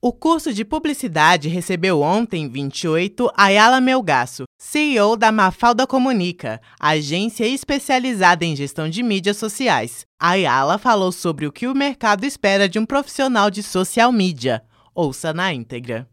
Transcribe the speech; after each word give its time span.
O 0.00 0.12
curso 0.12 0.54
de 0.54 0.64
publicidade 0.64 1.48
recebeu 1.48 2.02
ontem, 2.02 2.48
28, 2.48 3.32
Ayala 3.36 3.80
Melgaço, 3.80 4.44
CEO 4.56 5.16
da 5.16 5.32
Mafalda 5.32 5.88
Comunica, 5.88 6.60
agência 6.78 7.44
especializada 7.44 8.44
em 8.44 8.54
gestão 8.54 8.88
de 8.88 9.02
mídias 9.02 9.38
sociais. 9.38 10.06
Ayala 10.16 10.78
falou 10.78 11.10
sobre 11.10 11.48
o 11.48 11.52
que 11.52 11.66
o 11.66 11.74
mercado 11.74 12.22
espera 12.22 12.68
de 12.68 12.78
um 12.78 12.86
profissional 12.86 13.50
de 13.50 13.60
social 13.60 14.12
media. 14.12 14.62
Ouça 14.94 15.32
na 15.32 15.52
íntegra. 15.52 16.08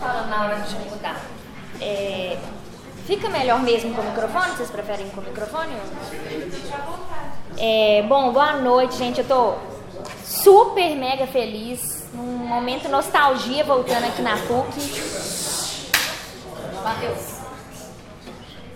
Na 0.00 0.46
hora 0.46 0.58
de 0.62 0.74
mudar, 0.90 1.24
é, 1.80 2.36
fica 3.06 3.28
melhor 3.28 3.62
mesmo 3.62 3.94
com 3.94 4.02
o 4.02 4.06
microfone? 4.06 4.56
Vocês 4.56 4.70
preferem 4.72 5.08
com 5.10 5.20
o 5.20 5.24
microfone? 5.24 5.72
É, 7.58 8.02
bom, 8.08 8.32
boa 8.32 8.60
noite, 8.60 8.96
gente. 8.96 9.20
Eu 9.20 9.28
tô 9.28 9.54
super 10.24 10.96
mega 10.96 11.28
feliz 11.28 11.97
num 12.18 12.46
momento 12.46 12.88
nostalgia 12.88 13.64
voltando 13.64 14.04
aqui 14.04 14.20
na 14.20 14.36
PUC. 14.36 14.80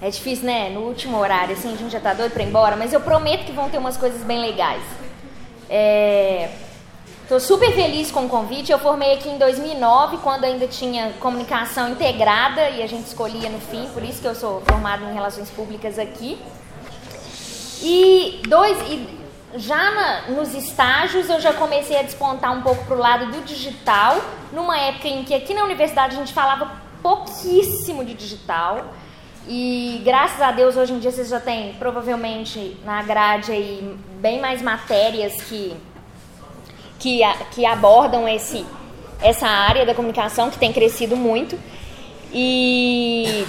É 0.00 0.10
difícil, 0.10 0.44
né? 0.46 0.70
No 0.70 0.80
último 0.80 1.18
horário, 1.18 1.54
assim, 1.54 1.72
a 1.72 1.76
gente 1.76 1.90
já 1.90 2.00
tá 2.00 2.12
doido 2.14 2.32
pra 2.32 2.42
ir 2.42 2.48
embora, 2.48 2.76
mas 2.76 2.92
eu 2.92 3.00
prometo 3.00 3.44
que 3.44 3.52
vão 3.52 3.68
ter 3.68 3.78
umas 3.78 3.96
coisas 3.96 4.22
bem 4.22 4.40
legais. 4.40 4.82
É... 5.68 6.50
Tô 7.28 7.38
super 7.40 7.72
feliz 7.72 8.10
com 8.10 8.26
o 8.26 8.28
convite. 8.28 8.70
Eu 8.70 8.78
formei 8.78 9.14
aqui 9.14 9.28
em 9.28 9.38
2009, 9.38 10.18
quando 10.18 10.44
ainda 10.44 10.66
tinha 10.66 11.12
comunicação 11.20 11.88
integrada 11.88 12.68
e 12.70 12.82
a 12.82 12.86
gente 12.86 13.06
escolhia 13.06 13.48
no 13.48 13.60
fim, 13.60 13.88
por 13.94 14.02
isso 14.02 14.20
que 14.20 14.26
eu 14.26 14.34
sou 14.34 14.60
formada 14.66 15.04
em 15.04 15.14
relações 15.14 15.48
públicas 15.50 15.98
aqui. 15.98 16.38
E 17.80 18.42
dois, 18.48 18.76
e 18.90 19.21
já 19.54 19.90
na, 19.90 20.22
nos 20.30 20.54
estágios 20.54 21.28
eu 21.28 21.40
já 21.40 21.52
comecei 21.52 21.98
a 21.98 22.02
despontar 22.02 22.56
um 22.56 22.62
pouco 22.62 22.84
para 22.84 22.94
o 22.94 22.98
lado 22.98 23.26
do 23.26 23.42
digital, 23.42 24.20
numa 24.52 24.78
época 24.78 25.08
em 25.08 25.24
que 25.24 25.34
aqui 25.34 25.52
na 25.54 25.64
universidade 25.64 26.16
a 26.16 26.18
gente 26.18 26.32
falava 26.32 26.72
pouquíssimo 27.02 28.04
de 28.04 28.14
digital. 28.14 28.92
E 29.46 30.00
graças 30.04 30.40
a 30.40 30.52
Deus 30.52 30.76
hoje 30.76 30.92
em 30.92 30.98
dia 30.98 31.10
vocês 31.10 31.28
já 31.28 31.40
têm 31.40 31.74
provavelmente 31.74 32.76
na 32.84 33.02
grade 33.02 33.50
aí 33.50 33.96
bem 34.20 34.40
mais 34.40 34.62
matérias 34.62 35.34
que, 35.42 35.76
que, 36.98 37.20
que 37.50 37.66
abordam 37.66 38.28
esse, 38.28 38.64
essa 39.20 39.48
área 39.48 39.84
da 39.84 39.94
comunicação 39.94 40.48
que 40.48 40.58
tem 40.58 40.72
crescido 40.72 41.16
muito. 41.16 41.58
E 42.32 43.44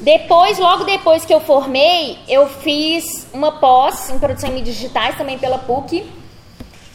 depois, 0.00 0.58
logo 0.58 0.84
depois 0.84 1.26
que 1.26 1.34
eu 1.34 1.40
formei, 1.40 2.18
eu 2.26 2.48
fiz 2.48 3.28
uma 3.34 3.52
pós 3.52 4.08
em 4.08 4.18
produção 4.18 4.48
em 4.48 4.54
mídias 4.54 4.76
digitais, 4.76 5.16
também 5.16 5.38
pela 5.38 5.58
PUC. 5.58 6.10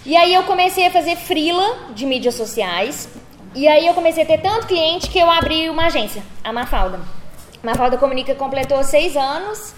E 0.04 0.18
aí 0.18 0.34
eu 0.34 0.44
comecei 0.44 0.88
a 0.88 0.92
fazer 0.92 1.16
freela 1.16 1.92
de 1.94 2.06
mídias 2.06 2.34
sociais. 2.34 3.08
E 3.54 3.68
aí 3.68 3.86
eu 3.86 3.94
comecei 3.94 4.24
a 4.24 4.26
ter 4.26 4.40
tanto 4.40 4.66
cliente 4.66 5.10
que 5.10 5.20
eu 5.20 5.30
abri 5.30 5.70
uma 5.70 5.86
agência, 5.86 6.24
a 6.44 6.52
Mafalda. 6.52 7.00
A 7.64 7.66
Mafalda 7.66 7.96
Comunica 7.98 8.34
completou 8.34 8.84
seis 8.84 9.16
anos, 9.16 9.76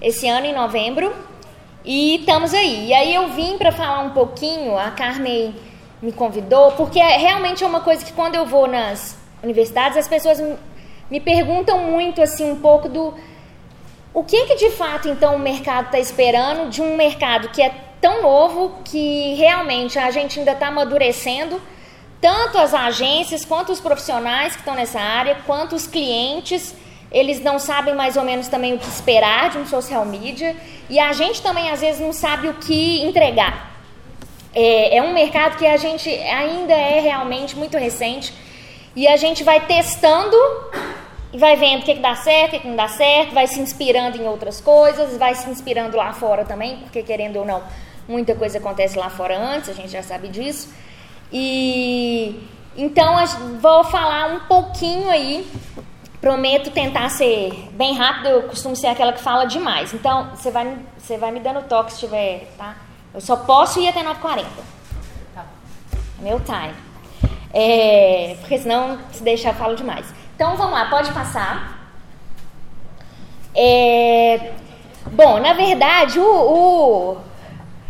esse 0.00 0.28
ano 0.28 0.46
em 0.46 0.52
novembro. 0.52 1.14
E 1.84 2.16
estamos 2.16 2.52
aí. 2.52 2.88
E 2.88 2.92
aí 2.94 3.14
eu 3.14 3.28
vim 3.28 3.56
para 3.56 3.70
falar 3.70 4.00
um 4.00 4.10
pouquinho, 4.10 4.76
a 4.76 4.90
Carmen 4.90 5.54
me 6.02 6.10
convidou, 6.10 6.72
porque 6.72 6.98
é, 6.98 7.16
realmente 7.18 7.62
é 7.62 7.66
uma 7.66 7.80
coisa 7.80 8.04
que 8.04 8.12
quando 8.12 8.34
eu 8.34 8.44
vou 8.44 8.66
nas 8.66 9.16
universidades, 9.42 9.96
as 9.96 10.08
pessoas 10.08 10.40
me 11.14 11.20
perguntam 11.20 11.78
muito 11.78 12.20
assim 12.20 12.50
um 12.50 12.56
pouco 12.56 12.88
do 12.88 13.14
o 14.12 14.24
que 14.24 14.46
que 14.46 14.56
de 14.56 14.70
fato 14.70 15.08
então 15.08 15.36
o 15.36 15.38
mercado 15.38 15.84
está 15.86 16.00
esperando 16.00 16.68
de 16.68 16.82
um 16.82 16.96
mercado 16.96 17.50
que 17.50 17.62
é 17.62 17.72
tão 18.00 18.20
novo 18.20 18.80
que 18.84 19.34
realmente 19.34 19.96
a 19.96 20.10
gente 20.10 20.40
ainda 20.40 20.50
está 20.50 20.66
amadurecendo. 20.66 21.62
Tanto 22.20 22.58
as 22.58 22.74
agências 22.74 23.44
quanto 23.44 23.70
os 23.70 23.78
profissionais 23.78 24.54
que 24.54 24.58
estão 24.58 24.74
nessa 24.74 24.98
área 24.98 25.36
quanto 25.46 25.76
os 25.76 25.86
clientes 25.86 26.74
eles 27.12 27.40
não 27.40 27.60
sabem 27.60 27.94
mais 27.94 28.16
ou 28.16 28.24
menos 28.24 28.48
também 28.48 28.74
o 28.74 28.78
que 28.80 28.88
esperar 28.88 29.50
de 29.50 29.58
um 29.58 29.66
social 29.68 30.04
media. 30.04 30.56
E 30.90 30.98
a 30.98 31.12
gente 31.12 31.40
também 31.40 31.70
às 31.70 31.80
vezes 31.80 32.00
não 32.00 32.12
sabe 32.12 32.48
o 32.48 32.54
que 32.54 33.04
entregar. 33.04 33.70
É, 34.52 34.96
é 34.96 35.00
um 35.02 35.12
mercado 35.12 35.58
que 35.58 35.64
a 35.64 35.76
gente 35.76 36.10
ainda 36.42 36.74
é 36.74 36.98
realmente 36.98 37.54
muito 37.54 37.78
recente. 37.78 38.34
E 38.96 39.08
a 39.08 39.16
gente 39.16 39.42
vai 39.42 39.60
testando 39.60 40.36
e 41.34 41.38
vai 41.38 41.56
vendo 41.56 41.82
o 41.82 41.84
que, 41.84 41.96
que 41.96 42.00
dá 42.00 42.14
certo, 42.14 42.46
o 42.46 42.50
que, 42.52 42.60
que 42.60 42.68
não 42.68 42.76
dá 42.76 42.86
certo, 42.86 43.34
vai 43.34 43.48
se 43.48 43.58
inspirando 43.58 44.16
em 44.16 44.24
outras 44.24 44.60
coisas, 44.60 45.16
vai 45.16 45.34
se 45.34 45.50
inspirando 45.50 45.96
lá 45.96 46.12
fora 46.12 46.44
também, 46.44 46.76
porque 46.76 47.02
querendo 47.02 47.40
ou 47.40 47.44
não, 47.44 47.60
muita 48.06 48.36
coisa 48.36 48.58
acontece 48.58 48.96
lá 48.96 49.10
fora 49.10 49.36
antes, 49.36 49.68
a 49.68 49.72
gente 49.72 49.88
já 49.88 50.00
sabe 50.00 50.28
disso. 50.28 50.72
E 51.32 52.40
então 52.76 53.16
vou 53.60 53.82
falar 53.82 54.32
um 54.32 54.40
pouquinho 54.46 55.10
aí. 55.10 55.44
Prometo 56.20 56.70
tentar 56.70 57.08
ser 57.10 57.68
bem 57.72 57.94
rápido, 57.94 58.28
eu 58.28 58.42
costumo 58.44 58.76
ser 58.76 58.86
aquela 58.86 59.12
que 59.12 59.20
fala 59.20 59.44
demais. 59.44 59.92
Então, 59.92 60.30
você 60.30 60.50
vai, 60.52 60.78
você 60.96 61.18
vai 61.18 61.32
me 61.32 61.40
dando 61.40 61.68
toque 61.68 61.92
se 61.92 61.98
tiver, 61.98 62.48
tá? 62.56 62.76
Eu 63.12 63.20
só 63.20 63.36
posso 63.36 63.80
ir 63.80 63.88
até 63.88 64.02
9h40. 64.02 64.44
Tá. 65.34 65.44
Meu 66.20 66.40
time. 66.40 66.72
É, 67.52 68.36
porque 68.40 68.56
senão, 68.56 68.98
se 69.12 69.22
deixar, 69.22 69.50
eu 69.50 69.54
falo 69.54 69.74
demais. 69.76 70.06
Então 70.44 70.58
vamos 70.58 70.74
lá, 70.74 70.90
pode 70.90 71.10
passar. 71.10 71.88
É, 73.54 74.52
bom, 75.06 75.40
na 75.40 75.54
verdade, 75.54 76.20
o, 76.20 76.22
o, 76.22 77.16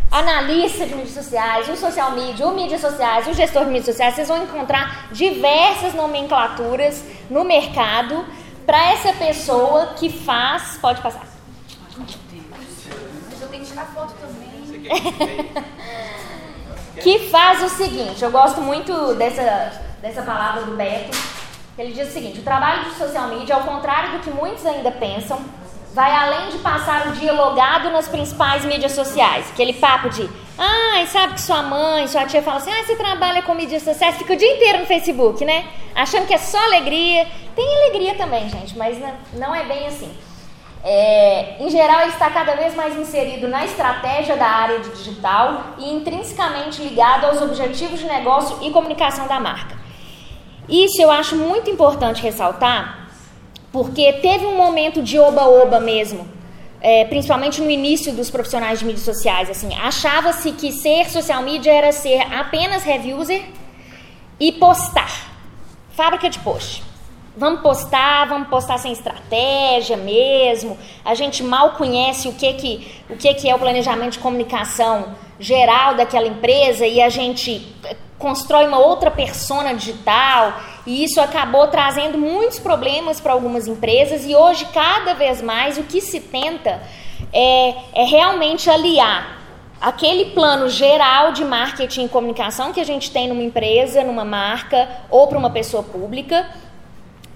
analista 0.09 0.87
de 0.87 0.95
mídias 0.95 1.15
sociais, 1.15 1.69
o 1.69 1.77
social 1.77 2.13
media, 2.13 2.47
o 2.47 2.55
mídias 2.55 2.81
sociais, 2.81 3.27
o 3.27 3.35
gestor 3.35 3.65
de 3.65 3.71
mídias 3.73 3.87
sociais, 3.87 4.15
vocês 4.15 4.29
vão 4.29 4.45
encontrar 4.45 5.09
diversas 5.11 5.95
nomenclaturas 5.95 7.05
no 7.29 7.43
mercado 7.43 8.25
para 8.65 8.93
essa 8.93 9.13
pessoa 9.15 9.95
que 9.97 10.09
faz. 10.09 10.79
Pode 10.81 11.03
passar. 11.03 11.27
Eu 13.41 13.49
tenho 13.49 13.65
que 13.65 13.69
tirar 13.69 13.87
foto 13.87 14.15
também. 14.21 14.85
que 17.03 17.31
faz 17.31 17.65
o 17.65 17.69
seguinte, 17.69 18.23
eu 18.23 18.31
gosto 18.31 18.61
muito 18.61 19.17
dessa, 19.17 19.73
dessa 20.01 20.23
palavra 20.23 20.63
do 20.63 20.77
Beto 20.77 21.35
ele 21.79 21.93
diz 21.93 22.09
o 22.09 22.13
seguinte: 22.13 22.41
o 22.41 22.43
trabalho 22.43 22.85
de 22.85 22.97
social 22.97 23.29
media, 23.29 23.55
ao 23.55 23.63
contrário 23.63 24.13
do 24.13 24.19
que 24.21 24.31
muitos 24.31 24.65
ainda 24.65 24.91
pensam, 24.91 25.41
vai 25.93 26.13
além 26.13 26.51
de 26.51 26.59
passar 26.59 27.09
o 27.09 27.13
dia 27.13 27.33
logado 27.33 27.91
nas 27.91 28.09
principais 28.09 28.65
mídias 28.65 28.93
sociais. 28.93 29.51
Aquele 29.51 29.73
papo 29.75 30.09
de, 30.09 30.29
ah, 30.59 31.05
sabe 31.07 31.35
que 31.35 31.41
sua 31.41 31.63
mãe, 31.63 32.07
sua 32.09 32.27
tia 32.27 32.43
fala 32.43 32.59
assim, 32.59 32.73
ah, 32.73 32.85
você 32.85 32.97
trabalha 32.97 33.43
com 33.43 33.55
mídias 33.55 33.83
sociais, 33.83 34.17
fica 34.17 34.33
o 34.33 34.37
dia 34.37 34.55
inteiro 34.57 34.81
no 34.81 34.87
Facebook, 34.87 35.45
né? 35.45 35.65
Achando 35.95 36.27
que 36.27 36.35
é 36.35 36.39
só 36.39 36.59
alegria. 36.59 37.27
Tem 37.55 37.77
alegria 37.83 38.15
também, 38.17 38.49
gente, 38.49 38.77
mas 38.77 38.99
não 39.33 39.55
é 39.55 39.65
bem 39.65 39.87
assim. 39.87 40.13
É, 40.87 41.57
em 41.61 41.71
geral, 41.71 42.03
ele 42.03 42.11
está 42.11 42.29
cada 42.29 42.55
vez 42.57 42.75
mais 42.75 42.95
inserido 42.99 43.49
na 43.49 43.65
estratégia 43.65 44.37
da 44.37 44.47
área 44.47 44.81
de 44.81 44.91
digital 44.91 45.75
e 45.79 45.91
intrinsecamente 45.91 46.83
ligado 46.83 47.25
aos 47.25 47.41
objetivos 47.41 48.01
de 48.01 48.07
negócio 48.07 48.59
e 48.61 48.71
comunicação 48.71 49.27
da 49.27 49.41
marca. 49.41 49.84
Isso 50.69 51.01
eu 51.01 51.11
acho 51.11 51.37
muito 51.37 51.71
importante 51.71 52.23
ressaltar, 52.23 53.09
porque 53.71 54.15
teve 54.15 54.47
um 54.47 54.57
momento 54.57 55.03
de 55.03 55.19
oba-oba 55.19 55.79
mesmo, 55.79 56.27
é, 56.81 57.05
principalmente 57.05 57.61
no 57.61 57.71
início 57.71 58.13
dos 58.13 58.31
profissionais 58.31 58.79
de 58.79 58.85
mídias 58.85 59.05
sociais. 59.05 59.51
Assim, 59.51 59.75
achava-se 59.75 60.53
que 60.53 60.73
ser 60.73 61.11
social 61.11 61.43
media 61.43 61.73
era 61.73 61.93
ser 61.93 62.21
apenas 62.33 62.83
reviewer 62.83 63.43
e 64.41 64.53
postar, 64.53 65.31
fábrica 65.91 66.31
de 66.31 66.39
post. 66.39 66.83
Vamos 67.37 67.63
postar, 67.63 68.29
vamos 68.29 68.49
postar 68.49 68.79
sem 68.79 68.93
estratégia 68.93 69.97
mesmo. 69.97 70.79
A 71.05 71.17
gente 71.17 71.43
mal 71.43 71.73
conhece 71.73 72.29
o 72.29 72.33
que 72.33 72.53
que, 72.55 73.03
o 73.11 73.17
que, 73.17 73.35
que 73.35 73.51
é 73.51 73.55
o 73.55 73.59
planejamento 73.59 74.13
de 74.13 74.19
comunicação 74.21 75.17
geral 75.41 75.97
daquela 75.97 76.29
empresa 76.29 76.87
e 76.87 77.03
a 77.03 77.09
gente 77.09 77.75
constrói 78.19 78.67
uma 78.67 78.79
outra 78.79 79.11
persona 79.11 79.75
digital 79.75 80.55
e 80.87 81.05
isso 81.05 81.21
acabou 81.21 81.67
trazendo 81.69 82.17
muitos 82.17 82.59
problemas 82.59 83.21
para 83.21 83.33
algumas 83.33 83.67
empresas 83.67 84.25
e 84.25 84.35
hoje 84.35 84.67
cada 84.67 85.15
vez 85.15 85.43
mais 85.43 85.79
o 85.79 85.83
que 85.85 86.01
se 86.01 86.21
tenta 86.21 86.83
é, 87.33 87.75
é 87.93 88.05
realmente 88.05 88.71
aliar 88.71 89.43
aquele 89.81 90.27
plano 90.27 90.69
geral 90.69 91.33
de 91.33 91.45
marketing 91.45 92.05
e 92.05 92.09
comunicação 92.09 92.73
que 92.73 92.81
a 92.81 92.85
gente 92.85 93.11
tem 93.11 93.29
numa 93.29 93.43
empresa, 93.43 94.03
numa 94.03 94.25
marca 94.25 94.89
ou 95.11 95.27
para 95.27 95.37
uma 95.37 95.51
pessoa 95.51 95.83
pública 95.83 96.49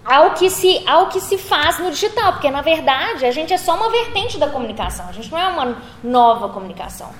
ao 0.04 0.30
que 0.30 0.48
se 0.48 0.82
ao 0.86 1.08
que 1.08 1.20
se 1.20 1.36
faz 1.36 1.78
no 1.78 1.90
digital, 1.90 2.32
porque 2.32 2.50
na 2.50 2.62
verdade 2.62 3.26
a 3.26 3.30
gente 3.30 3.52
é 3.52 3.58
só 3.58 3.74
uma 3.74 3.90
vertente 3.90 4.38
da 4.38 4.48
comunicação, 4.48 5.06
a 5.08 5.12
gente 5.12 5.30
não 5.30 5.38
é 5.38 5.48
uma 5.48 5.76
nova 6.02 6.48
comunicação. 6.48 7.10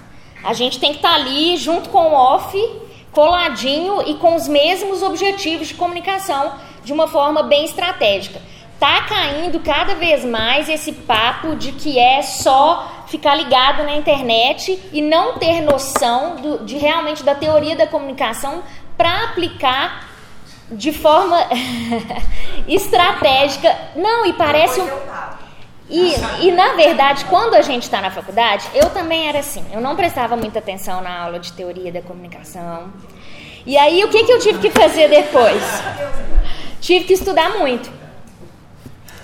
A 0.43 0.55
gente 0.55 0.79
tem 0.79 0.93
que 0.93 0.99
estar 0.99 1.11
tá 1.11 1.15
ali 1.17 1.57
junto 1.57 1.91
com 1.91 1.99
o 1.99 2.15
off 2.15 2.57
coladinho 3.19 4.01
e 4.07 4.15
com 4.15 4.37
os 4.37 4.47
mesmos 4.47 5.03
objetivos 5.03 5.67
de 5.67 5.75
comunicação 5.75 6.53
de 6.85 6.93
uma 6.93 7.09
forma 7.09 7.43
bem 7.43 7.65
estratégica. 7.65 8.41
Tá 8.79 9.03
caindo 9.09 9.59
cada 9.59 9.97
vez 9.97 10.25
mais 10.25 10.69
esse 10.69 10.93
papo 10.93 11.57
de 11.57 11.73
que 11.73 11.99
é 11.99 12.23
só 12.23 13.05
ficar 13.09 13.35
ligado 13.35 13.83
na 13.83 13.97
internet 13.97 14.81
e 14.93 15.03
não 15.03 15.37
ter 15.37 15.63
noção 15.63 16.37
do, 16.37 16.65
de 16.65 16.79
realmente 16.79 17.25
da 17.25 17.35
teoria 17.35 17.75
da 17.75 17.89
comunicação 17.89 18.63
para 18.97 19.25
aplicar 19.25 20.09
de 20.71 20.93
forma 20.93 21.39
estratégica. 22.69 23.77
Não, 23.97 24.27
e 24.27 24.33
parece 24.35 24.81
um. 24.81 24.89
E, 25.91 26.15
e 26.41 26.53
na 26.53 26.75
verdade, 26.75 27.25
quando 27.27 27.55
a 27.55 27.63
gente 27.63 27.85
está 27.85 28.01
na 28.01 28.11
faculdade, 28.11 28.69
eu 28.75 28.91
também 28.91 29.29
era 29.29 29.39
assim. 29.39 29.65
Eu 29.73 29.81
não 29.81 29.97
prestava 29.97 30.37
muita 30.37 30.59
atenção 30.59 31.01
na 31.01 31.23
aula 31.23 31.39
de 31.39 31.53
teoria 31.53 31.91
da 31.91 32.03
comunicação. 32.03 32.93
E 33.65 33.77
aí, 33.77 34.05
o 34.05 34.09
que, 34.09 34.25
que 34.25 34.33
eu 34.33 34.39
tive 34.39 34.59
que 34.59 34.71
fazer 34.71 35.09
depois? 35.09 35.63
Tive 36.81 37.07
que 37.07 37.15
estudar 37.15 37.59
muito. 37.59 37.91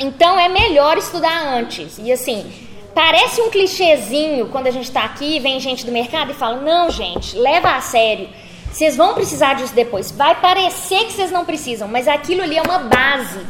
Então, 0.00 0.38
é 0.38 0.48
melhor 0.48 0.96
estudar 0.96 1.46
antes. 1.46 1.98
E 1.98 2.10
assim, 2.10 2.50
parece 2.94 3.42
um 3.42 3.50
clichêzinho 3.50 4.48
quando 4.48 4.66
a 4.66 4.70
gente 4.70 4.84
está 4.84 5.04
aqui, 5.04 5.38
vem 5.40 5.60
gente 5.60 5.84
do 5.84 5.92
mercado 5.92 6.30
e 6.30 6.34
fala: 6.34 6.56
não, 6.56 6.90
gente, 6.90 7.36
leva 7.36 7.74
a 7.74 7.80
sério. 7.80 8.28
Vocês 8.72 8.96
vão 8.96 9.14
precisar 9.14 9.54
disso 9.54 9.74
depois. 9.74 10.10
Vai 10.10 10.34
parecer 10.40 11.04
que 11.04 11.12
vocês 11.12 11.30
não 11.30 11.44
precisam, 11.44 11.86
mas 11.86 12.08
aquilo 12.08 12.42
ali 12.42 12.56
é 12.56 12.62
uma 12.62 12.78
base 12.78 13.40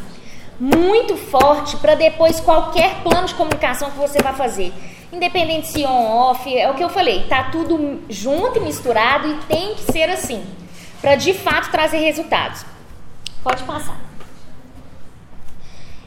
muito 0.58 1.16
forte 1.16 1.76
para 1.76 1.94
depois 1.94 2.40
qualquer 2.40 3.02
plano 3.02 3.26
de 3.26 3.34
comunicação 3.34 3.90
que 3.90 3.98
você 3.98 4.22
vai 4.22 4.34
fazer. 4.34 4.72
Independente 5.12 5.68
se 5.68 5.84
on-off, 5.84 6.56
é 6.56 6.70
o 6.70 6.74
que 6.74 6.82
eu 6.82 6.88
falei, 6.88 7.24
tá 7.28 7.44
tudo 7.44 8.02
junto 8.08 8.58
e 8.58 8.62
misturado 8.62 9.28
e 9.28 9.34
tem 9.46 9.74
que 9.74 9.92
ser 9.92 10.10
assim, 10.10 10.44
para 11.00 11.14
de 11.14 11.32
fato 11.32 11.70
trazer 11.70 11.98
resultados. 11.98 12.64
Pode 13.42 13.62
passar. 13.62 13.96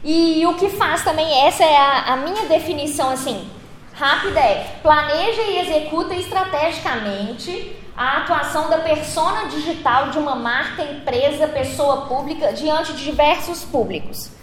E 0.04 0.44
o 0.46 0.54
que 0.54 0.68
faz 0.70 1.02
também, 1.02 1.46
essa 1.46 1.64
é 1.64 1.76
a, 1.76 2.12
a 2.12 2.16
minha 2.16 2.44
definição 2.46 3.10
assim, 3.10 3.48
rápida 3.94 4.40
é, 4.40 4.78
planeja 4.82 5.42
e 5.42 5.58
executa 5.58 6.14
estrategicamente 6.14 7.76
a 7.96 8.18
atuação 8.18 8.70
da 8.70 8.78
persona 8.78 9.48
digital 9.48 10.10
de 10.10 10.18
uma 10.18 10.36
marca, 10.36 10.84
empresa, 10.84 11.48
pessoa 11.48 12.06
pública 12.06 12.52
diante 12.52 12.92
de 12.92 13.04
diversos 13.04 13.64
públicos. 13.64 14.37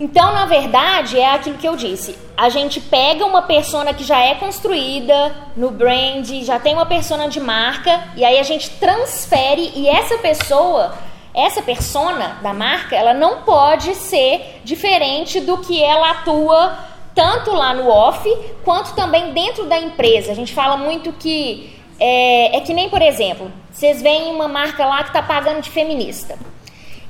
Então, 0.00 0.32
na 0.32 0.46
verdade, 0.46 1.20
é 1.20 1.34
aquilo 1.34 1.58
que 1.58 1.68
eu 1.68 1.76
disse. 1.76 2.16
A 2.34 2.48
gente 2.48 2.80
pega 2.80 3.26
uma 3.26 3.42
persona 3.42 3.92
que 3.92 4.02
já 4.02 4.18
é 4.18 4.34
construída 4.34 5.36
no 5.54 5.70
brand, 5.70 6.26
já 6.42 6.58
tem 6.58 6.72
uma 6.72 6.86
persona 6.86 7.28
de 7.28 7.38
marca, 7.38 8.02
e 8.16 8.24
aí 8.24 8.38
a 8.38 8.42
gente 8.42 8.70
transfere 8.70 9.72
e 9.76 9.86
essa 9.86 10.16
pessoa, 10.16 10.94
essa 11.34 11.60
persona 11.60 12.38
da 12.42 12.54
marca, 12.54 12.96
ela 12.96 13.12
não 13.12 13.42
pode 13.42 13.94
ser 13.94 14.62
diferente 14.64 15.38
do 15.38 15.58
que 15.58 15.84
ela 15.84 16.12
atua 16.12 16.78
tanto 17.14 17.50
lá 17.50 17.74
no 17.74 17.86
off 17.86 18.26
quanto 18.64 18.94
também 18.94 19.34
dentro 19.34 19.66
da 19.66 19.78
empresa. 19.78 20.32
A 20.32 20.34
gente 20.34 20.54
fala 20.54 20.78
muito 20.78 21.12
que 21.12 21.78
é, 21.98 22.56
é 22.56 22.60
que 22.62 22.72
nem, 22.72 22.88
por 22.88 23.02
exemplo, 23.02 23.52
vocês 23.70 24.00
veem 24.00 24.34
uma 24.34 24.48
marca 24.48 24.86
lá 24.86 25.02
que 25.02 25.10
está 25.10 25.22
pagando 25.22 25.60
de 25.60 25.68
feminista. 25.68 26.38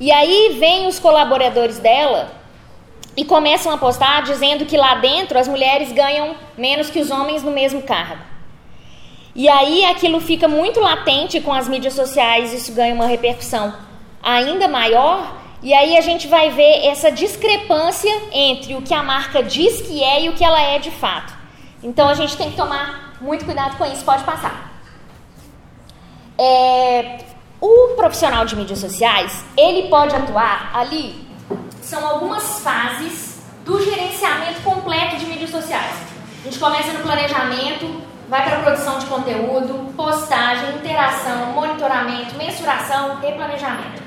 E 0.01 0.11
aí 0.11 0.57
vem 0.59 0.89
os 0.89 0.99
colaboradores 0.99 1.79
dela 1.79 2.40
e 3.17 3.25
começam 3.25 3.73
a 3.73 3.79
postar 3.79 4.23
dizendo 4.23 4.65
que 4.65 4.77
lá 4.77 4.95
dentro 4.97 5.39
as 5.39 5.49
mulheres 5.49 5.93
ganham 5.93 6.35
menos 6.57 6.91
que 6.91 7.01
os 7.01 7.11
homens 7.11 7.43
no 7.43 7.51
mesmo 7.51 7.83
cargo. 7.83 8.23
E 9.35 9.49
aí 9.49 9.85
aquilo 9.85 10.21
fica 10.21 10.49
muito 10.49 10.81
latente 10.81 11.41
com 11.41 11.53
as 11.53 11.69
mídias 11.69 11.95
sociais, 11.95 12.53
isso 12.53 12.73
ganha 12.73 12.95
uma 12.95 13.07
repercussão 13.07 13.75
ainda 14.23 14.69
maior. 14.69 15.39
E 15.63 15.75
aí 15.75 15.97
a 15.97 16.01
gente 16.01 16.27
vai 16.27 16.51
ver 16.51 16.87
essa 16.87 17.13
discrepância 17.13 18.11
entre 18.33 18.75
o 18.75 18.83
que 18.83 18.95
a 18.95 19.03
marca 19.03 19.43
diz 19.43 19.83
que 19.83 20.03
é 20.03 20.23
e 20.23 20.29
o 20.29 20.33
que 20.33 20.45
ela 20.45 20.61
é 20.61 20.79
de 20.79 20.91
fato. 20.91 21.33
Então 21.83 22.09
a 22.09 22.15
gente 22.15 22.37
tem 22.37 22.51
que 22.51 22.57
tomar 22.57 23.17
muito 23.21 23.45
cuidado 23.45 23.77
com 23.77 23.85
isso. 23.85 24.05
Pode 24.05 24.25
passar. 24.25 24.71
É, 26.39 27.19
o 27.61 27.95
profissional 27.95 28.47
de 28.47 28.57
mídias 28.57 28.79
sociais, 28.79 29.45
ele 29.57 29.89
pode 29.89 30.17
atuar 30.17 30.71
ali, 30.75 31.15
são 31.91 32.07
algumas 32.07 32.61
fases 32.61 33.41
do 33.65 33.83
gerenciamento 33.83 34.61
completo 34.63 35.17
de 35.17 35.27
mídias 35.27 35.51
sociais. 35.51 35.97
A 36.41 36.45
gente 36.45 36.59
começa 36.59 36.93
no 36.93 37.01
planejamento, 37.01 38.01
vai 38.29 38.45
para 38.45 38.59
a 38.59 38.63
produção 38.63 39.01
de 39.01 39.07
conteúdo, 39.07 39.93
postagem, 39.97 40.77
interação, 40.77 41.47
monitoramento, 41.47 42.37
mensuração 42.37 43.19
e 43.25 43.33
planejamento. 43.33 44.03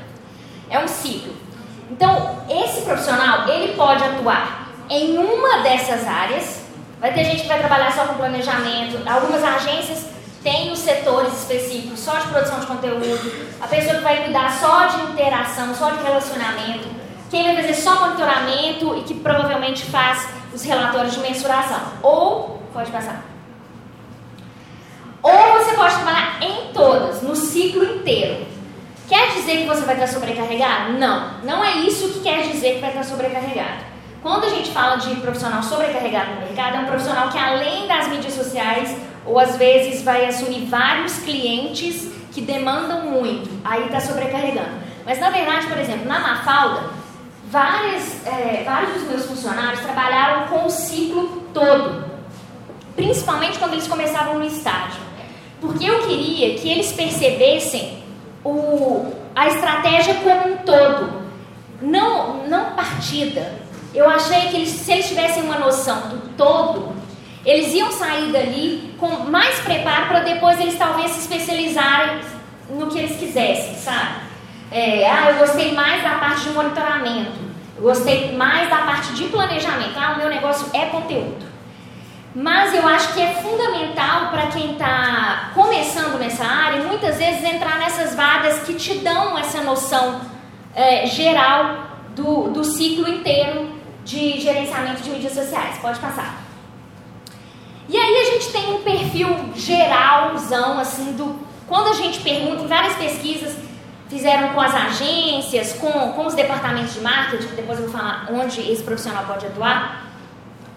É 0.70 0.80
um 0.80 0.88
ciclo. 0.88 1.36
Então, 1.92 2.38
esse 2.50 2.82
profissional, 2.84 3.50
ele 3.50 3.74
pode 3.74 4.02
atuar 4.02 4.70
em 4.90 5.18
uma 5.18 5.58
dessas 5.58 6.08
áreas. 6.08 6.64
Vai 7.02 7.14
ter 7.14 7.26
gente 7.26 7.42
que 7.42 7.50
vai 7.50 7.60
trabalhar 7.60 7.92
só 7.92 8.06
com 8.06 8.14
planejamento, 8.14 8.98
algumas 9.06 9.44
agências 9.44 10.14
tem 10.42 10.72
os 10.72 10.80
setores 10.80 11.34
específicos 11.34 12.00
só 12.00 12.18
de 12.18 12.28
produção 12.28 12.60
de 12.60 12.66
conteúdo, 12.66 13.32
a 13.62 13.68
pessoa 13.68 13.96
que 13.96 14.04
vai 14.04 14.24
cuidar 14.24 14.52
só 14.60 14.88
de 14.88 15.12
interação, 15.12 15.74
só 15.74 15.92
de 15.92 16.04
relacionamento, 16.04 17.03
quem 17.34 17.44
vai 17.46 17.56
fazer 17.56 17.74
só 17.74 18.00
monitoramento 18.00 18.96
e 18.96 19.02
que 19.02 19.16
provavelmente 19.16 19.86
faz 19.86 20.30
os 20.54 20.62
relatórios 20.62 21.16
de 21.16 21.20
mensuração. 21.20 21.82
Ou, 22.04 22.62
pode 22.72 22.92
passar. 22.92 23.26
Ou 25.24 25.58
você 25.58 25.74
pode 25.74 25.96
trabalhar 25.96 26.38
em 26.44 26.72
todas, 26.72 27.24
no 27.24 27.36
ciclo 27.36 27.84
inteiro. 27.84 28.46
Quer 29.10 29.32
dizer 29.32 29.58
que 29.58 29.66
você 29.66 29.82
vai 29.82 29.96
estar 29.96 30.08
sobrecarregado? 30.08 30.94
Não, 30.94 31.40
não 31.44 31.66
é 31.66 31.78
isso 31.78 32.10
que 32.10 32.20
quer 32.20 32.44
dizer 32.44 32.76
que 32.76 32.82
vai 32.82 32.92
estar 32.92 33.04
sobrecarregado. 33.04 33.84
Quando 34.22 34.44
a 34.44 34.50
gente 34.50 34.70
fala 34.70 34.98
de 34.98 35.16
profissional 35.16 35.64
sobrecarregado 35.64 36.36
no 36.36 36.42
mercado, 36.42 36.78
é 36.78 36.80
um 36.82 36.86
profissional 36.86 37.30
que 37.30 37.38
além 37.40 37.88
das 37.88 38.10
mídias 38.10 38.34
sociais 38.34 38.96
ou 39.26 39.40
às 39.40 39.58
vezes 39.58 40.04
vai 40.04 40.26
assumir 40.28 40.66
vários 40.66 41.18
clientes 41.18 42.12
que 42.32 42.42
demandam 42.42 43.10
muito, 43.10 43.50
aí 43.66 43.86
está 43.86 44.00
sobrecarregando. 44.00 44.84
Mas 45.04 45.20
na 45.20 45.32
verdade, 45.32 45.66
por 45.66 45.78
exemplo, 45.80 46.06
na 46.08 46.20
Mafalda, 46.20 47.03
várias, 47.54 48.26
é, 48.26 48.64
vários 48.66 48.94
dos 48.94 49.04
meus 49.04 49.26
funcionários 49.26 49.80
trabalharam 49.82 50.48
com 50.48 50.66
o 50.66 50.70
ciclo 50.72 51.44
todo, 51.54 52.04
principalmente 52.96 53.60
quando 53.60 53.74
eles 53.74 53.88
começavam 53.88 54.40
no 54.40 54.46
estágio, 54.46 55.00
porque 55.62 55.86
eu 55.86 56.00
queria 56.08 56.56
que 56.56 56.68
eles 56.68 56.92
percebessem 56.92 58.04
o, 58.44 59.14
a 59.36 59.48
estratégia 59.48 60.16
como 60.16 60.56
um 60.56 60.58
todo, 60.58 61.22
não, 61.80 62.48
não 62.48 62.72
partida. 62.72 63.62
Eu 63.94 64.10
achei 64.10 64.50
que 64.50 64.56
eles, 64.56 64.70
se 64.70 64.92
eles 64.92 65.08
tivessem 65.08 65.44
uma 65.44 65.60
noção 65.60 66.10
do 66.10 66.30
todo, 66.36 66.92
eles 67.46 67.72
iam 67.76 67.92
sair 67.92 68.32
dali 68.32 68.96
com 69.00 69.08
mais 69.30 69.60
preparo 69.60 70.08
para 70.08 70.22
depois 70.22 70.60
eles 70.60 70.76
talvez 70.76 71.12
se 71.12 71.20
especializarem 71.20 72.20
no 72.72 72.88
que 72.88 72.98
eles 72.98 73.16
quisessem, 73.20 73.76
sabe? 73.76 74.24
É, 74.72 75.08
ah, 75.08 75.30
eu 75.30 75.38
gostei 75.38 75.72
mais 75.74 76.02
da 76.02 76.16
parte 76.16 76.46
de 76.46 76.50
monitoramento, 76.50 77.43
gostei 77.84 78.32
mais 78.36 78.70
da 78.70 78.78
parte 78.78 79.14
de 79.14 79.26
planejamento. 79.26 79.98
Ah, 79.98 80.14
o 80.14 80.18
meu 80.18 80.30
negócio 80.30 80.68
é 80.74 80.86
conteúdo. 80.86 81.46
Mas 82.34 82.74
eu 82.74 82.88
acho 82.88 83.14
que 83.14 83.22
é 83.22 83.36
fundamental 83.36 84.32
para 84.32 84.48
quem 84.48 84.72
está 84.72 85.52
começando 85.54 86.18
nessa 86.18 86.44
área, 86.44 86.82
muitas 86.82 87.18
vezes 87.18 87.44
entrar 87.44 87.78
nessas 87.78 88.16
vagas 88.16 88.64
que 88.64 88.74
te 88.74 89.00
dão 89.00 89.38
essa 89.38 89.62
noção 89.62 90.22
é, 90.74 91.06
geral 91.06 91.90
do, 92.16 92.50
do 92.50 92.64
ciclo 92.64 93.08
inteiro 93.08 93.70
de 94.04 94.40
gerenciamento 94.40 95.04
de 95.04 95.12
mídias 95.12 95.34
sociais. 95.34 95.78
Pode 95.78 96.00
passar. 96.00 96.42
E 97.88 97.98
aí 97.98 98.18
a 98.18 98.26
gente 98.32 98.52
tem 98.52 98.74
um 98.74 98.82
perfil 98.82 99.30
geralzão, 99.56 100.80
assim, 100.80 101.12
do. 101.12 101.38
Quando 101.68 101.90
a 101.90 101.94
gente 101.94 102.22
pergunta, 102.22 102.64
em 102.64 102.68
várias 102.68 102.96
pesquisas 102.96 103.56
fizeram 104.14 104.50
com 104.50 104.62
as 104.62 104.76
agências, 104.76 105.74
com, 105.74 105.92
com 105.92 106.28
os 106.28 106.36
departamentos 106.36 106.94
de 106.94 107.02
marketing, 107.02 107.56
depois 107.56 107.80
eu 107.80 107.90
vou 107.90 107.98
falar 108.00 108.28
onde 108.32 108.62
esse 108.62 108.84
profissional 108.84 109.26
pode 109.26 109.48
atuar, 109.48 110.06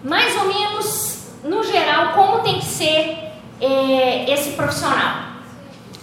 mais 0.03 0.35
ou 0.37 0.47
menos, 0.47 1.27
no 1.43 1.63
geral, 1.63 2.13
como 2.13 2.39
tem 2.39 2.57
que 2.57 2.65
ser 2.65 3.31
é, 3.61 4.33
esse 4.33 4.51
profissional. 4.53 5.27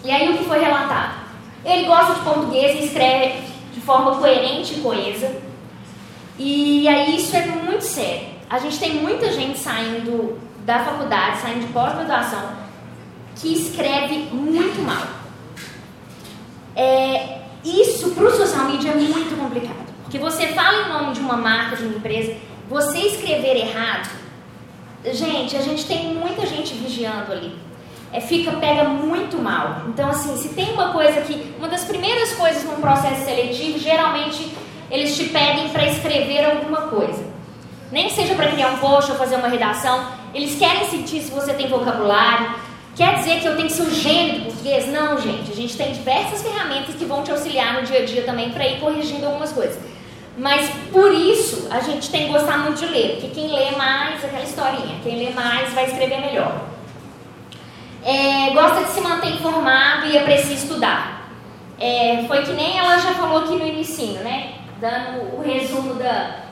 E 0.05 0.13
aí 0.13 0.33
o 0.33 0.39
que 0.39 0.45
foi 0.45 0.61
relatado? 0.61 1.25
Ele 1.65 1.87
gosta 1.87 2.15
de 2.15 2.21
português 2.21 2.81
e 2.81 2.87
escreve 2.87 3.43
de 3.73 3.81
forma 3.81 4.17
coerente 4.17 4.75
e 4.75 4.81
coesa. 4.81 5.35
E 6.39 6.87
aí 6.87 7.17
isso 7.17 7.35
é 7.37 7.47
muito 7.47 7.83
sério. 7.83 8.29
A 8.49 8.61
gente 8.61 8.79
tem 8.79 8.95
muita 8.95 9.33
gente 9.33 9.59
saindo 9.59 10.39
da 10.65 10.85
faculdade, 10.85 11.39
saindo 11.39 11.67
de 11.67 11.73
pós-graduação, 11.73 12.51
que 13.35 13.53
escreve 13.53 14.29
muito 14.31 14.81
mal. 14.83 15.24
É, 16.77 17.39
isso 17.65 18.11
para 18.11 18.25
o 18.25 18.31
social 18.31 18.65
media 18.67 18.93
é 18.93 18.95
muito 18.95 19.39
complicado. 19.39 19.85
Porque 20.03 20.19
você 20.19 20.49
fala 20.49 20.83
em 20.83 20.89
nome 20.89 21.13
de 21.13 21.21
uma 21.21 21.37
marca, 21.37 21.77
de 21.77 21.85
uma 21.85 21.97
empresa, 21.97 22.37
você 22.69 22.99
escrever 22.99 23.57
errado, 23.57 24.11
gente, 25.13 25.57
a 25.57 25.61
gente 25.61 25.85
tem 25.87 26.15
muita 26.15 26.47
gente 26.47 26.75
vigiando 26.75 27.33
ali. 27.33 27.57
É, 28.13 28.21
fica, 28.21 28.53
pega 28.53 28.85
muito 28.85 29.37
mal. 29.39 29.83
Então, 29.89 30.09
assim, 30.09 30.37
se 30.37 30.51
tem 30.51 30.73
uma 30.73 30.93
coisa 30.93 31.21
que. 31.23 31.53
Uma 31.59 31.67
das 31.69 31.85
primeiras 31.85 32.33
coisas 32.35 32.63
num 32.65 32.81
processo 32.81 33.25
seletivo, 33.25 33.79
geralmente 33.79 34.53
eles 34.91 35.17
te 35.17 35.25
pedem 35.25 35.71
para 35.71 35.87
escrever 35.87 36.45
alguma 36.45 36.83
coisa. 36.83 37.25
Nem 37.91 38.11
seja 38.11 38.35
para 38.35 38.53
criar 38.53 38.69
um 38.69 38.79
post 38.79 39.11
ou 39.11 39.19
fazer 39.19 39.37
uma 39.37 39.49
redação, 39.49 40.07
eles 40.33 40.57
querem 40.57 40.89
sentir 40.89 41.23
se 41.23 41.31
você 41.33 41.53
tem 41.55 41.69
vocabulário. 41.69 42.55
Quer 42.97 43.17
dizer 43.17 43.41
que 43.41 43.47
eu 43.47 43.57
tenho 43.57 43.67
que 43.67 43.75
ser 43.75 43.83
o 43.83 43.91
gênio 43.91 44.41
do 44.41 44.45
português? 44.47 44.87
Não, 44.87 45.21
gente. 45.21 45.51
A 45.51 45.55
gente 45.55 45.77
tem 45.77 45.93
diversas 45.93 46.43
ferramentas 46.43 46.95
que 46.95 47.05
vão 47.05 47.25
te 47.25 47.31
auxiliar 47.33 47.75
no 47.75 47.83
dia 47.83 48.03
a 48.03 48.05
dia 48.05 48.23
também 48.23 48.51
para 48.51 48.65
ir 48.67 48.79
corrigindo 48.79 49.27
algumas 49.27 49.53
coisas. 49.53 49.77
Mas 50.39 50.71
por 50.93 51.13
isso 51.13 51.69
a 51.73 51.81
gente 51.81 52.09
tem 52.11 52.27
que 52.27 52.33
gostar 52.33 52.59
muito 52.59 52.79
de 52.79 52.87
ler, 52.87 53.13
porque 53.13 53.29
quem 53.29 53.49
lê 53.53 53.73
mais, 53.73 54.25
aquela 54.25 54.45
historinha, 54.45 55.01
quem 55.03 55.17
lê 55.17 55.31
mais 55.31 55.73
vai 55.73 55.87
escrever 55.87 56.21
melhor. 56.21 56.67
É, 58.05 58.51
gosta 58.51 58.85
de 58.85 58.91
se 58.91 59.01
manter 59.01 59.31
informado 59.31 60.07
e 60.07 60.17
aprecia 60.17 60.55
estudar. 60.55 61.31
É, 61.81 62.25
foi 62.29 62.43
que 62.43 62.53
nem 62.53 62.79
ela 62.79 62.99
já 62.99 63.15
falou 63.15 63.39
aqui 63.39 63.57
no 63.57 63.67
início, 63.67 64.07
né? 64.21 64.55
Dando 64.81 65.37
o 65.37 65.43
resumo 65.43 65.95
da. 65.95 66.45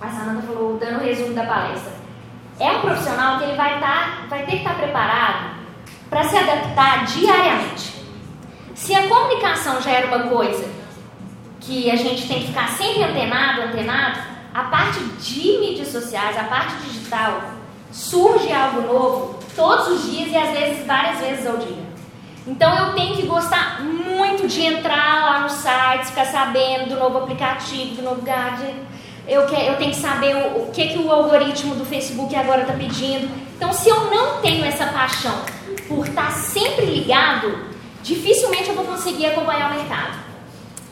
A 0.00 0.08
Samanta 0.08 0.42
falou, 0.42 0.76
dando 0.78 1.00
o 1.00 1.04
resumo 1.04 1.34
da 1.34 1.44
palestra. 1.44 1.92
É 2.58 2.70
um 2.70 2.80
profissional 2.80 3.38
que 3.38 3.44
ele 3.44 3.56
vai, 3.56 3.78
tá, 3.78 4.26
vai 4.28 4.44
ter 4.44 4.52
que 4.52 4.56
estar 4.58 4.74
tá 4.74 4.76
preparado 4.76 5.57
para 6.08 6.24
se 6.24 6.36
adaptar 6.36 7.04
diariamente. 7.06 7.92
Se 8.74 8.94
a 8.94 9.08
comunicação 9.08 9.80
já 9.82 9.90
era 9.90 10.06
uma 10.06 10.28
coisa 10.28 10.68
que 11.60 11.90
a 11.90 11.96
gente 11.96 12.26
tem 12.26 12.40
que 12.40 12.46
ficar 12.46 12.68
sempre 12.70 13.02
antenado, 13.02 13.62
antenado, 13.62 14.20
a 14.54 14.64
parte 14.64 15.00
de 15.00 15.58
mídias 15.58 15.88
sociais, 15.88 16.36
a 16.38 16.44
parte 16.44 16.74
digital, 16.84 17.42
surge 17.92 18.52
algo 18.52 18.80
novo 18.82 19.38
todos 19.54 19.88
os 19.88 20.10
dias 20.10 20.30
e 20.30 20.36
às 20.36 20.50
vezes 20.56 20.86
várias 20.86 21.18
vezes 21.20 21.46
ao 21.46 21.56
dia. 21.56 21.88
Então 22.46 22.74
eu 22.78 22.94
tenho 22.94 23.16
que 23.16 23.26
gostar 23.26 23.82
muito 23.82 24.46
de 24.46 24.64
entrar 24.64 25.24
lá 25.24 25.40
no 25.40 25.50
site, 25.50 26.06
ficar 26.06 26.24
sabendo 26.24 26.88
do 26.88 26.96
novo 26.96 27.18
aplicativo, 27.18 27.96
do 27.96 28.02
novo 28.02 28.22
gadget. 28.22 28.74
Eu, 29.26 29.44
que, 29.44 29.54
eu 29.54 29.76
tenho 29.76 29.90
que 29.90 29.98
saber 29.98 30.34
o, 30.34 30.62
o 30.62 30.70
que, 30.72 30.88
que 30.88 30.98
o 30.98 31.12
algoritmo 31.12 31.74
do 31.74 31.84
Facebook 31.84 32.34
agora 32.34 32.62
está 32.62 32.72
pedindo. 32.72 33.28
Então, 33.56 33.70
se 33.74 33.90
eu 33.90 34.10
não 34.10 34.40
tenho 34.40 34.64
essa 34.64 34.86
paixão 34.86 35.38
por 35.88 36.06
estar 36.06 36.30
sempre 36.30 36.84
ligado, 36.84 37.66
dificilmente 38.02 38.68
eu 38.68 38.74
vou 38.74 38.84
conseguir 38.84 39.26
acompanhar 39.26 39.72
o 39.72 39.74
mercado. 39.74 40.18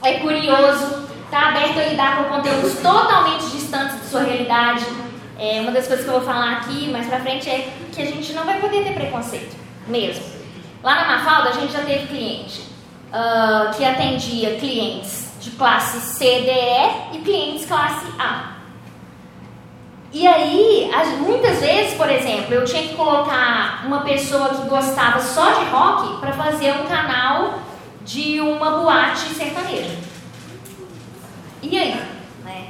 É 0.02 0.14
curioso, 0.14 1.06
está 1.24 1.48
aberto 1.48 1.78
a 1.78 1.84
lidar 1.84 2.16
com 2.16 2.36
conteúdos 2.36 2.74
totalmente 2.80 3.46
distantes 3.50 3.98
da 3.98 4.04
sua 4.04 4.22
realidade. 4.22 4.84
É, 5.38 5.60
uma 5.60 5.70
das 5.70 5.86
coisas 5.86 6.04
que 6.04 6.10
eu 6.10 6.18
vou 6.18 6.26
falar 6.26 6.52
aqui 6.52 6.88
mais 6.90 7.06
pra 7.06 7.20
frente 7.20 7.48
é 7.48 7.70
que 7.92 8.00
a 8.00 8.06
gente 8.06 8.32
não 8.32 8.44
vai 8.44 8.58
poder 8.58 8.84
ter 8.84 8.94
preconceito, 8.94 9.54
mesmo. 9.86 10.24
Lá 10.82 10.94
na 10.94 11.16
Mafalda 11.16 11.50
a 11.50 11.52
gente 11.52 11.72
já 11.72 11.80
teve 11.80 12.06
cliente 12.06 12.62
uh, 13.12 13.76
que 13.76 13.84
atendia 13.84 14.56
clientes 14.56 15.32
de 15.40 15.50
classe 15.50 16.00
C, 16.00 16.24
D, 16.24 16.50
E 16.50 17.18
e 17.18 17.20
clientes 17.22 17.66
classe 17.66 18.06
A. 18.18 18.55
E 20.16 20.26
aí, 20.26 20.90
muitas 21.18 21.60
vezes, 21.60 21.92
por 21.92 22.08
exemplo, 22.08 22.54
eu 22.54 22.64
tinha 22.64 22.84
que 22.84 22.94
colocar 22.94 23.84
uma 23.86 24.00
pessoa 24.00 24.48
que 24.48 24.66
gostava 24.66 25.20
só 25.20 25.58
de 25.58 25.66
rock 25.66 26.20
para 26.20 26.32
fazer 26.32 26.72
um 26.72 26.86
canal 26.86 27.58
de 28.02 28.40
uma 28.40 28.78
boate 28.78 29.26
sertaneja. 29.34 29.94
E 31.62 31.78
aí? 31.78 32.02
Né? 32.46 32.68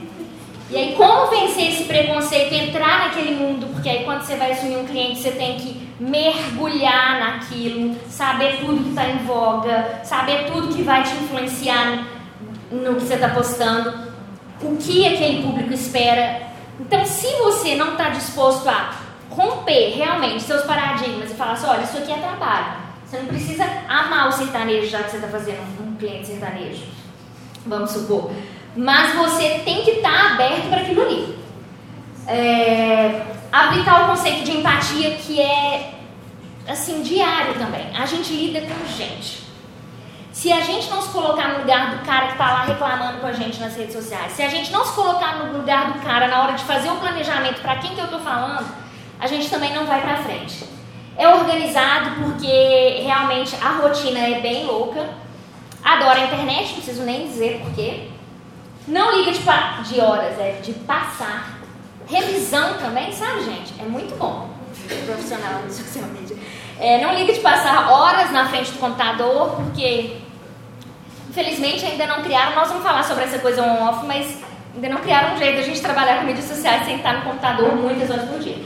E 0.69 0.76
aí, 0.76 0.95
como 0.97 1.31
vencer 1.31 1.69
esse 1.69 1.85
preconceito, 1.85 2.53
entrar 2.53 3.05
naquele 3.05 3.37
mundo? 3.37 3.69
Porque 3.73 3.91
aí, 3.91 4.03
quando 4.03 4.23
você 4.23 4.35
vai 4.35 4.50
assumir 4.50 4.79
um 4.79 4.85
cliente, 4.85 5.21
você 5.21 5.31
tem 5.31 5.57
que 5.57 5.88
mergulhar 6.00 7.21
naquilo, 7.21 7.95
saber 8.09 8.59
tudo 8.59 8.83
que 8.83 8.88
está 8.88 9.09
em 9.09 9.19
voga, 9.19 10.00
saber 10.03 10.50
tudo 10.50 10.75
que 10.75 10.83
vai 10.83 11.05
te 11.05 11.15
influenciar 11.15 12.09
no 12.73 12.97
que 12.97 13.03
você 13.03 13.15
está 13.15 13.29
postando, 13.29 13.95
o 14.61 14.76
que 14.79 15.07
aquele 15.07 15.45
público 15.45 15.73
espera 15.73 16.46
então, 16.80 17.04
se 17.04 17.26
você 17.37 17.75
não 17.75 17.92
está 17.92 18.11
disposto 18.11 18.68
a 18.68 18.95
romper 19.30 19.95
realmente 19.97 20.42
seus 20.42 20.62
paradigmas 20.62 21.30
e 21.30 21.35
falar 21.35 21.52
assim, 21.52 21.66
olha, 21.66 21.83
isso 21.83 21.99
aqui 21.99 22.12
é 22.12 22.16
trabalho. 22.16 22.87
Você 23.04 23.18
não 23.18 23.26
precisa 23.26 23.64
amar 23.88 24.28
o 24.28 24.33
sertanejo 24.33 24.88
já 24.88 25.02
que 25.02 25.11
você 25.11 25.16
está 25.16 25.28
fazendo 25.28 25.61
um 25.80 25.95
cliente 25.97 26.26
sertanejo, 26.26 26.83
vamos 27.64 27.90
supor. 27.90 28.30
Mas 28.76 29.14
você 29.14 29.61
tem 29.64 29.83
que 29.85 29.92
estar 29.92 30.11
tá 30.11 30.35
aberto 30.35 30.68
para 30.68 30.80
aquilo 30.83 31.02
ali. 31.02 31.38
É, 32.26 33.23
aplicar 33.52 34.04
o 34.04 34.09
conceito 34.09 34.45
de 34.45 34.59
empatia 34.59 35.12
que 35.12 35.40
é 35.40 35.95
assim 36.66 37.00
diário 37.02 37.54
também. 37.54 37.87
A 37.97 38.04
gente 38.04 38.33
lida 38.33 38.61
com 38.61 38.87
gente. 38.92 39.46
Se 40.37 40.52
a 40.52 40.61
gente 40.61 40.90
não 40.90 41.00
se 41.00 41.09
colocar 41.09 41.49
no 41.49 41.61
lugar 41.61 41.97
do 41.97 42.05
cara 42.05 42.26
que 42.26 42.33
está 42.33 42.52
lá 42.52 42.64
reclamando 42.64 43.21
com 43.21 43.26
a 43.26 43.33
gente 43.33 43.59
nas 43.59 43.75
redes 43.75 43.95
sociais, 43.95 44.33
se 44.33 44.43
a 44.43 44.50
gente 44.50 44.71
não 44.71 44.85
se 44.85 44.93
colocar 44.93 45.37
no 45.38 45.57
lugar 45.57 45.95
do 45.95 46.00
cara 46.00 46.28
na 46.28 46.43
hora 46.43 46.52
de 46.52 46.62
fazer 46.64 46.90
um 46.90 46.97
planejamento 46.97 47.62
para 47.62 47.76
quem 47.76 47.95
que 47.95 47.99
eu 47.99 48.05
estou 48.05 48.21
falando, 48.21 48.66
a 49.19 49.26
gente 49.26 49.49
também 49.49 49.73
não 49.75 49.87
vai 49.87 50.02
para 50.02 50.19
frente. 50.19 50.62
É 51.16 51.26
organizado 51.26 52.23
porque 52.23 53.00
realmente 53.02 53.57
a 53.64 53.78
rotina 53.81 54.19
é 54.19 54.40
bem 54.43 54.66
louca. 54.66 55.09
Adora 55.83 56.21
a 56.21 56.25
internet, 56.26 56.66
não 56.66 56.75
preciso 56.75 57.02
nem 57.05 57.28
dizer 57.28 57.62
porquê. 57.64 58.11
Não 58.87 59.16
liga 59.16 59.33
de, 59.33 59.40
de 59.88 60.00
horas, 60.02 60.38
é 60.38 60.61
de 60.62 60.75
passar. 60.75 61.61
Revisão 62.07 62.75
também, 62.75 63.11
sabe, 63.11 63.43
gente? 63.43 63.73
É 63.81 63.85
muito 63.85 64.14
bom. 64.19 64.50
Profissional 65.07 65.62
de 65.62 65.73
social 65.73 66.05
media. 66.09 66.37
É, 66.78 67.02
não 67.02 67.14
liga 67.14 67.33
de 67.33 67.40
passar 67.40 67.90
horas 67.90 68.31
na 68.33 68.47
frente 68.50 68.71
do 68.73 68.78
computador, 68.78 69.57
porque 69.57 70.25
Infelizmente 71.37 71.85
ainda 71.85 72.07
não 72.07 72.23
criaram, 72.23 72.57
nós 72.57 72.69
vamos 72.69 72.83
falar 72.83 73.02
sobre 73.02 73.25
essa 73.25 73.38
coisa 73.38 73.62
on-off, 73.62 74.07
mas 74.07 74.38
ainda 74.75 74.88
não 74.88 75.02
criaram 75.02 75.35
um 75.35 75.37
jeito 75.37 75.57
de 75.57 75.61
a 75.61 75.64
gente 75.64 75.83
trabalhar 75.83 76.21
com 76.21 76.25
mídias 76.25 76.47
sociais 76.47 76.87
sem 76.87 76.97
estar 76.97 77.12
no 77.12 77.25
computador 77.25 77.76
muitas 77.76 78.09
horas 78.09 78.26
por 78.26 78.38
dia. 78.38 78.57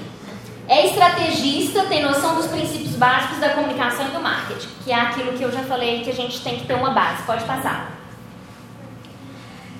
É 0.69 0.87
estrategista, 0.87 1.87
tem 1.87 2.01
noção 2.01 2.37
dos 2.37 2.47
princípios 2.47 2.95
básicos 2.95 3.39
da 3.39 3.49
comunicação 3.49 4.07
e 4.07 4.11
do 4.11 4.21
marketing, 4.21 4.69
que 4.85 4.93
é 4.93 4.95
aquilo 4.95 5.33
que 5.33 5.43
eu 5.43 5.51
já 5.51 5.65
falei 5.65 6.05
que 6.05 6.11
a 6.11 6.15
gente 6.15 6.41
tem 6.43 6.61
que 6.61 6.67
ter 6.69 6.75
uma 6.75 6.91
base. 6.91 7.25
Pode 7.25 7.43
passar. 7.43 7.91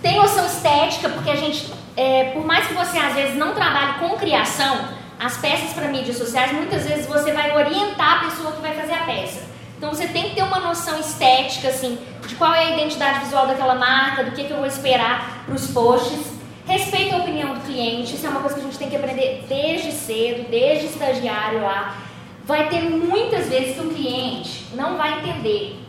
Tem 0.03 0.17
noção 0.17 0.45
estética, 0.45 1.11
porque 1.11 1.31
a 1.31 1.37
gente, 1.37 1.73
é, 1.97 2.33
por 2.35 2.45
mais 2.45 2.67
que 2.67 2.75
você 2.75 2.99
às 2.99 3.15
vezes 3.15 3.37
não 3.37 3.55
trabalhe 3.55 4.01
com 4.01 4.17
criação, 4.17 4.81
as 5.17 5.37
peças 5.37 5.73
para 5.75 5.87
mídias 5.87 6.19
sociais, 6.19 6.51
muitas 6.51 6.85
vezes 6.89 7.07
você 7.07 7.31
vai 7.31 7.55
orientar 7.57 8.17
a 8.17 8.25
pessoa 8.25 8.51
que 8.51 8.61
vai 8.61 8.75
fazer 8.75 8.95
a 8.95 9.05
peça. 9.05 9.50
Então 9.81 9.95
você 9.95 10.07
tem 10.09 10.29
que 10.29 10.35
ter 10.35 10.43
uma 10.43 10.61
noção 10.61 11.01
estética, 11.01 11.69
assim, 11.69 11.99
de 12.29 12.35
qual 12.35 12.53
é 12.53 12.67
a 12.67 12.75
identidade 12.75 13.21
visual 13.21 13.47
daquela 13.47 13.77
marca, 13.77 14.25
do 14.25 14.33
que, 14.33 14.45
que 14.45 14.51
eu 14.51 14.59
vou 14.59 14.67
esperar 14.67 15.47
para 15.47 15.55
os 15.55 15.69
posts. 15.69 16.35
Respeita 16.67 17.17
a 17.17 17.21
opinião 17.21 17.55
do 17.55 17.61
cliente, 17.63 18.15
isso 18.15 18.27
é 18.27 18.29
uma 18.29 18.41
coisa 18.41 18.57
que 18.57 18.61
a 18.61 18.65
gente 18.65 18.77
tem 18.77 18.91
que 18.91 18.97
aprender 18.97 19.47
desde 19.49 19.91
cedo, 19.93 20.51
desde 20.51 20.85
estagiário 20.85 21.63
lá. 21.63 21.97
Vai 22.45 22.69
ter 22.69 22.83
muitas 22.91 23.49
vezes 23.49 23.75
que 23.75 23.81
o 23.81 23.89
cliente 23.89 24.67
não 24.75 24.99
vai 24.99 25.19
entender. 25.21 25.81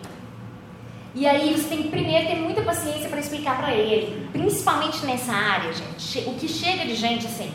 E 1.13 1.27
aí 1.27 1.51
você 1.51 1.67
tem 1.67 1.83
que 1.83 1.89
primeiro 1.89 2.27
ter 2.27 2.35
muita 2.35 2.61
paciência 2.61 3.09
para 3.09 3.19
explicar 3.19 3.57
para 3.57 3.73
ele, 3.73 4.25
principalmente 4.31 5.05
nessa 5.05 5.33
área, 5.33 5.73
gente. 5.73 6.29
O 6.29 6.35
que 6.35 6.47
chega 6.47 6.85
de 6.85 6.95
gente 6.95 7.25
assim, 7.25 7.51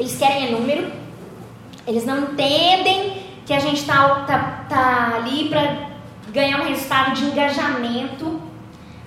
eles 0.00 0.18
querem 0.18 0.48
é 0.48 0.50
número, 0.50 0.90
eles 1.86 2.04
não 2.04 2.24
entendem 2.24 3.19
que 3.50 3.54
a 3.54 3.58
gente 3.58 3.84
tá, 3.84 4.24
tá, 4.28 4.64
tá 4.68 5.12
ali 5.16 5.48
para 5.48 5.88
ganhar 6.28 6.60
um 6.60 6.68
resultado 6.68 7.14
de 7.14 7.24
engajamento, 7.24 8.40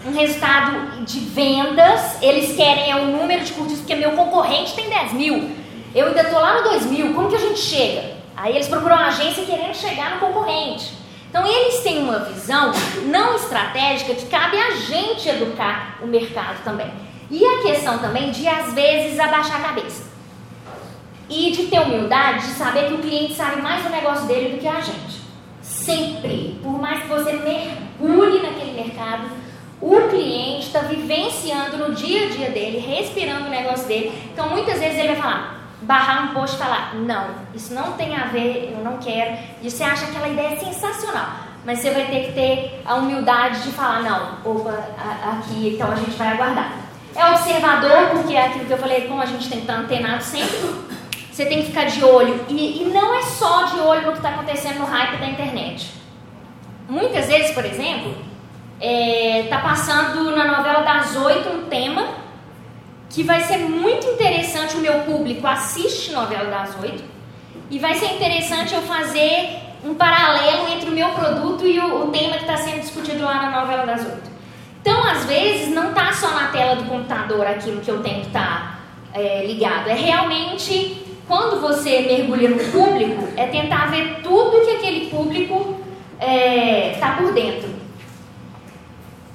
um 0.06 0.12
resultado 0.12 1.06
de 1.06 1.22
vendas. 1.22 2.22
Eles 2.22 2.54
querem 2.54 2.92
é 2.92 2.96
o 2.98 3.06
número 3.06 3.42
de 3.42 3.54
curtidas, 3.54 3.80
porque 3.80 3.96
meu 3.96 4.12
concorrente 4.12 4.74
tem 4.74 4.90
10 4.90 5.14
mil. 5.14 5.50
Eu 5.96 6.08
ainda 6.08 6.24
estou 6.24 6.42
lá 6.42 6.58
no 6.58 6.72
2 6.72 6.88
mil, 6.88 7.14
como 7.14 7.30
que 7.30 7.38
a 7.38 7.40
gente 7.40 7.58
chega? 7.58 8.18
Aí 8.36 8.54
eles 8.54 8.68
procuram 8.68 8.98
uma 8.98 9.08
agência 9.08 9.46
querendo 9.46 9.74
chegar 9.74 10.16
no 10.16 10.20
concorrente. 10.20 10.92
Então 11.30 11.48
eles 11.48 11.80
têm 11.80 12.00
uma 12.00 12.20
visão 12.20 12.74
não 13.06 13.38
estratégica 13.38 14.14
que 14.14 14.26
cabe 14.26 14.58
a 14.58 14.72
gente 14.72 15.30
educar 15.30 16.00
o 16.02 16.06
mercado 16.06 16.62
também. 16.66 16.92
E 17.32 17.46
a 17.46 17.62
questão 17.62 17.98
também 17.98 18.30
de 18.30 18.46
às 18.46 18.74
vezes 18.74 19.18
abaixar 19.18 19.62
a 19.62 19.70
cabeça. 19.70 20.13
E 21.30 21.52
de 21.52 21.68
ter 21.68 21.80
humildade 21.80 22.48
de 22.48 22.54
saber 22.54 22.88
que 22.88 22.94
o 22.94 23.00
cliente 23.00 23.34
sabe 23.34 23.62
mais 23.62 23.84
do 23.84 23.90
negócio 23.90 24.28
dele 24.28 24.56
do 24.56 24.60
que 24.60 24.68
a 24.68 24.82
gente. 24.82 25.22
Sempre, 25.62 26.60
por 26.62 26.80
mais 26.80 27.02
que 27.02 27.08
você 27.08 27.34
mergulhe 27.34 28.42
naquele 28.42 28.74
mercado, 28.74 29.30
o 29.82 30.10
cliente 30.10 30.68
está 30.68 30.80
vivenciando 30.80 31.78
no 31.78 31.94
dia 31.94 32.26
a 32.26 32.30
dia 32.30 32.50
dele, 32.50 32.78
respirando 32.80 33.48
o 33.48 33.50
negócio 33.50 33.86
dele. 33.86 34.14
Então, 34.32 34.50
muitas 34.50 34.80
vezes 34.80 34.98
ele 34.98 35.10
vai 35.10 35.18
falar, 35.18 35.64
barrar 35.82 36.24
um 36.24 36.34
post 36.34 36.56
e 36.56 36.60
falar: 36.60 36.96
Não, 36.96 37.28
isso 37.54 37.74
não 37.74 37.94
tem 37.94 38.16
a 38.16 38.26
ver, 38.26 38.74
eu 38.78 38.84
não 38.84 38.98
quero. 38.98 39.38
E 39.62 39.70
você 39.70 39.84
acha 39.84 40.06
aquela 40.06 40.30
ideia 40.30 40.58
sensacional. 40.58 41.28
Mas 41.66 41.80
você 41.80 41.92
vai 41.92 42.06
ter 42.06 42.28
que 42.28 42.32
ter 42.34 42.82
a 42.86 42.96
humildade 42.96 43.64
de 43.64 43.72
falar: 43.72 44.02
Não, 44.04 44.38
opa, 44.46 44.72
aqui, 45.32 45.74
então 45.76 45.92
a 45.92 45.96
gente 45.96 46.12
vai 46.12 46.30
aguardar. 46.30 46.72
É 47.16 47.26
observador, 47.28 48.10
porque 48.12 48.34
é 48.34 48.48
aquilo 48.48 48.66
que 48.66 48.74
eu 48.74 48.78
falei, 48.78 49.08
como 49.08 49.22
a 49.22 49.26
gente 49.26 49.48
tem 49.48 49.60
que 49.60 49.66
estar 49.66 49.80
antenado 49.80 50.24
sempre 50.24 50.58
você 51.34 51.46
tem 51.46 51.62
que 51.62 51.68
ficar 51.68 51.86
de 51.86 52.04
olho. 52.06 52.46
E, 52.48 52.84
e 52.84 52.86
não 52.86 53.16
é 53.16 53.24
só 53.24 53.64
de 53.64 53.80
olho 53.80 54.06
no 54.06 54.12
que 54.12 54.18
está 54.20 54.30
acontecendo 54.30 54.80
no 54.80 54.86
hype 54.86 55.18
da 55.18 55.26
internet. 55.26 55.92
Muitas 56.88 57.28
vezes, 57.28 57.52
por 57.52 57.66
exemplo, 57.66 58.16
está 58.80 58.86
é, 58.86 59.48
tá 59.50 59.58
passando 59.60 60.36
na 60.36 60.58
novela 60.58 60.82
das 60.82 61.16
oito 61.16 61.50
um 61.50 61.64
tema 61.64 62.08
que 63.10 63.24
vai 63.24 63.42
ser 63.42 63.58
muito 63.58 64.06
interessante. 64.06 64.76
O 64.76 64.80
meu 64.80 65.00
público 65.00 65.48
assiste 65.48 66.12
novela 66.12 66.52
das 66.52 66.80
oito. 66.84 67.04
E 67.72 67.80
vai 67.80 67.96
ser 67.96 68.14
interessante 68.14 68.76
eu 68.76 68.84
fazer 68.84 69.60
um 69.84 69.96
paralelo 69.96 70.68
entre 70.70 70.90
o 70.90 70.94
meu 70.94 71.10
produto 71.10 71.66
e 71.66 71.80
o, 71.80 72.06
o 72.06 72.12
tema 72.12 72.34
que 72.38 72.44
está 72.44 72.58
sendo 72.58 72.82
discutido 72.82 73.24
lá 73.24 73.50
na 73.50 73.62
novela 73.62 73.86
das 73.86 74.06
oito. 74.06 74.32
Então, 74.82 75.04
às 75.04 75.26
vezes, 75.26 75.74
não 75.74 75.90
está 75.90 76.12
só 76.12 76.30
na 76.32 76.50
tela 76.50 76.76
do 76.76 76.84
computador 76.84 77.48
aquilo 77.48 77.82
que 77.82 77.90
eu 77.90 78.04
tenho 78.04 78.22
que 78.22 78.28
estar 78.28 78.80
tá, 79.14 79.20
é, 79.20 79.46
ligado. 79.46 79.88
É 79.88 79.94
realmente, 79.94 81.03
quando 81.28 81.62
você 81.62 82.02
mergulha 82.02 82.50
no 82.50 82.60
público, 82.72 83.28
é 83.38 83.48
tentar 83.48 83.90
ver 83.90 84.20
tudo 84.22 84.66
que 84.66 84.72
aquele 84.72 85.10
público 85.10 85.80
está 86.20 86.32
é, 86.32 86.98
tá 87.00 87.14
por 87.18 87.34
dentro. 87.34 87.70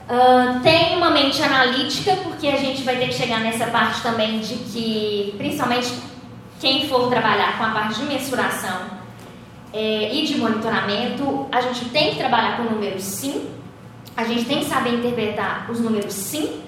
Uh, 0.08 0.60
tem 0.62 0.96
uma 0.96 1.10
mente 1.10 1.42
analítica, 1.42 2.16
porque 2.22 2.48
a 2.48 2.56
gente 2.56 2.82
vai 2.82 2.96
ter 2.96 3.08
que 3.08 3.14
chegar 3.14 3.40
nessa 3.40 3.66
parte 3.66 4.00
também 4.02 4.40
de 4.40 4.54
que, 4.54 5.34
principalmente 5.36 5.92
quem 6.58 6.88
for 6.88 7.10
trabalhar 7.10 7.58
com 7.58 7.64
a 7.64 7.70
parte 7.70 8.00
de 8.00 8.06
mensuração 8.06 8.98
é, 9.72 10.14
e 10.14 10.26
de 10.26 10.38
monitoramento, 10.38 11.46
a 11.52 11.60
gente 11.60 11.90
tem 11.90 12.12
que 12.12 12.16
trabalhar 12.16 12.56
com 12.56 12.64
números 12.64 13.02
sim, 13.02 13.50
a 14.16 14.24
gente 14.24 14.46
tem 14.46 14.60
que 14.60 14.64
saber 14.64 14.94
interpretar 14.94 15.70
os 15.70 15.78
números 15.78 16.14
sim. 16.14 16.62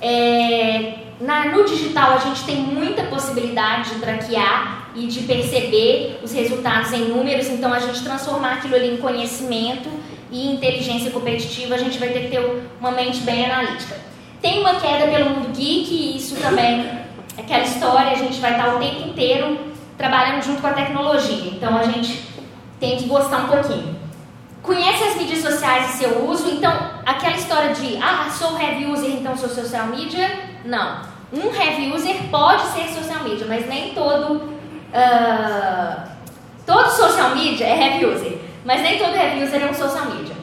É, 0.00 1.03
na, 1.20 1.46
no 1.46 1.64
digital 1.64 2.14
a 2.14 2.18
gente 2.18 2.44
tem 2.44 2.56
muita 2.56 3.04
possibilidade 3.04 3.90
de 3.90 4.00
traquear 4.00 4.88
e 4.94 5.06
de 5.06 5.20
perceber 5.20 6.20
os 6.22 6.32
resultados 6.32 6.92
em 6.92 7.08
números, 7.08 7.48
então 7.48 7.72
a 7.72 7.78
gente 7.78 8.02
transformar 8.02 8.54
aquilo 8.54 8.74
ali 8.74 8.94
em 8.94 8.96
conhecimento 8.96 9.88
e 10.30 10.52
inteligência 10.52 11.10
competitiva, 11.10 11.74
a 11.74 11.78
gente 11.78 11.98
vai 11.98 12.08
ter 12.08 12.24
que 12.24 12.28
ter 12.28 12.62
uma 12.80 12.90
mente 12.90 13.20
bem 13.20 13.44
analítica. 13.44 13.96
Tem 14.40 14.60
uma 14.60 14.74
queda 14.74 15.10
pelo 15.10 15.30
mundo 15.30 15.56
geek, 15.56 16.16
isso 16.16 16.36
também, 16.36 16.90
aquela 17.38 17.64
história, 17.64 18.12
a 18.12 18.16
gente 18.16 18.40
vai 18.40 18.52
estar 18.52 18.74
o 18.74 18.78
tempo 18.78 19.08
inteiro 19.08 19.58
trabalhando 19.96 20.42
junto 20.42 20.60
com 20.60 20.66
a 20.66 20.72
tecnologia, 20.72 21.52
então 21.52 21.76
a 21.76 21.84
gente 21.84 22.24
tem 22.80 22.96
que 22.96 23.06
gostar 23.06 23.44
um 23.44 23.48
pouquinho. 23.48 23.94
Conhece 24.62 25.04
as 25.04 25.16
mídias 25.16 25.42
sociais 25.42 25.94
e 25.94 25.98
seu 25.98 26.28
uso, 26.28 26.48
então 26.50 26.72
aquela 27.06 27.36
história 27.36 27.74
de, 27.74 27.96
ah, 28.02 28.28
sou 28.30 28.58
heavy 28.60 28.86
user, 28.86 29.10
então 29.10 29.36
sou 29.36 29.48
social 29.48 29.86
media, 29.86 30.43
não. 30.64 31.02
Um 31.32 31.52
heavy 31.54 31.92
user 31.92 32.16
pode 32.30 32.62
ser 32.68 32.88
social 32.88 33.24
media, 33.24 33.46
mas 33.46 33.66
nem 33.68 33.92
todo, 33.94 34.34
uh, 34.94 36.10
todo 36.64 36.90
social 36.90 37.34
media 37.34 37.66
é 37.66 37.94
heavy 37.94 38.06
user. 38.06 38.44
Mas 38.64 38.80
nem 38.80 38.98
todo 38.98 39.12
review 39.12 39.46
é 39.46 39.70
um 39.70 39.74
social 39.74 40.06
media. 40.06 40.34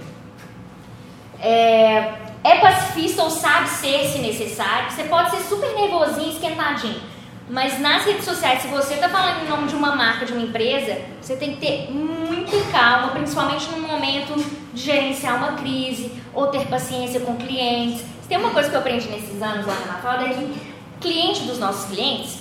É, 1.40 2.14
é 2.44 2.56
pacifista 2.60 3.24
ou 3.24 3.30
sabe 3.30 3.68
ser 3.68 4.06
se 4.06 4.20
necessário. 4.20 4.92
Você 4.92 5.04
pode 5.06 5.32
ser 5.32 5.38
super 5.38 5.74
nervosinho, 5.74 6.30
esquentadinho. 6.30 7.02
Mas 7.50 7.80
nas 7.80 8.06
redes 8.06 8.24
sociais, 8.24 8.62
se 8.62 8.68
você 8.68 8.94
está 8.94 9.10
falando 9.10 9.44
em 9.44 9.50
nome 9.50 9.68
de 9.68 9.76
uma 9.76 9.96
marca, 9.96 10.26
de 10.26 10.34
uma 10.34 10.44
empresa, 10.44 11.02
você 11.20 11.36
tem 11.36 11.56
que 11.56 11.60
ter 11.60 11.92
muita 11.92 12.58
calma, 12.72 13.10
principalmente 13.10 13.70
no 13.72 13.80
momento 13.80 14.36
de 14.72 14.82
gerenciar 14.82 15.36
uma 15.36 15.54
crise 15.54 16.12
ou 16.34 16.48
ter 16.48 16.68
paciência 16.68 17.20
com 17.22 17.36
clientes. 17.36 18.06
Tem 18.32 18.40
uma 18.40 18.52
coisa 18.52 18.70
que 18.70 18.76
eu 18.76 18.80
aprendi 18.80 19.10
nesses 19.10 19.42
anos 19.42 19.66
lá 19.66 19.76
na 19.76 19.92
Mafalda 19.92 20.24
é 20.24 20.30
que 20.30 20.62
clientes 21.02 21.42
dos 21.42 21.60
nossos 21.60 21.90
clientes 21.90 22.38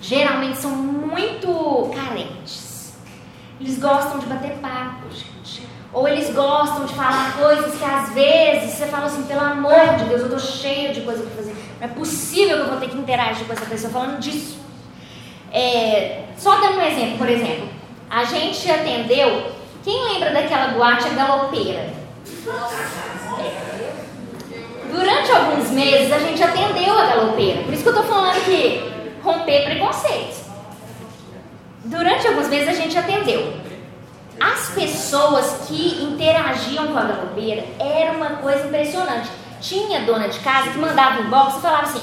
geralmente 0.00 0.56
são 0.56 0.70
muito 0.70 1.90
carentes. 1.92 2.94
Eles 3.60 3.80
gostam 3.80 4.20
de 4.20 4.26
bater 4.26 4.52
papo, 4.58 5.10
gente. 5.10 5.66
Ou 5.92 6.06
eles 6.06 6.32
gostam 6.32 6.86
de 6.86 6.94
falar 6.94 7.36
coisas 7.36 7.76
que 7.76 7.84
às 7.84 8.10
vezes 8.10 8.70
você 8.70 8.86
fala 8.86 9.06
assim, 9.06 9.24
pelo 9.24 9.40
amor 9.40 9.96
de 9.98 10.04
Deus, 10.04 10.22
eu 10.22 10.30
tô 10.30 10.38
cheio 10.38 10.94
de 10.94 11.00
coisa 11.00 11.24
para 11.24 11.42
fazer. 11.42 11.56
Não 11.80 11.88
é 11.88 11.90
possível 11.90 12.58
que 12.58 12.62
eu 12.62 12.68
vou 12.68 12.78
ter 12.78 12.88
que 12.90 12.96
interagir 12.96 13.44
com 13.48 13.52
essa 13.52 13.66
pessoa 13.66 13.92
falando 13.92 14.20
disso. 14.20 14.60
É, 15.50 16.26
só 16.38 16.60
dando 16.60 16.78
um 16.78 16.82
exemplo, 16.82 17.18
por 17.18 17.28
exemplo, 17.28 17.68
a 18.08 18.22
gente 18.22 18.70
atendeu. 18.70 19.54
Quem 19.82 20.12
lembra 20.12 20.30
daquela 20.30 20.68
boate 20.68 21.08
galopeira? 21.16 21.92
Durante 24.94 25.32
alguns 25.32 25.70
meses 25.70 26.12
a 26.12 26.20
gente 26.20 26.40
atendeu 26.40 26.96
a 26.96 27.06
galopeira. 27.06 27.64
Por 27.64 27.74
isso 27.74 27.82
que 27.82 27.88
eu 27.88 27.96
tô 27.96 28.04
falando 28.04 28.44
que 28.44 28.80
romper 29.24 29.64
preconceitos. 29.64 30.44
Durante 31.84 32.28
alguns 32.28 32.46
meses 32.46 32.68
a 32.68 32.80
gente 32.80 32.96
atendeu. 32.96 33.54
As 34.38 34.70
pessoas 34.70 35.66
que 35.66 36.00
interagiam 36.00 36.86
com 36.86 36.98
a 36.98 37.02
galopeira 37.02 37.64
era 37.80 38.12
uma 38.12 38.36
coisa 38.36 38.68
impressionante. 38.68 39.28
Tinha 39.60 40.02
dona 40.02 40.28
de 40.28 40.38
casa 40.38 40.70
que 40.70 40.78
mandava 40.78 41.22
inbox 41.22 41.56
e 41.56 41.60
falava 41.60 41.82
assim, 41.82 42.02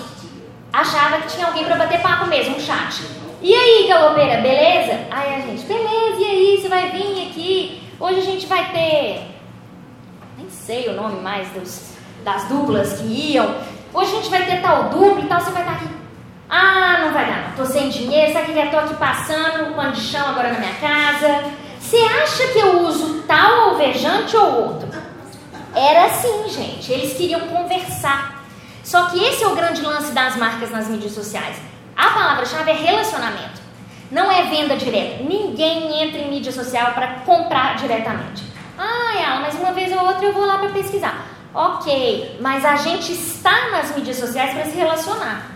achava 0.73 1.21
que 1.21 1.33
tinha 1.33 1.47
alguém 1.47 1.63
para 1.63 1.77
bater 1.77 2.01
papo 2.01 2.25
mesmo, 2.27 2.57
um 2.57 2.59
chat. 2.59 3.03
E 3.41 3.55
aí, 3.55 3.87
galopeira, 3.87 4.41
beleza? 4.41 4.99
Aí 5.09 5.35
a 5.35 5.39
gente, 5.39 5.63
beleza, 5.63 6.19
e 6.19 6.25
aí, 6.25 6.59
você 6.61 6.67
vai 6.67 6.91
vir 6.91 7.29
aqui? 7.29 7.83
Hoje 7.97 8.19
a 8.19 8.23
gente 8.23 8.45
vai 8.47 8.69
ter. 8.71 9.21
Nem 10.37 10.49
sei 10.49 10.89
o 10.89 10.93
nome 10.93 11.21
mais 11.21 11.47
dos, 11.49 11.91
das 12.23 12.45
duplas 12.45 12.93
que 12.93 13.33
iam. 13.33 13.55
Hoje 13.93 14.11
a 14.11 14.15
gente 14.15 14.29
vai 14.29 14.45
ter 14.45 14.61
tal 14.61 14.85
dupla 14.85 15.21
e 15.21 15.27
tal, 15.27 15.41
você 15.41 15.51
vai 15.51 15.61
estar 15.61 15.73
aqui 15.73 16.01
ah, 16.53 16.97
não 16.99 17.13
vai 17.13 17.25
dar, 17.25 17.47
não. 17.47 17.55
Tô 17.55 17.65
sem 17.65 17.87
dinheiro, 17.87 18.33
sabe 18.33 18.47
que 18.47 18.53
já 18.55 18.67
tô 18.67 18.77
aqui 18.77 18.93
passando 18.95 19.69
um 19.69 19.73
pano 19.73 19.93
de 19.93 20.01
chão 20.01 20.27
agora 20.27 20.51
na 20.51 20.59
minha 20.59 20.73
casa. 20.73 21.45
Você 21.79 21.95
acha 21.95 22.47
que 22.47 22.59
eu 22.59 22.81
uso 22.81 23.23
tal 23.25 23.69
alvejante 23.69 24.35
ou 24.35 24.65
outro? 24.65 24.89
Era 25.73 26.07
assim, 26.07 26.49
gente. 26.49 26.91
Eles 26.91 27.13
queriam 27.13 27.39
conversar. 27.47 28.43
Só 28.83 29.05
que 29.05 29.23
esse 29.23 29.41
é 29.45 29.47
o 29.47 29.55
grande 29.55 29.81
lance 29.81 30.11
das 30.11 30.35
marcas 30.35 30.69
nas 30.71 30.89
mídias 30.89 31.13
sociais. 31.13 31.55
A 31.95 32.09
palavra-chave 32.09 32.69
é 32.69 32.75
relacionamento. 32.75 33.61
Não 34.11 34.29
é 34.29 34.43
venda 34.49 34.75
direta. 34.75 35.23
Ninguém 35.23 36.03
entra 36.03 36.19
em 36.19 36.29
mídia 36.29 36.51
social 36.51 36.91
para 36.91 37.19
comprar 37.25 37.77
diretamente. 37.77 38.43
Ah, 38.77 39.39
mas 39.41 39.55
uma 39.55 39.71
vez 39.71 39.89
ou 39.93 40.05
outra 40.05 40.25
eu 40.25 40.33
vou 40.33 40.45
lá 40.45 40.57
para 40.57 40.69
pesquisar. 40.69 41.30
Ok, 41.53 42.37
mas 42.39 42.63
a 42.63 42.77
gente 42.77 43.11
está 43.11 43.71
nas 43.71 43.93
mídias 43.93 44.17
sociais 44.17 44.53
para 44.53 44.65
se 44.65 44.77
relacionar. 44.77 45.51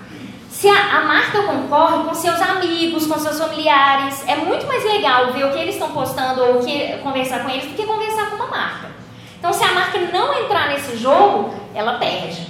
Se 0.49 0.67
a, 0.67 0.97
a, 0.97 1.01
marca 1.05 1.41
concorre 1.41 2.03
com 2.03 2.13
seus 2.13 2.41
amigos, 2.41 3.07
com 3.07 3.17
seus 3.17 3.39
familiares, 3.39 4.23
é 4.27 4.35
muito 4.35 4.67
mais 4.67 4.83
legal 4.83 5.31
ver 5.31 5.45
o 5.45 5.51
que 5.51 5.59
eles 5.59 5.75
estão 5.75 5.91
postando 5.91 6.43
ou 6.43 6.59
que, 6.59 6.97
conversar 6.97 7.43
com 7.43 7.49
eles 7.49 7.65
do 7.65 7.75
que 7.75 7.85
conversar 7.85 8.29
com 8.29 8.35
uma 8.35 8.47
marca. 8.47 8.89
Então, 9.37 9.53
se 9.53 9.63
a 9.63 9.71
marca 9.73 9.99
não 10.11 10.33
entrar 10.43 10.69
nesse 10.69 10.97
jogo, 10.97 11.53
ela 11.73 11.97
perde. 11.97 12.47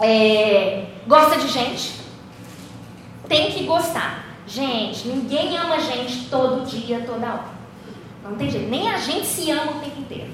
É, 0.00 0.84
gosta 1.06 1.36
de 1.36 1.48
gente? 1.48 1.94
Tem 3.28 3.50
que 3.50 3.64
gostar. 3.64 4.24
Gente, 4.46 5.08
ninguém 5.08 5.56
ama 5.56 5.80
gente 5.80 6.26
todo 6.28 6.64
dia, 6.64 7.02
toda 7.06 7.26
hora. 7.26 7.58
Não 8.22 8.36
tem 8.36 8.50
jeito. 8.50 8.68
Nem 8.68 8.90
a 8.90 8.98
gente 8.98 9.26
se 9.26 9.50
ama 9.50 9.72
o 9.72 9.80
tempo 9.80 10.00
inteiro. 10.00 10.30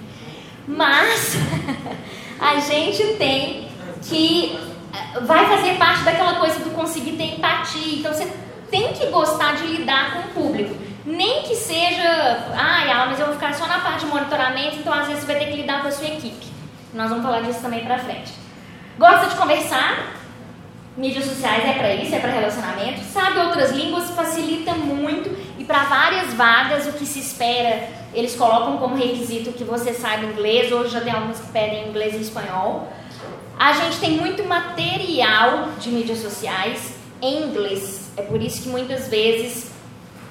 Mas 0.67 1.37
a 2.41 2.59
gente 2.61 3.03
tem 3.15 3.69
que 4.03 4.59
vai 5.23 5.47
fazer 5.47 5.75
parte 5.75 6.05
daquela 6.05 6.35
coisa 6.35 6.59
do 6.61 6.71
conseguir 6.71 7.13
ter 7.13 7.37
empatia. 7.37 7.99
Então 7.99 8.13
você 8.13 8.31
tem 8.71 8.93
que 8.93 9.07
gostar 9.07 9.57
de 9.57 9.67
lidar 9.67 10.13
com 10.13 10.19
o 10.21 10.45
público. 10.45 10.75
Nem 11.07 11.43
que 11.43 11.55
seja, 11.55 12.49
ai, 12.55 12.91
ah, 12.91 13.07
mas 13.07 13.21
eu 13.21 13.27
vou 13.27 13.35
ficar 13.35 13.53
só 13.55 13.67
na 13.67 13.79
parte 13.81 14.01
de 14.01 14.07
monitoramento, 14.07 14.77
então 14.77 14.93
às 14.93 15.07
vezes 15.07 15.23
você 15.23 15.33
vai 15.33 15.45
ter 15.45 15.51
que 15.51 15.57
lidar 15.59 15.83
com 15.83 15.89
a 15.89 15.91
sua 15.91 16.07
equipe. 16.07 16.47
Nós 16.95 17.11
vamos 17.11 17.25
falar 17.25 17.43
disso 17.43 17.61
também 17.61 17.85
pra 17.85 17.99
frente. 17.99 18.33
Gosta 18.99 19.27
de 19.27 19.37
conversar? 19.37 20.15
Mídias 20.97 21.25
sociais 21.25 21.65
é 21.69 21.73
para 21.73 21.93
isso, 21.95 22.15
é 22.15 22.21
para 22.21 22.31
relacionamento. 22.31 23.01
Sabe 23.03 23.39
outras 23.41 23.73
línguas 23.73 24.11
facilita 24.11 24.73
muito 24.75 25.29
e 25.59 25.65
para 25.65 25.83
várias 25.85 26.33
vagas 26.35 26.87
o 26.87 26.93
que 26.93 27.05
se 27.05 27.19
espera, 27.19 27.89
eles 28.15 28.37
colocam 28.37 28.79
como 28.79 28.97
requisito 28.97 29.53
que 29.53 29.65
você 29.65 29.93
saiba 29.93 30.27
inglês, 30.27 30.73
hoje 30.73 30.91
já 30.91 31.01
tem 31.01 31.13
alguns 31.13 31.41
que 31.41 31.49
pedem 31.49 31.89
inglês 31.89 32.15
e 32.15 32.21
espanhol. 32.21 32.89
A 33.59 33.73
gente 33.73 33.99
tem 33.99 34.13
muito 34.13 34.45
material 34.45 35.69
de 35.79 35.91
mídias 35.91 36.19
sociais 36.19 36.95
em 37.21 37.43
inglês. 37.45 38.11
É 38.17 38.23
por 38.23 38.41
isso 38.41 38.63
que 38.63 38.69
muitas 38.69 39.09
vezes 39.09 39.71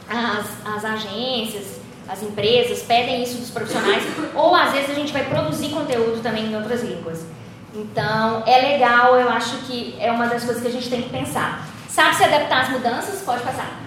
as, 0.10 0.48
as 0.66 0.86
agências, 0.86 1.80
as 2.08 2.22
empresas 2.22 2.84
pedem 2.84 3.24
isso 3.24 3.38
dos 3.38 3.50
profissionais, 3.50 4.04
ou 4.36 4.54
às 4.56 4.72
vezes 4.72 4.90
a 4.90 4.94
gente 4.94 5.14
vai 5.14 5.26
produzir 5.26 5.70
conteúdo 5.70 6.22
também 6.22 6.46
em 6.46 6.56
outras 6.56 6.84
línguas. 6.84 7.26
Então, 7.74 8.44
é 8.46 8.58
legal, 8.60 9.16
eu 9.16 9.30
acho 9.30 9.58
que 9.66 9.96
é 10.00 10.12
uma 10.12 10.28
das 10.28 10.44
coisas 10.44 10.62
que 10.62 10.68
a 10.68 10.72
gente 10.72 10.90
tem 10.90 11.02
que 11.02 11.10
pensar. 11.10 11.68
Sabe 11.90 12.16
se 12.16 12.24
adaptar 12.24 12.62
às 12.62 12.70
mudanças? 12.70 13.22
Pode 13.22 13.42
passar. 13.42 13.80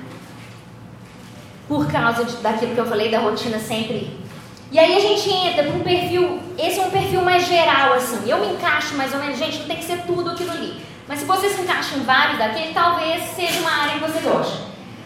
Por 1.69 1.91
causa 1.91 2.25
de, 2.25 2.37
daquilo 2.37 2.75
que 2.75 2.81
eu 2.81 2.87
falei, 2.87 3.11
da 3.11 3.19
rotina 3.19 3.59
sempre 3.59 4.27
e 4.71 4.81
aí 4.81 4.97
a 4.97 5.01
gente 5.01 5.31
entra 5.31 5.63
para 5.63 5.73
um 5.73 5.81
perfil, 5.81 6.41
esse 6.59 6.81
é 6.81 6.83
um 6.83 6.91
perfil 6.91 7.23
mais 7.23 7.47
geral, 7.47 7.95
assim. 7.95 8.29
Eu 8.29 8.41
me 8.41 8.53
encaixo 8.53 8.97
mais 8.97 9.15
ou 9.15 9.21
menos, 9.21 9.39
gente, 9.39 9.61
não 9.61 9.67
tem 9.67 9.77
que 9.77 9.85
ser 9.85 10.03
tudo 10.07 10.31
aquilo 10.31 10.51
ali. 10.51 10.83
Mas 11.07 11.21
se 11.21 11.25
você 11.25 11.49
se 11.49 11.61
encaixa 11.61 11.97
em 11.97 12.03
vários 12.03 12.39
daquele, 12.39 12.75
talvez 12.75 13.23
seja 13.37 13.61
uma 13.61 13.71
área 13.71 13.95
que 13.95 14.01
você 14.01 14.19
goste. 14.19 14.59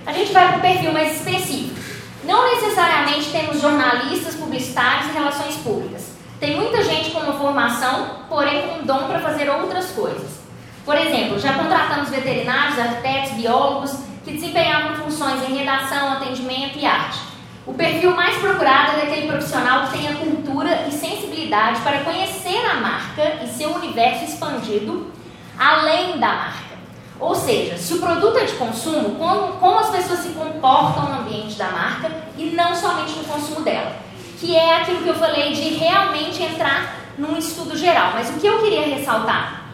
A 0.07 0.12
gente 0.12 0.33
vai 0.33 0.49
para 0.49 0.57
um 0.57 0.61
perfil 0.61 0.92
mais 0.92 1.14
específico. 1.14 1.79
Não 2.25 2.55
necessariamente 2.55 3.31
temos 3.31 3.61
jornalistas, 3.61 4.35
publicitários 4.35 5.11
e 5.11 5.12
relações 5.12 5.57
públicas. 5.57 6.14
Tem 6.40 6.57
muita 6.57 6.83
gente 6.83 7.11
com 7.11 7.20
uma 7.20 7.35
formação, 7.35 8.09
porém 8.31 8.62
com 8.62 8.75
um 8.77 8.87
dom 8.87 9.09
para 9.09 9.20
fazer 9.20 9.51
outras 9.51 9.90
coisas. 9.90 10.40
Por 10.87 10.96
exemplo, 10.96 11.38
já 11.38 11.53
contratamos 11.53 12.09
veterinários, 12.09 12.79
arquitetos, 12.79 13.33
biólogos 13.33 13.92
que 14.24 14.33
desempenhavam 14.33 14.96
funções 14.96 15.48
em 15.48 15.56
redação, 15.56 16.12
atendimento 16.12 16.78
e 16.78 16.87
arte. 16.87 17.18
O 17.66 17.74
perfil 17.74 18.14
mais 18.16 18.37
procurado 18.38 18.92
é 18.92 19.04
daquele 19.04 19.26
profissional 19.26 19.87
que 19.87 19.98
tenha 19.98 20.14
cultura 20.16 20.87
e 20.88 20.92
sensibilidade 20.92 21.80
para 21.80 22.00
conhecer 22.00 22.64
a 22.66 22.74
marca 22.74 23.44
e 23.44 23.48
seu 23.48 23.74
universo 23.74 24.24
expandido 24.24 25.12
além 25.59 26.18
da 26.18 26.28
marca. 26.28 26.70
Ou 27.18 27.35
seja, 27.35 27.76
se 27.76 27.92
o 27.92 28.00
produto 28.00 28.38
é 28.38 28.44
de 28.44 28.54
consumo, 28.54 29.16
como, 29.16 29.52
como 29.59 29.78
as 29.78 29.90
pessoas 29.90 30.20
se 30.20 30.30
comportam 30.30 31.11
no 31.11 31.20
ambiente 31.20 31.56
da 31.56 31.68
marca 31.68 32.11
e 32.38 32.46
não 32.46 32.74
somente 32.74 33.12
no 33.12 33.24
consumo 33.24 33.61
dela. 33.61 33.94
Que 34.38 34.56
é 34.56 34.78
aquilo 34.78 35.02
que 35.02 35.09
eu 35.09 35.14
falei 35.14 35.52
de 35.52 35.74
realmente 35.74 36.42
entrar 36.42 36.96
num 37.18 37.37
estudo 37.37 37.76
geral. 37.76 38.12
Mas 38.14 38.30
o 38.30 38.40
que 38.40 38.46
eu 38.46 38.59
queria 38.61 38.87
ressaltar 38.87 39.64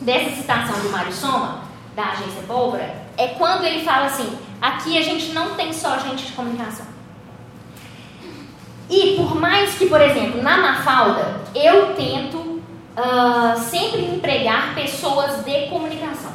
dessa 0.00 0.30
citação 0.30 0.80
do 0.80 0.88
Mário 0.88 1.12
Soma, 1.12 1.63
da 1.94 2.10
agência 2.10 2.42
Pólvora, 2.46 2.94
é 3.16 3.28
quando 3.28 3.64
ele 3.64 3.84
fala 3.84 4.06
assim: 4.06 4.38
aqui 4.60 4.98
a 4.98 5.02
gente 5.02 5.32
não 5.32 5.54
tem 5.54 5.72
só 5.72 5.98
gente 5.98 6.26
de 6.26 6.32
comunicação. 6.32 6.86
E 8.90 9.16
por 9.16 9.34
mais 9.36 9.74
que, 9.74 9.86
por 9.86 10.00
exemplo, 10.00 10.42
na 10.42 10.58
Mafalda, 10.58 11.40
eu 11.54 11.94
tento 11.94 12.38
uh, 12.38 13.58
sempre 13.58 14.04
empregar 14.04 14.74
pessoas 14.74 15.44
de 15.44 15.68
comunicação. 15.68 16.32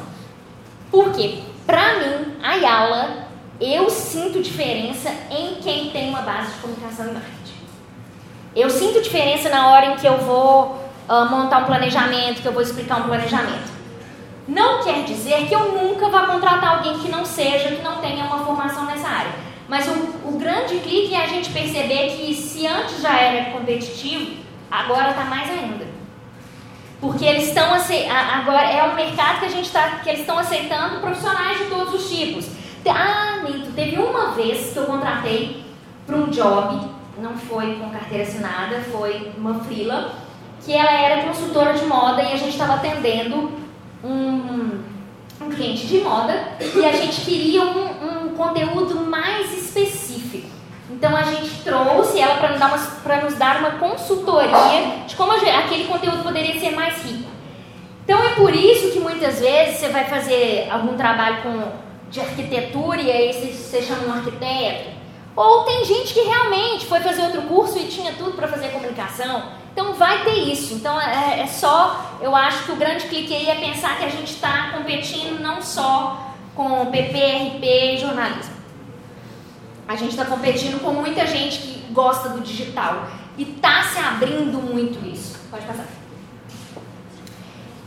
Por 0.90 1.12
quê? 1.12 1.42
Para 1.66 2.00
mim, 2.00 2.36
a 2.42 2.54
Yala, 2.54 3.28
eu 3.60 3.88
sinto 3.88 4.42
diferença 4.42 5.10
em 5.30 5.56
quem 5.56 5.90
tem 5.90 6.08
uma 6.08 6.22
base 6.22 6.52
de 6.54 6.58
comunicação 6.58 7.06
e 7.06 7.12
marketing. 7.12 7.54
Eu 8.56 8.68
sinto 8.68 9.00
diferença 9.00 9.48
na 9.48 9.68
hora 9.68 9.86
em 9.86 9.96
que 9.96 10.06
eu 10.06 10.18
vou 10.18 10.76
uh, 11.08 11.30
montar 11.30 11.58
um 11.58 11.66
planejamento, 11.66 12.42
que 12.42 12.48
eu 12.48 12.52
vou 12.52 12.62
explicar 12.62 12.98
um 12.98 13.04
planejamento. 13.04 13.69
Não 14.48 14.82
quer 14.82 15.04
dizer 15.04 15.46
que 15.46 15.54
eu 15.54 15.72
nunca 15.72 16.08
vá 16.08 16.26
contratar 16.26 16.78
alguém 16.78 16.98
que 16.98 17.08
não 17.10 17.24
seja, 17.24 17.76
que 17.76 17.82
não 17.82 17.96
tenha 18.00 18.24
uma 18.24 18.44
formação 18.44 18.84
nessa 18.84 19.08
área. 19.08 19.32
Mas 19.68 19.86
o, 19.86 20.28
o 20.28 20.38
grande 20.38 20.78
clique 20.80 21.14
é 21.14 21.22
a 21.22 21.26
gente 21.26 21.50
perceber 21.50 22.16
que 22.16 22.34
se 22.34 22.66
antes 22.66 23.00
já 23.00 23.16
era 23.16 23.50
competitivo, 23.52 24.36
agora 24.70 25.10
está 25.10 25.24
mais 25.24 25.48
ainda. 25.48 25.86
Porque 27.00 27.24
eles 27.24 27.48
estão 27.48 27.72
agora 27.72 28.70
é 28.70 28.82
um 28.84 28.94
mercado 28.94 29.38
que 29.38 29.46
a 29.46 29.50
gente 29.50 29.66
está 29.66 30.00
que 30.02 30.08
eles 30.08 30.20
estão 30.20 30.38
aceitando 30.38 31.00
profissionais 31.00 31.58
de 31.58 31.64
todos 31.66 31.94
os 31.94 32.10
tipos. 32.10 32.46
Ah, 32.86 33.42
Nito, 33.44 33.72
teve 33.72 33.96
uma 33.96 34.32
vez 34.32 34.72
que 34.72 34.78
eu 34.78 34.84
contratei 34.84 35.64
para 36.06 36.16
um 36.16 36.30
job, 36.30 36.88
não 37.18 37.36
foi 37.36 37.76
com 37.76 37.90
carteira 37.90 38.24
assinada, 38.24 38.80
foi 38.90 39.32
uma 39.36 39.60
frila, 39.60 40.14
que 40.64 40.72
ela 40.72 40.92
era 40.92 41.22
consultora 41.22 41.74
de 41.74 41.84
moda 41.84 42.22
e 42.22 42.32
a 42.32 42.36
gente 42.36 42.50
estava 42.50 42.74
atendendo 42.74 43.52
um, 44.04 44.82
um 45.40 45.50
cliente 45.50 45.86
de 45.86 45.98
moda 46.00 46.52
e 46.74 46.84
a 46.84 46.92
gente 46.92 47.20
queria 47.22 47.62
um, 47.62 48.26
um 48.26 48.28
conteúdo 48.36 48.96
mais 48.96 49.52
específico. 49.52 50.48
Então 50.90 51.16
a 51.16 51.22
gente 51.22 51.62
trouxe 51.62 52.20
ela 52.20 52.36
para 52.36 52.58
nos, 52.58 53.24
nos, 53.24 53.34
dar 53.34 53.60
uma 53.60 53.72
consultoria 53.72 55.04
de 55.06 55.14
como 55.14 55.32
aquele 55.32 55.84
conteúdo 55.84 56.22
poderia 56.22 56.58
ser 56.58 56.72
mais 56.72 57.02
rico. 57.04 57.30
Então 58.04 58.22
é 58.22 58.30
por 58.30 58.54
isso 58.54 58.90
que 58.90 58.98
muitas 58.98 59.38
vezes 59.38 59.76
você 59.76 59.88
vai 59.88 60.04
fazer 60.04 60.68
algum 60.70 60.96
trabalho 60.96 61.42
com, 61.42 61.62
de 62.10 62.20
arquitetura 62.20 63.00
e 63.00 63.10
aí 63.10 63.32
você, 63.32 63.52
você 63.52 63.82
chama 63.82 64.08
um 64.08 64.12
arquiteto. 64.14 64.90
Ou 65.36 65.62
tem 65.64 65.84
gente 65.84 66.12
que 66.12 66.20
realmente 66.20 66.86
foi 66.86 67.00
fazer 67.00 67.22
outro 67.22 67.42
curso 67.42 67.78
e 67.78 67.86
tinha 67.86 68.12
tudo 68.14 68.32
para 68.32 68.48
fazer 68.48 68.68
comunicação. 68.68 69.59
Então 69.72 69.94
vai 69.94 70.24
ter 70.24 70.52
isso. 70.52 70.74
Então 70.74 71.00
é, 71.00 71.40
é, 71.40 71.46
só, 71.46 72.18
eu 72.20 72.34
acho 72.34 72.64
que 72.64 72.72
o 72.72 72.76
grande 72.76 73.06
clique 73.06 73.34
aí 73.34 73.48
é 73.48 73.54
pensar 73.54 73.98
que 73.98 74.04
a 74.04 74.08
gente 74.08 74.32
está 74.32 74.70
competindo 74.70 75.40
não 75.40 75.62
só 75.62 76.34
com 76.54 76.86
PP, 76.86 77.18
RP 77.18 77.64
e 77.64 77.98
jornalismo. 77.98 78.54
A 79.86 79.96
gente 79.96 80.10
está 80.10 80.24
competindo 80.24 80.80
com 80.80 80.92
muita 80.92 81.26
gente 81.26 81.58
que 81.58 81.92
gosta 81.92 82.28
do 82.30 82.40
digital. 82.40 83.08
E 83.36 83.42
está 83.42 83.82
se 83.84 83.98
abrindo 83.98 84.58
muito 84.58 85.04
isso. 85.06 85.38
Pode 85.50 85.64
passar. 85.64 85.86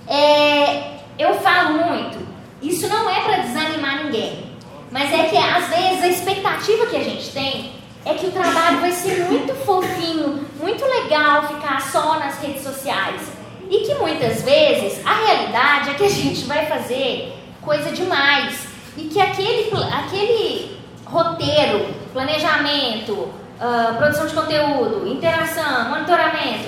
É, 0.08 1.00
eu 1.18 1.36
falo 1.36 1.86
muito, 1.86 2.18
isso 2.62 2.88
não 2.88 3.10
é 3.10 3.22
para 3.22 3.38
desanimar 3.38 4.04
ninguém. 4.04 4.52
Mas 4.92 5.12
é 5.12 5.24
que 5.24 5.38
às 5.38 5.70
vezes 5.70 6.04
a 6.04 6.08
expectativa 6.08 6.86
que 6.88 6.96
a 6.96 7.04
gente 7.04 7.32
tem 7.32 7.72
é 8.06 8.14
que 8.14 8.28
o 8.28 8.32
trabalho 8.32 8.80
vai 8.80 8.92
ser 8.92 9.26
muito 9.26 9.54
fofinho, 9.66 10.46
muito 10.60 10.86
legal 10.86 11.48
ficar 11.48 11.82
só 11.82 12.20
nas 12.20 12.40
redes 12.40 12.64
sociais. 12.64 13.22
E 13.70 13.80
que 13.80 13.96
muitas 13.96 14.42
vezes 14.42 15.06
a 15.06 15.14
realidade 15.14 15.92
é 15.92 15.94
que 15.94 16.04
a 16.04 16.10
gente 16.10 16.46
vai 16.46 16.66
fazer 16.66 17.34
coisa 17.62 17.92
demais. 17.92 18.68
E 18.98 19.06
que 19.06 19.20
aquele, 19.20 19.72
aquele 19.92 20.78
roteiro, 21.06 21.88
planejamento, 22.12 23.14
uh, 23.14 23.96
produção 23.98 24.28
de 24.28 24.34
conteúdo, 24.34 25.08
interação, 25.08 25.90
monitoramento, 25.90 26.68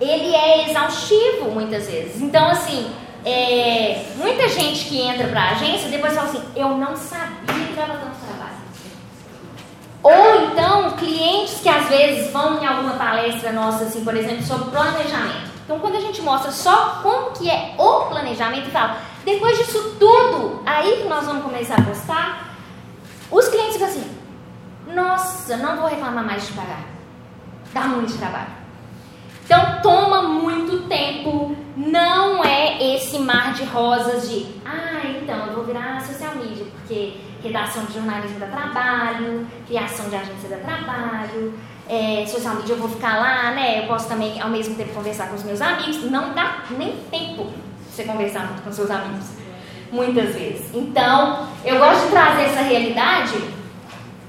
ele 0.00 0.34
é 0.34 0.68
exaustivo 0.68 1.50
muitas 1.52 1.86
vezes. 1.86 2.20
Então, 2.20 2.48
assim, 2.50 2.92
é, 3.24 4.04
muita 4.16 4.48
gente 4.48 4.86
que 4.86 5.00
entra 5.00 5.28
para 5.28 5.40
a 5.40 5.50
agência 5.52 5.88
depois 5.88 6.12
fala 6.12 6.28
assim: 6.28 6.42
eu 6.56 6.70
não 6.70 6.96
sabia 6.96 7.66
que 7.66 7.74
dava 7.74 7.94
tanto. 7.94 8.21
Ou 10.02 10.46
então, 10.46 10.90
clientes 10.92 11.60
que 11.60 11.68
às 11.68 11.88
vezes 11.88 12.32
vão 12.32 12.60
em 12.60 12.66
alguma 12.66 12.94
palestra 12.94 13.52
nossa, 13.52 13.84
assim, 13.84 14.02
por 14.02 14.16
exemplo, 14.16 14.42
sobre 14.42 14.70
planejamento. 14.70 15.52
Então, 15.64 15.78
quando 15.78 15.96
a 15.96 16.00
gente 16.00 16.20
mostra 16.22 16.50
só 16.50 17.00
como 17.02 17.30
que 17.30 17.48
é 17.48 17.74
o 17.78 18.06
planejamento 18.06 18.68
e 18.68 18.70
fala, 18.72 18.98
depois 19.24 19.56
disso 19.58 19.96
tudo, 20.00 20.60
aí 20.66 21.02
que 21.02 21.08
nós 21.08 21.24
vamos 21.24 21.44
começar 21.44 21.78
a 21.78 21.82
postar, 21.82 22.56
os 23.30 23.48
clientes 23.48 23.74
ficam 23.74 23.88
assim, 23.88 24.18
nossa, 24.88 25.56
não 25.56 25.76
vou 25.76 25.86
reclamar 25.86 26.24
mais 26.24 26.46
de 26.46 26.52
pagar. 26.52 26.84
Dá 27.72 27.82
muito 27.82 28.18
trabalho. 28.18 28.61
Então 29.52 29.82
toma 29.82 30.22
muito 30.22 30.88
tempo. 30.88 31.54
Não 31.76 32.42
é 32.42 32.96
esse 32.96 33.18
mar 33.18 33.52
de 33.52 33.64
rosas 33.64 34.30
de, 34.30 34.46
ah, 34.64 35.02
então 35.04 35.46
eu 35.46 35.52
vou 35.52 35.64
virar 35.64 36.00
social 36.00 36.34
media, 36.36 36.64
porque 36.72 37.18
redação 37.42 37.84
de 37.84 37.92
jornalismo 37.92 38.38
dá 38.38 38.46
trabalho, 38.46 39.46
criação 39.66 40.08
de 40.08 40.16
agência 40.16 40.48
dá 40.48 40.56
trabalho, 40.56 41.52
é, 41.86 42.24
social 42.26 42.54
media 42.54 42.74
eu 42.74 42.78
vou 42.78 42.88
ficar 42.88 43.18
lá, 43.18 43.50
né? 43.50 43.80
Eu 43.80 43.88
posso 43.88 44.08
também 44.08 44.40
ao 44.40 44.48
mesmo 44.48 44.74
tempo 44.74 44.94
conversar 44.94 45.28
com 45.28 45.34
os 45.34 45.44
meus 45.44 45.60
amigos. 45.60 46.10
Não 46.10 46.32
dá 46.32 46.62
nem 46.70 46.96
tempo 47.10 47.52
você 47.90 48.04
conversar 48.04 48.46
muito 48.46 48.62
com 48.62 48.72
seus 48.72 48.90
amigos 48.90 49.26
muitas 49.90 50.34
vezes. 50.34 50.70
Então, 50.72 51.46
eu 51.62 51.78
gosto 51.78 52.06
de 52.06 52.10
trazer 52.10 52.44
essa 52.44 52.62
realidade 52.62 53.34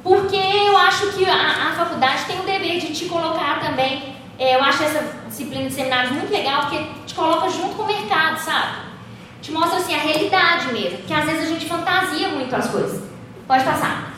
porque 0.04 0.36
eu 0.36 0.78
acho 0.78 1.14
que 1.14 1.24
a, 1.24 1.70
a 1.70 1.72
faculdade 1.78 2.26
tem 2.26 2.42
o 2.42 2.44
dever 2.44 2.78
de 2.82 2.94
te 2.94 3.06
colocar 3.06 3.62
também. 3.62 4.14
É, 4.40 4.56
eu 4.56 4.64
acho 4.64 4.84
essa 4.84 5.04
disciplina 5.28 5.68
de 5.68 5.74
seminários 5.74 6.12
muito 6.12 6.32
legal 6.32 6.62
porque 6.62 6.84
te 7.06 7.14
coloca 7.14 7.50
junto 7.50 7.76
com 7.76 7.84
o 7.84 7.88
mercado, 7.88 8.40
sabe? 8.40 8.94
Te 9.42 9.52
mostra 9.52 9.78
assim 9.78 9.94
a 9.94 10.00
realidade 10.00 10.72
mesmo, 10.74 11.00
que 11.00 11.14
às 11.14 11.26
vezes 11.26 11.44
a 11.44 11.54
gente 11.54 11.66
fantasia 11.66 12.30
muito 12.30 12.56
as 12.56 12.70
coisas. 12.70 13.04
Pode 13.48 13.64
passar. 13.64 14.14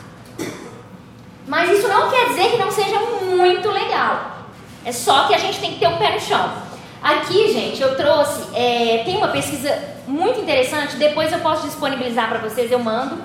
Mas 1.47 1.69
isso 1.77 1.87
não 1.87 2.09
quer 2.09 2.29
dizer 2.29 2.51
que 2.51 2.57
não 2.57 2.71
seja 2.71 2.99
muito 2.99 3.69
legal. 3.69 4.47
É 4.83 4.91
só 4.91 5.27
que 5.27 5.33
a 5.33 5.37
gente 5.37 5.59
tem 5.59 5.73
que 5.73 5.79
ter 5.79 5.87
um 5.87 5.97
pé 5.97 6.13
no 6.13 6.19
chão. 6.19 6.53
Aqui, 7.01 7.51
gente, 7.53 7.81
eu 7.81 7.95
trouxe, 7.95 8.55
é, 8.55 9.03
tem 9.05 9.17
uma 9.17 9.27
pesquisa 9.27 9.77
muito 10.07 10.39
interessante, 10.39 10.95
depois 10.95 11.31
eu 11.31 11.39
posso 11.39 11.67
disponibilizar 11.67 12.29
para 12.29 12.39
vocês, 12.39 12.71
eu 12.71 12.79
mando 12.79 13.21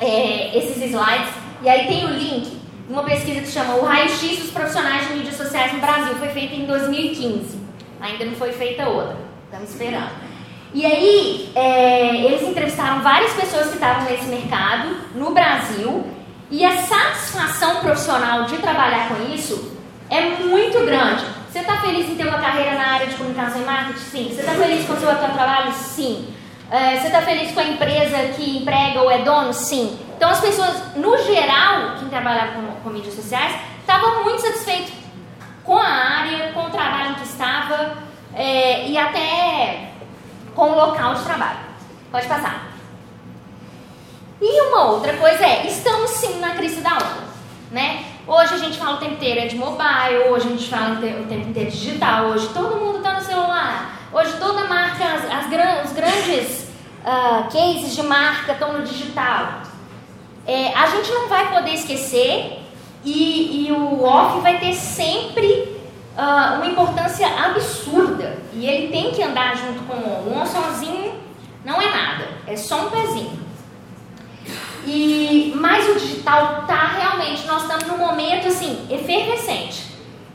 é, 0.00 0.56
esses 0.56 0.76
slides. 0.76 1.32
E 1.62 1.68
aí 1.68 1.86
tem 1.86 2.04
o 2.04 2.08
link, 2.08 2.59
uma 2.90 3.04
pesquisa 3.04 3.40
que 3.40 3.46
chama 3.46 3.76
O 3.76 3.84
Raio-X 3.84 4.40
dos 4.40 4.50
Profissionais 4.50 5.06
de 5.06 5.14
Mídias 5.14 5.36
Sociais 5.36 5.72
no 5.72 5.78
Brasil, 5.78 6.12
foi 6.16 6.28
feita 6.28 6.56
em 6.56 6.66
2015. 6.66 7.56
Ainda 8.00 8.24
não 8.24 8.34
foi 8.34 8.52
feita 8.52 8.88
outra, 8.88 9.16
estamos 9.44 9.70
esperando. 9.70 10.10
E 10.74 10.84
aí, 10.84 11.52
é, 11.54 12.16
eles 12.16 12.42
entrevistaram 12.42 13.00
várias 13.00 13.32
pessoas 13.32 13.68
que 13.68 13.74
estavam 13.74 14.04
nesse 14.04 14.24
mercado 14.24 14.96
no 15.14 15.30
Brasil 15.30 16.04
e 16.50 16.64
a 16.64 16.78
satisfação 16.78 17.76
profissional 17.76 18.44
de 18.44 18.56
trabalhar 18.58 19.08
com 19.08 19.32
isso 19.32 19.76
é 20.08 20.20
muito 20.44 20.84
grande. 20.84 21.24
Você 21.48 21.60
está 21.60 21.80
feliz 21.80 22.08
em 22.08 22.16
ter 22.16 22.26
uma 22.26 22.38
carreira 22.38 22.74
na 22.74 22.86
área 22.94 23.06
de 23.06 23.14
comunicação 23.14 23.62
e 23.62 23.64
marketing? 23.64 23.98
Sim. 23.98 24.32
Você 24.34 24.40
está 24.40 24.52
feliz 24.52 24.86
com 24.86 24.94
o 24.94 24.96
seu 24.96 25.10
atual 25.10 25.30
trabalho? 25.32 25.72
Sim. 25.72 26.28
É, 26.70 26.96
você 26.96 27.06
está 27.06 27.22
feliz 27.22 27.52
com 27.52 27.60
a 27.60 27.64
empresa 27.64 28.18
que 28.36 28.58
emprega 28.58 29.00
ou 29.00 29.10
é 29.10 29.18
dono? 29.18 29.52
Sim. 29.52 29.96
Então, 30.20 30.28
as 30.28 30.40
pessoas, 30.42 30.94
no 30.96 31.16
geral, 31.16 31.96
que 31.98 32.04
trabalham 32.10 32.52
com, 32.52 32.82
com 32.82 32.90
mídias 32.90 33.14
sociais, 33.14 33.58
estavam 33.80 34.22
muito 34.22 34.42
satisfeitos 34.42 34.92
com 35.64 35.78
a 35.78 35.88
área, 35.88 36.52
com 36.52 36.64
o 36.64 36.68
trabalho 36.68 37.14
que 37.14 37.22
estava 37.22 37.96
é, 38.34 38.86
e 38.86 38.98
até 38.98 39.92
com 40.54 40.72
o 40.72 40.74
local 40.74 41.14
de 41.14 41.22
trabalho. 41.22 41.60
Pode 42.12 42.26
passar. 42.26 42.66
E 44.42 44.60
uma 44.68 44.90
outra 44.90 45.16
coisa 45.16 45.42
é, 45.42 45.66
estamos 45.66 46.10
sim 46.10 46.38
na 46.38 46.50
crise 46.50 46.82
da 46.82 46.96
onda, 46.96 47.24
né? 47.70 48.04
Hoje 48.26 48.52
a 48.52 48.58
gente 48.58 48.76
fala 48.76 48.96
o 48.96 48.98
tempo 48.98 49.14
inteiro 49.14 49.40
é 49.40 49.46
de 49.46 49.56
mobile, 49.56 50.28
hoje 50.28 50.48
a 50.48 50.50
gente 50.50 50.68
fala 50.68 50.96
o 50.96 51.00
tempo 51.00 51.48
inteiro 51.48 51.70
de 51.70 51.78
digital, 51.78 52.26
hoje 52.26 52.46
todo 52.48 52.76
mundo 52.76 52.98
está 52.98 53.14
no 53.14 53.22
celular, 53.22 53.98
hoje 54.12 54.36
toda 54.38 54.64
marca, 54.64 55.02
as, 55.02 55.24
as 55.24 55.86
os 55.86 55.92
grandes 55.94 56.68
uh, 57.06 57.44
cases 57.44 57.96
de 57.96 58.02
marca 58.02 58.52
estão 58.52 58.74
no 58.74 58.82
digital. 58.84 59.69
É, 60.50 60.74
a 60.74 60.84
gente 60.86 61.08
não 61.12 61.28
vai 61.28 61.48
poder 61.54 61.74
esquecer 61.74 62.58
e, 63.04 63.68
e 63.68 63.72
o 63.72 64.02
off 64.02 64.40
vai 64.40 64.58
ter 64.58 64.74
sempre 64.74 65.46
uh, 66.18 66.56
uma 66.56 66.66
importância 66.66 67.24
absurda. 67.24 68.36
E 68.52 68.66
ele 68.66 68.88
tem 68.88 69.12
que 69.12 69.22
andar 69.22 69.56
junto 69.56 69.78
com 69.84 69.94
o 69.94 70.36
on. 70.36 70.42
On 70.42 70.44
sozinho 70.44 71.14
não 71.64 71.80
é 71.80 71.88
nada, 71.88 72.26
é 72.48 72.56
só 72.56 72.86
um 72.86 72.90
pezinho. 72.90 73.38
E, 74.84 75.52
mas 75.54 75.88
o 75.88 76.00
digital 76.00 76.64
tá 76.66 76.96
realmente, 76.98 77.46
nós 77.46 77.62
estamos 77.62 77.86
num 77.86 77.98
momento 77.98 78.48
assim, 78.48 78.88
efervescente. 78.90 79.84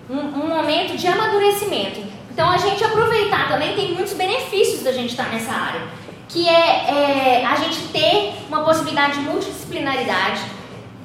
Um, 0.10 0.19
um 0.19 0.47
momento 0.47 0.95
de 0.95 1.08
amadurecimento. 1.08 2.01
Então 2.32 2.49
a 2.49 2.58
gente 2.58 2.82
aproveitar 2.86 3.49
também 3.49 3.75
tem 3.75 3.93
muitos 3.93 4.13
benefícios 4.13 4.82
da 4.82 4.93
gente 4.93 5.10
estar 5.10 5.28
nessa 5.28 5.51
área. 5.51 5.82
Que 6.28 6.48
é, 6.48 7.42
é 7.42 7.46
a 7.46 7.56
gente 7.56 7.88
ter 7.90 8.34
uma 8.48 8.62
possibilidade 8.62 9.14
de 9.14 9.20
multidisciplinaridade, 9.22 10.42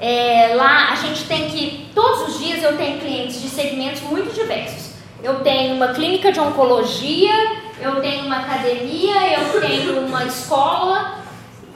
é, 0.00 0.54
lá 0.54 0.92
a 0.92 0.94
gente 0.94 1.24
tem 1.24 1.50
que, 1.50 1.90
todos 1.94 2.28
os 2.28 2.38
dias 2.42 2.62
eu 2.62 2.74
tenho 2.76 2.98
clientes 2.98 3.42
de 3.42 3.50
segmentos 3.50 4.00
muito 4.00 4.34
diversos. 4.34 4.94
Eu 5.22 5.40
tenho 5.40 5.74
uma 5.74 5.88
clínica 5.88 6.32
de 6.32 6.40
oncologia, 6.40 7.34
eu 7.78 8.00
tenho 8.00 8.24
uma 8.24 8.38
academia, 8.38 9.38
eu 9.38 9.60
tenho 9.60 10.06
uma 10.06 10.24
escola, 10.24 11.18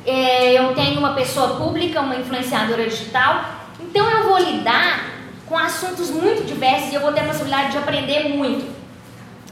é, 0.07 0.59
eu 0.59 0.75
tenho 0.75 0.99
uma 0.99 1.13
pessoa 1.13 1.57
pública, 1.57 2.01
uma 2.01 2.17
influenciadora 2.17 2.89
digital. 2.89 3.45
Então 3.79 4.09
eu 4.11 4.25
vou 4.25 4.39
lidar 4.39 5.11
com 5.47 5.59
assuntos 5.59 6.11
muito 6.11 6.47
diversos 6.47 6.93
e 6.93 6.95
eu 6.95 7.03
vou 7.03 7.13
ter 7.13 7.21
a 7.21 7.25
possibilidade 7.25 7.73
de 7.73 7.79
aprender 7.79 8.31
muito. 8.31 8.73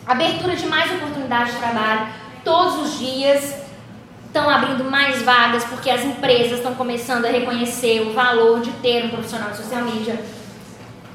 Abertura 0.07 0.57
de 0.57 0.67
mais 0.67 0.91
oportunidades 0.93 1.53
de 1.53 1.59
trabalho 1.59 2.07
todos 2.43 2.79
os 2.79 2.99
dias 2.99 3.62
estão 4.33 4.49
abrindo 4.49 4.83
mais 4.85 5.21
vagas 5.21 5.62
porque 5.64 5.90
as 5.90 6.03
empresas 6.03 6.53
estão 6.53 6.75
começando 6.75 7.27
a 7.27 7.29
reconhecer 7.29 8.01
o 8.01 8.14
valor 8.14 8.61
de 8.61 8.71
ter 8.73 9.05
um 9.05 9.11
profissional 9.11 9.51
de 9.51 9.59
social 9.59 9.83
media. 9.83 10.14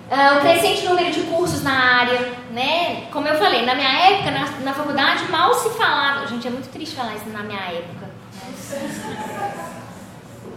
Uh, 0.10 0.38
o 0.38 0.41
crescente 0.41 0.86
número 0.86 1.12
de 1.12 1.21
cursos 1.21 1.63
na 1.63 1.73
área, 1.73 2.32
né? 2.51 3.08
Como 3.12 3.27
eu 3.27 3.36
falei, 3.36 3.65
na 3.65 3.73
minha 3.75 3.89
época, 3.89 4.32
na, 4.32 4.45
na 4.63 4.73
faculdade, 4.73 5.30
mal 5.32 5.53
se 5.56 5.69
falava. 5.71 6.27
Gente, 6.27 6.47
é 6.47 6.51
muito 6.51 6.69
triste 6.69 6.95
falar 6.95 7.15
isso 7.15 7.27
na 7.30 7.41
minha 7.41 7.60
época. 7.60 8.08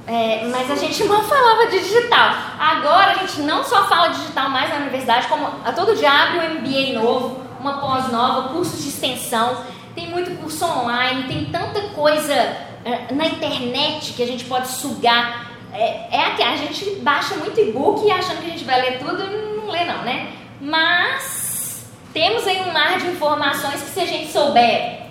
É, 0.06 0.46
mas 0.46 0.70
a 0.70 0.76
gente 0.76 1.02
mal 1.04 1.24
falava 1.24 1.66
de 1.66 1.80
digital. 1.80 2.34
Agora 2.58 3.12
a 3.12 3.14
gente 3.14 3.40
não 3.40 3.64
só 3.64 3.88
fala 3.88 4.08
digital 4.08 4.50
mais 4.50 4.68
na 4.68 4.76
universidade, 4.76 5.26
como 5.28 5.46
a 5.64 5.72
todo 5.72 5.96
dia 5.96 6.10
abre 6.10 6.38
um 6.38 6.60
MBA 6.60 7.00
novo, 7.00 7.40
uma 7.58 7.78
pós 7.78 8.12
nova, 8.12 8.50
cursos 8.50 8.82
de 8.82 8.90
extensão 8.90 9.64
tem 10.00 10.08
muito 10.08 10.30
curso 10.40 10.64
online, 10.64 11.24
tem 11.24 11.44
tanta 11.46 11.80
coisa 11.90 12.32
é, 12.32 13.12
na 13.12 13.26
internet 13.26 14.14
que 14.14 14.22
a 14.22 14.26
gente 14.26 14.44
pode 14.44 14.68
sugar. 14.68 15.50
É, 15.72 16.08
é 16.10 16.30
que 16.34 16.42
a 16.42 16.56
gente 16.56 16.96
baixa 16.96 17.36
muito 17.36 17.60
e-book 17.60 18.10
achando 18.10 18.40
que 18.40 18.46
a 18.46 18.50
gente 18.50 18.64
vai 18.64 18.80
ler 18.80 18.98
tudo 18.98 19.22
e 19.22 19.56
não 19.56 19.70
lê 19.70 19.84
não, 19.84 20.02
né? 20.02 20.32
Mas 20.60 21.84
temos 22.12 22.46
aí 22.46 22.60
um 22.62 22.72
mar 22.72 22.98
de 22.98 23.06
informações 23.06 23.82
que 23.82 23.90
se 23.90 24.00
a 24.00 24.06
gente 24.06 24.32
souber 24.32 25.02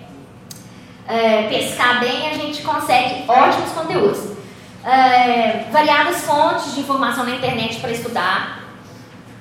é, 1.07 1.43
pescar 1.43 1.99
bem, 1.99 2.29
a 2.29 2.33
gente 2.33 2.61
consegue 2.61 3.23
ótimos 3.27 3.71
conteúdos. 3.71 4.37
É, 4.83 5.65
variadas 5.71 6.23
fontes 6.25 6.73
de 6.73 6.81
informação 6.81 7.23
na 7.23 7.31
internet 7.31 7.79
para 7.79 7.91
estudar. 7.91 8.63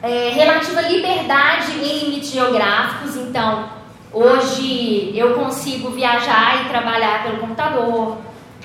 É, 0.02 0.30
relativa 0.30 0.82
liberdade 0.82 1.72
em 1.72 2.00
limites 2.00 2.30
geográficos, 2.30 3.16
então 3.16 3.77
Hoje 4.12 5.12
eu 5.14 5.34
consigo 5.34 5.90
viajar 5.90 6.64
e 6.64 6.68
trabalhar 6.68 7.22
pelo 7.24 7.38
computador. 7.38 8.18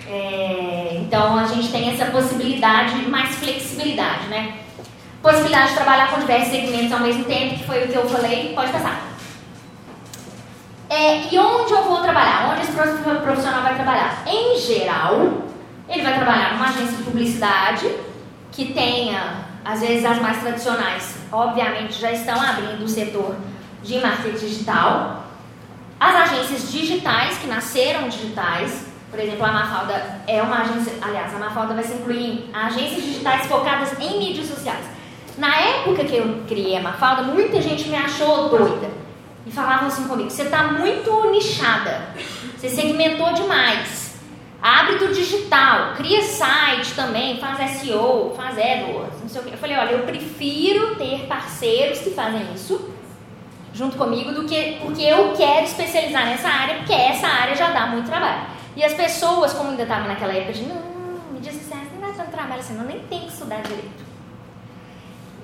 É, 0.08 0.97
então 1.01 1.38
a 1.38 1.45
gente 1.45 1.69
tem 1.71 1.89
essa 1.91 2.06
possibilidade, 2.06 2.95
mais 3.10 3.36
flexibilidade, 3.36 4.27
né? 4.27 4.60
Possibilidade 5.21 5.69
de 5.69 5.75
trabalhar 5.75 6.12
com 6.12 6.19
diversos 6.19 6.49
segmentos 6.49 6.91
ao 6.91 6.99
mesmo 6.99 7.23
tempo, 7.25 7.60
que 7.60 7.65
foi 7.65 7.84
o 7.84 7.88
que 7.88 7.95
eu 7.95 8.08
falei, 8.08 8.53
pode 8.53 8.71
passar. 8.71 9.13
É, 10.89 11.34
e 11.34 11.39
onde 11.39 11.73
eu 11.73 11.84
vou 11.84 12.01
trabalhar? 12.01 12.51
Onde 12.51 12.62
esse 12.62 12.71
profissional 12.71 13.63
vai 13.63 13.75
trabalhar? 13.75 14.23
Em 14.27 14.58
geral, 14.58 15.43
ele 15.89 16.03
vai 16.03 16.15
trabalhar 16.15 16.53
numa 16.53 16.69
agência 16.69 16.97
de 16.97 17.03
publicidade 17.03 17.89
que 18.51 18.73
tenha, 18.73 19.45
às 19.65 19.82
vezes 19.82 20.06
as 20.06 20.21
mais 20.21 20.41
tradicionais, 20.41 21.17
obviamente 21.32 21.99
já 21.99 22.12
estão 22.12 22.39
abrindo 22.39 22.84
o 22.84 22.88
setor 22.88 23.36
de 23.82 23.99
marketing 23.99 24.38
digital, 24.38 25.23
as 26.04 26.32
agências 26.32 26.70
digitais, 26.70 27.38
que 27.38 27.48
nasceram 27.48 28.10
digitais, 28.10 28.86
por 29.10 29.20
exemplo, 29.20 29.46
a 29.46 29.52
Mafalda 29.52 30.22
é 30.28 30.42
uma 30.42 30.62
agência, 30.62 30.94
aliás, 31.02 31.34
a 31.34 31.39
Mafalda 31.39 31.74
vai 31.76 31.84
se 31.84 31.94
incluir 31.94 32.26
em 32.26 32.50
agências 32.54 33.04
digitais 33.04 33.46
focadas 33.46 33.98
em 34.00 34.20
mídias 34.20 34.48
sociais. 34.48 34.84
Na 35.38 35.56
época 35.56 36.04
que 36.04 36.16
eu 36.16 36.44
criei 36.46 36.76
a 36.76 36.82
Mafalda, 36.82 37.24
muita 37.24 37.62
gente 37.62 37.88
me 37.88 37.96
achou 37.96 38.50
doida. 38.50 38.92
E 39.46 39.52
falavam 39.52 39.88
assim 39.88 40.08
comigo, 40.08 40.30
você 40.30 40.44
está 40.44 40.63
muito 40.63 41.32
nichada, 41.32 42.10
você 42.58 42.70
segmentou 42.70 43.34
demais. 43.34 44.16
Abre 44.62 44.98
do 44.98 45.13
digital, 45.13 45.94
cria 45.96 46.22
site 46.22 46.94
também, 46.96 47.39
faz 47.39 47.80
SEO, 47.80 48.34
faz 48.36 48.58
AdWords, 48.58 49.22
não 49.22 49.30
sei 49.30 49.42
o 49.42 49.44
quê. 49.44 49.52
Eu 49.54 49.58
falei, 49.58 49.78
olha, 49.78 49.92
eu 49.92 50.04
prefiro 50.06 50.96
ter 50.96 51.28
parceiros 51.28 52.00
que 52.00 52.12
fazem 52.12 52.42
isso 52.56 52.89
junto 53.73 53.97
comigo 53.97 54.31
do 54.31 54.45
que 54.45 54.77
porque 54.81 55.01
eu 55.01 55.33
quero 55.33 55.65
especializar 55.65 56.25
nessa 56.25 56.47
área, 56.47 56.75
porque 56.75 56.93
essa 56.93 57.27
área 57.27 57.55
já 57.55 57.71
dá 57.71 57.88
muito 57.88 58.05
trabalho. 58.05 58.43
E 58.75 58.83
as 58.83 58.93
pessoas, 58.93 59.53
como 59.53 59.71
ainda 59.71 59.83
estavam 59.83 60.07
naquela 60.07 60.33
época 60.33 60.53
de 60.53 60.63
não, 60.63 60.75
me 61.31 61.39
disse 61.39 61.57
assim, 61.57 61.88
não 61.99 62.07
dá 62.07 62.13
tanto 62.15 62.31
trabalho 62.31 62.59
assim, 62.59 62.75
não 62.75 62.86
nem 62.86 62.99
tem 62.99 63.21
que 63.21 63.27
estudar 63.27 63.62
direito. 63.62 64.03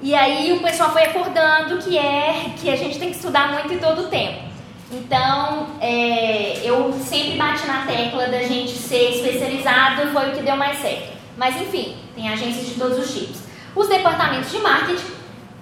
E 0.01 0.15
aí 0.15 0.53
o 0.53 0.61
pessoal 0.61 0.91
foi 0.91 1.03
acordando 1.03 1.77
que 1.77 1.97
é 1.97 2.53
que 2.57 2.69
a 2.69 2.75
gente 2.75 2.97
tem 2.97 3.09
que 3.09 3.17
estudar 3.17 3.51
muito 3.51 3.73
em 3.73 3.79
todo 3.79 4.03
o 4.03 4.07
tempo. 4.07 4.47
Então, 4.91 5.67
é, 5.79 6.61
eu 6.63 6.91
sempre 6.93 7.37
bati 7.37 7.67
na 7.67 7.85
tecla 7.85 8.27
da 8.27 8.41
gente 8.41 8.71
ser 8.71 9.11
especializado, 9.11 10.07
foi 10.11 10.29
o 10.29 10.33
que 10.33 10.41
deu 10.41 10.55
mais 10.55 10.79
certo. 10.79 11.17
Mas 11.37 11.55
enfim, 11.61 11.95
tem 12.15 12.29
agências 12.29 12.67
de 12.67 12.75
todos 12.75 12.97
os 12.97 13.13
tipos. 13.13 13.41
Os 13.75 13.87
departamentos 13.87 14.51
de 14.51 14.57
marketing 14.59 15.18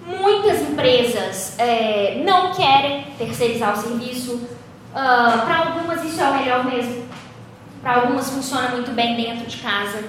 Muitas 0.08 0.62
empresas 0.62 1.54
é, 1.58 2.22
não 2.24 2.54
querem 2.54 3.04
terceirizar 3.18 3.74
o 3.74 3.76
serviço. 3.76 4.36
Uh, 4.36 5.44
Para 5.44 5.58
algumas 5.66 6.02
isso 6.02 6.18
é 6.18 6.30
o 6.30 6.34
melhor 6.34 6.64
mesmo. 6.64 7.04
Para 7.82 7.96
algumas 7.96 8.30
funciona 8.30 8.70
muito 8.70 8.90
bem 8.92 9.16
dentro 9.16 9.46
de 9.46 9.58
casa. 9.58 10.02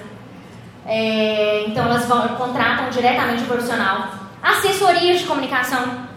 É, 0.86 1.64
então 1.66 1.84
elas 1.84 2.06
vão, 2.06 2.28
contratam 2.28 2.88
diretamente 2.88 3.42
o 3.42 3.46
profissional. 3.46 4.14
Assessorias 4.42 5.20
de 5.20 5.26
comunicação, 5.26 6.08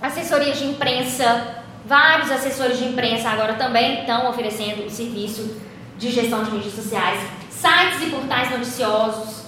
assessorias 0.00 0.58
de 0.58 0.66
imprensa, 0.66 1.56
vários 1.84 2.30
assessores 2.30 2.78
de 2.78 2.84
imprensa 2.84 3.28
agora 3.28 3.54
também 3.54 4.00
estão 4.00 4.30
oferecendo 4.30 4.86
o 4.86 4.90
serviço 4.90 5.60
de 5.98 6.10
gestão 6.12 6.44
de 6.44 6.52
mídias 6.52 6.74
sociais, 6.74 7.20
sites 7.50 8.06
e 8.06 8.10
portais 8.10 8.50
noticiosos, 8.50 9.41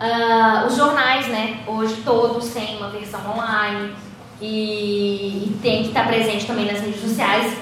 Uh, 0.00 0.66
os 0.66 0.76
jornais, 0.76 1.28
né? 1.28 1.62
Hoje 1.66 1.96
todos 2.02 2.48
têm 2.54 2.78
uma 2.78 2.88
versão 2.88 3.20
online 3.30 3.94
e, 4.40 5.58
tem 5.60 5.82
que 5.82 5.88
estar 5.88 6.06
presente 6.06 6.46
também 6.46 6.64
nas 6.64 6.80
redes 6.80 7.02
sociais. 7.02 7.54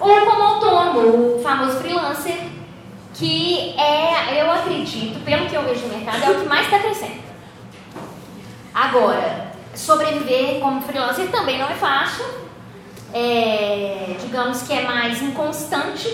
Ou 0.00 0.20
como 0.22 0.42
autônomo, 0.42 1.36
o 1.36 1.40
famoso 1.40 1.78
freelancer, 1.78 2.36
que 3.14 3.76
é, 3.78 4.42
eu 4.42 4.50
acredito, 4.50 5.24
pelo 5.24 5.46
que 5.46 5.54
eu 5.54 5.62
vejo 5.62 5.86
no 5.86 5.96
mercado, 5.96 6.24
é 6.24 6.30
o 6.30 6.40
que 6.40 6.48
mais 6.48 6.64
está 6.64 6.80
crescendo. 6.80 7.22
Agora, 8.74 9.52
sobreviver 9.72 10.58
como 10.58 10.82
freelancer 10.82 11.30
também 11.30 11.60
não 11.60 11.70
é 11.70 11.74
fácil. 11.74 12.24
É, 13.12 14.16
digamos 14.20 14.62
que 14.62 14.72
é 14.72 14.82
mais 14.82 15.22
inconstante 15.22 16.08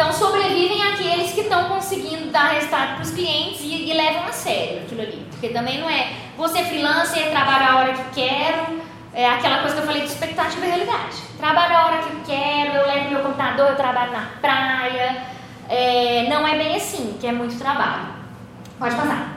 então 0.00 0.14
sobrevivem 0.14 0.82
aqueles 0.82 1.32
que 1.32 1.42
estão 1.42 1.68
conseguindo 1.68 2.30
dar 2.30 2.52
resultado 2.52 2.94
para 2.94 3.02
os 3.02 3.10
clientes 3.10 3.60
e, 3.60 3.90
e, 3.90 3.92
levam 3.92 4.24
a 4.24 4.32
sério 4.32 4.80
aquilo 4.80 5.02
ali. 5.02 5.26
Porque 5.30 5.50
também 5.50 5.78
não 5.78 5.90
é 5.90 6.14
você 6.38 6.64
freelancer, 6.64 7.28
trabalho 7.28 7.68
a 7.68 7.76
hora 7.76 7.92
que 7.92 8.22
quero, 8.22 8.80
é 9.12 9.28
aquela 9.28 9.58
coisa 9.58 9.74
que 9.74 9.82
eu 9.82 9.86
falei 9.86 10.00
de 10.00 10.08
expectativa 10.08 10.64
e 10.64 10.68
realidade. 10.70 11.16
Trabalho 11.36 11.76
a 11.76 11.84
hora 11.84 11.98
que 11.98 12.16
quero, 12.24 12.76
eu 12.76 12.86
levo 12.86 13.10
meu 13.10 13.20
computador, 13.20 13.68
eu 13.68 13.76
trabalho 13.76 14.12
na 14.12 14.26
praia. 14.40 15.22
É, 15.68 16.26
não 16.30 16.48
é 16.48 16.56
bem 16.56 16.76
assim, 16.76 17.18
que 17.20 17.26
é 17.26 17.32
muito 17.32 17.58
trabalho. 17.58 18.08
Pode 18.78 18.96
passar. 18.96 19.36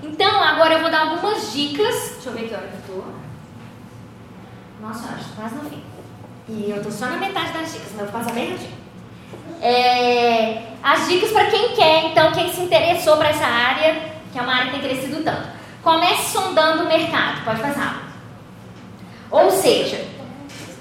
Então, 0.00 0.40
agora 0.40 0.74
eu 0.74 0.80
vou 0.80 0.92
dar 0.92 1.08
algumas 1.08 1.52
dicas. 1.52 2.12
Deixa 2.14 2.28
eu 2.28 2.32
ver 2.34 2.48
que 2.48 2.54
hora 2.54 2.68
que 2.68 2.88
eu 2.88 3.02
tô. 3.02 3.04
Nossa, 4.80 5.12
acho 5.12 5.34
quase 5.34 5.56
no 5.56 5.68
fim. 5.68 5.95
E 6.48 6.70
eu 6.70 6.82
tô 6.82 6.90
só 6.90 7.06
na 7.06 7.16
metade 7.16 7.52
das 7.52 7.72
dicas, 7.72 7.88
mas 7.92 8.00
eu 8.00 8.06
vou 8.06 8.20
passar 8.20 8.32
bem 8.32 8.50
rapidinho. 8.50 8.76
É, 9.60 10.62
as 10.82 11.08
dicas 11.08 11.32
para 11.32 11.46
quem 11.46 11.74
quer, 11.74 12.04
então, 12.06 12.30
quem 12.32 12.52
se 12.52 12.60
interessou 12.60 13.16
para 13.16 13.30
essa 13.30 13.44
área, 13.44 14.00
que 14.32 14.38
é 14.38 14.42
uma 14.42 14.54
área 14.54 14.70
que 14.70 14.78
tem 14.78 14.88
crescido 14.88 15.24
tanto. 15.24 15.48
Comece 15.82 16.30
sondando 16.30 16.84
o 16.84 16.86
mercado, 16.86 17.44
pode 17.44 17.60
passar. 17.60 18.02
Ou 19.30 19.50
seja, 19.50 20.04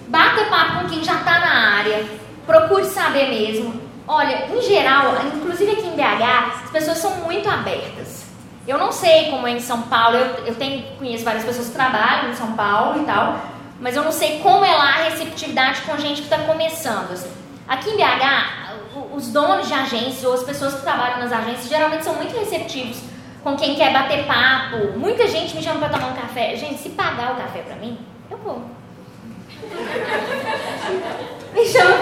bata 0.08 0.46
papo 0.46 0.82
com 0.82 0.90
quem 0.90 1.04
já 1.04 1.16
está 1.16 1.40
na 1.40 1.78
área, 1.78 2.06
procure 2.46 2.86
saber 2.86 3.30
mesmo. 3.30 3.82
Olha, 4.08 4.48
em 4.56 4.62
geral, 4.62 5.16
inclusive 5.36 5.72
aqui 5.72 5.88
em 5.88 5.96
BH, 5.96 6.64
as 6.66 6.70
pessoas 6.70 7.00
são 7.00 7.12
muito 7.22 7.50
abertas. 7.50 8.26
Eu 8.68 8.78
não 8.78 8.92
sei 8.92 9.32
como 9.32 9.48
é 9.48 9.52
em 9.52 9.60
São 9.60 9.84
Paulo, 9.84 10.18
eu, 10.18 10.46
eu 10.46 10.56
tenho, 10.56 10.84
conheço 10.98 11.24
várias 11.24 11.44
pessoas 11.44 11.68
que 11.68 11.74
trabalham 11.74 12.30
em 12.30 12.36
São 12.36 12.54
Paulo 12.54 13.02
e 13.02 13.06
tal, 13.06 13.40
mas 13.80 13.96
eu 13.96 14.04
não 14.04 14.12
sei 14.12 14.40
como 14.40 14.64
é 14.64 14.74
lá 14.74 14.90
a 14.90 15.04
receptividade 15.10 15.82
com 15.82 15.98
gente 15.98 16.22
que 16.22 16.34
está 16.34 16.40
começando. 16.40 17.12
Assim. 17.12 17.32
Aqui 17.68 17.90
em 17.90 17.98
BH, 17.98 18.76
os 19.14 19.28
donos 19.28 19.68
de 19.68 19.74
agências 19.74 20.24
ou 20.24 20.34
as 20.34 20.44
pessoas 20.44 20.76
que 20.76 20.82
trabalham 20.82 21.20
nas 21.20 21.32
agências 21.32 21.68
geralmente 21.68 22.04
são 22.04 22.16
muito 22.16 22.38
receptivos 22.38 22.98
com 23.44 23.56
quem 23.56 23.76
quer 23.76 23.94
bater 23.94 24.26
papo. 24.26 24.98
Muita 24.98 25.28
gente 25.28 25.56
me 25.56 25.62
chama 25.62 25.80
para 25.80 25.90
tomar 25.90 26.08
um 26.08 26.16
café. 26.16 26.56
Gente, 26.56 26.82
se 26.82 26.90
pagar 26.90 27.34
o 27.34 27.36
café 27.36 27.60
para 27.60 27.76
mim, 27.76 28.00
eu 28.32 28.38
vou. 28.40 28.64
me 31.54 31.66
chama 31.66 31.98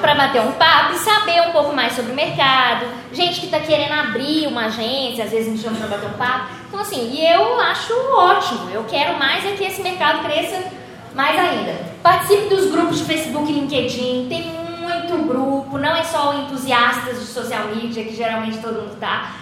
para 0.00 0.14
bater 0.14 0.40
um 0.40 0.52
papo 0.52 0.94
e 0.94 0.98
saber 0.98 1.42
um 1.42 1.52
pouco 1.52 1.74
mais 1.74 1.92
sobre 1.92 2.10
o 2.10 2.14
mercado. 2.14 2.86
Gente 3.12 3.40
que 3.40 3.46
está 3.46 3.60
querendo 3.60 3.92
abrir 3.92 4.48
uma 4.48 4.66
agência, 4.66 5.24
às 5.24 5.30
vezes 5.30 5.52
me 5.52 5.58
chama 5.58 5.76
para 5.76 5.96
bater 5.96 6.08
um 6.08 6.18
papo. 6.18 6.48
Então, 6.66 6.80
assim, 6.80 7.10
e 7.12 7.24
eu 7.24 7.60
acho 7.60 7.94
ótimo. 8.16 8.70
Eu 8.70 8.84
quero 8.84 9.16
mais 9.18 9.44
é 9.44 9.52
que 9.52 9.64
esse 9.64 9.80
mercado 9.82 10.24
cresça 10.24 10.79
mais 11.14 11.38
ainda. 11.38 11.74
Participe 12.02 12.48
dos 12.48 12.70
grupos 12.70 12.98
de 12.98 13.04
Facebook 13.04 13.50
e 13.50 13.54
LinkedIn. 13.54 14.26
Tem 14.28 14.42
muito 14.80 15.28
grupo, 15.28 15.78
não 15.78 15.94
é 15.94 16.02
só 16.02 16.34
entusiastas 16.34 17.20
de 17.20 17.26
social 17.26 17.68
media, 17.74 18.04
que 18.04 18.14
geralmente 18.14 18.58
todo 18.58 18.80
mundo 18.80 18.94
está. 18.94 19.36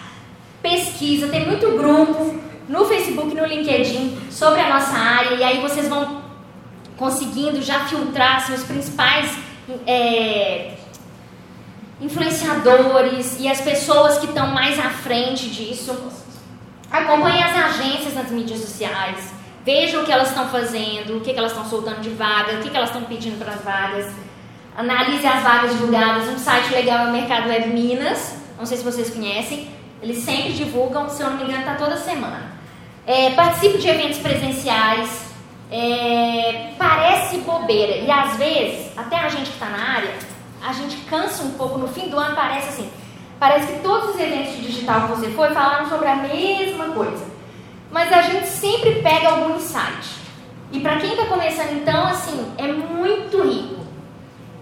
Pesquisa, 0.62 1.28
tem 1.28 1.46
muito 1.46 1.76
grupo 1.76 2.40
no 2.68 2.85
Facebook 2.85 3.31
e 3.31 3.35
no 3.35 3.46
LinkedIn 3.46 4.18
sobre 4.31 4.61
a 4.61 4.68
nossa 4.68 4.96
área. 4.96 5.35
E 5.37 5.42
aí 5.42 5.61
vocês 5.61 5.88
vão 5.88 6.22
conseguindo 6.96 7.62
já 7.62 7.87
filtrar 7.87 8.50
os 8.52 8.64
principais 8.64 9.38
é, 9.87 10.74
influenciadores 12.00 13.38
e 13.38 13.48
as 13.48 13.61
pessoas 13.61 14.18
que 14.18 14.26
estão 14.26 14.48
mais 14.48 14.78
à 14.78 14.90
frente 14.90 15.48
disso. 15.48 15.96
Acompanhe 16.90 17.42
as 17.42 17.57
agências 17.57 18.14
nas 18.14 18.31
mídias 18.31 18.61
sociais, 18.61 19.33
veja 19.68 20.00
o 20.00 20.04
que 20.07 20.11
elas 20.11 20.28
estão 20.28 20.48
fazendo, 20.48 21.18
o 21.18 21.20
que, 21.20 21.35
que 21.35 21.38
elas 21.38 21.52
estão 21.52 21.68
soltando 21.68 22.00
de 22.00 22.09
vaga, 22.09 22.54
o 22.54 22.62
que, 22.62 22.70
que 22.70 22.76
elas 22.76 22.88
estão 22.88 23.02
pedindo 23.04 23.38
para 23.38 23.52
as 23.52 23.62
vagas. 23.62 24.11
Analise 24.74 25.26
as 25.26 25.42
vagas 25.42 25.72
divulgadas. 25.72 26.26
Um 26.26 26.38
site 26.38 26.72
legal 26.72 27.07
é 27.07 27.11
o 27.11 27.12
Mercado 27.12 27.50
Web 27.50 27.68
Minas, 27.68 28.35
não 28.59 28.64
sei 28.64 28.78
se 28.78 28.85
vocês 28.85 29.11
conhecem. 29.11 29.68
Eles 30.00 30.24
sempre 30.24 30.54
divulgam, 30.54 31.11
se 31.11 31.22
eu 31.22 31.28
não 31.28 31.37
me 31.37 31.44
engano, 31.44 31.59
está 31.59 31.74
toda 31.74 31.98
semana. 31.98 32.50
É, 33.07 33.33
participe 33.33 33.76
de 33.76 33.88
eventos 33.88 34.18
presenciais, 34.20 35.26
é, 35.70 36.70
parece 36.78 37.37
bobeira. 37.38 37.96
E 37.96 38.11
às 38.11 38.38
vezes, 38.38 38.96
até 38.96 39.16
a 39.16 39.28
gente 39.28 39.50
que 39.50 39.57
está 39.57 39.66
na 39.66 39.96
área, 39.96 40.14
a 40.66 40.72
gente 40.72 40.96
cansa 41.11 41.42
um 41.42 41.50
pouco. 41.50 41.76
No 41.76 41.88
fim 41.88 42.09
do 42.09 42.18
ano 42.18 42.35
parece 42.35 42.70
assim. 42.70 42.90
Parece 43.38 43.70
que 43.70 43.81
todos 43.81 44.14
os 44.14 44.18
eventos 44.18 44.57
de 44.57 44.62
digital 44.62 45.02
que 45.02 45.09
você 45.09 45.28
foi 45.28 45.50
falaram 45.50 45.87
sobre 45.90 46.09
a 46.09 46.16
mesma 46.16 46.87
coisa. 46.87 47.38
Mas 47.90 48.12
a 48.12 48.22
gente 48.22 48.46
sempre 48.46 49.03
pega 49.03 49.29
algum 49.29 49.57
insight. 49.57 50.18
E 50.70 50.81
para 50.81 50.96
quem 50.98 51.12
está 51.12 51.27
começando, 51.27 51.72
então, 51.72 52.07
assim, 52.07 52.53
é 52.59 52.66
muito 52.66 53.42
rico. 53.42 53.87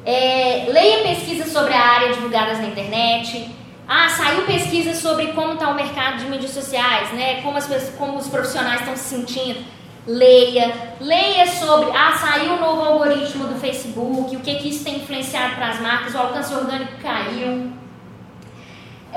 É, 0.04 0.66
leia 0.68 1.02
pesquisas 1.02 1.52
sobre 1.52 1.74
a 1.74 1.80
área 1.80 2.12
divulgadas 2.12 2.58
na 2.58 2.66
internet. 2.66 3.50
Ah, 3.88 4.08
saiu 4.08 4.42
pesquisa 4.42 4.94
sobre 4.94 5.28
como 5.28 5.54
está 5.54 5.68
o 5.68 5.74
mercado 5.74 6.18
de 6.18 6.26
mídias 6.26 6.52
sociais, 6.52 7.12
né? 7.12 7.42
Como, 7.42 7.56
as, 7.58 7.66
como 7.98 8.18
os 8.18 8.28
profissionais 8.28 8.80
estão 8.80 8.96
se 8.96 9.16
sentindo 9.16 9.76
leia, 10.06 10.94
leia 11.00 11.46
sobre, 11.48 11.90
ah, 11.90 12.12
saiu 12.16 12.54
o 12.54 12.60
novo 12.60 12.82
algoritmo 12.82 13.48
do 13.48 13.58
Facebook, 13.58 14.36
o 14.36 14.40
que, 14.40 14.54
que 14.54 14.68
isso 14.68 14.84
tem 14.84 14.98
influenciado 14.98 15.56
para 15.56 15.70
as 15.70 15.80
marcas, 15.80 16.14
o 16.14 16.18
alcance 16.18 16.54
orgânico 16.54 16.92
caiu. 17.02 17.72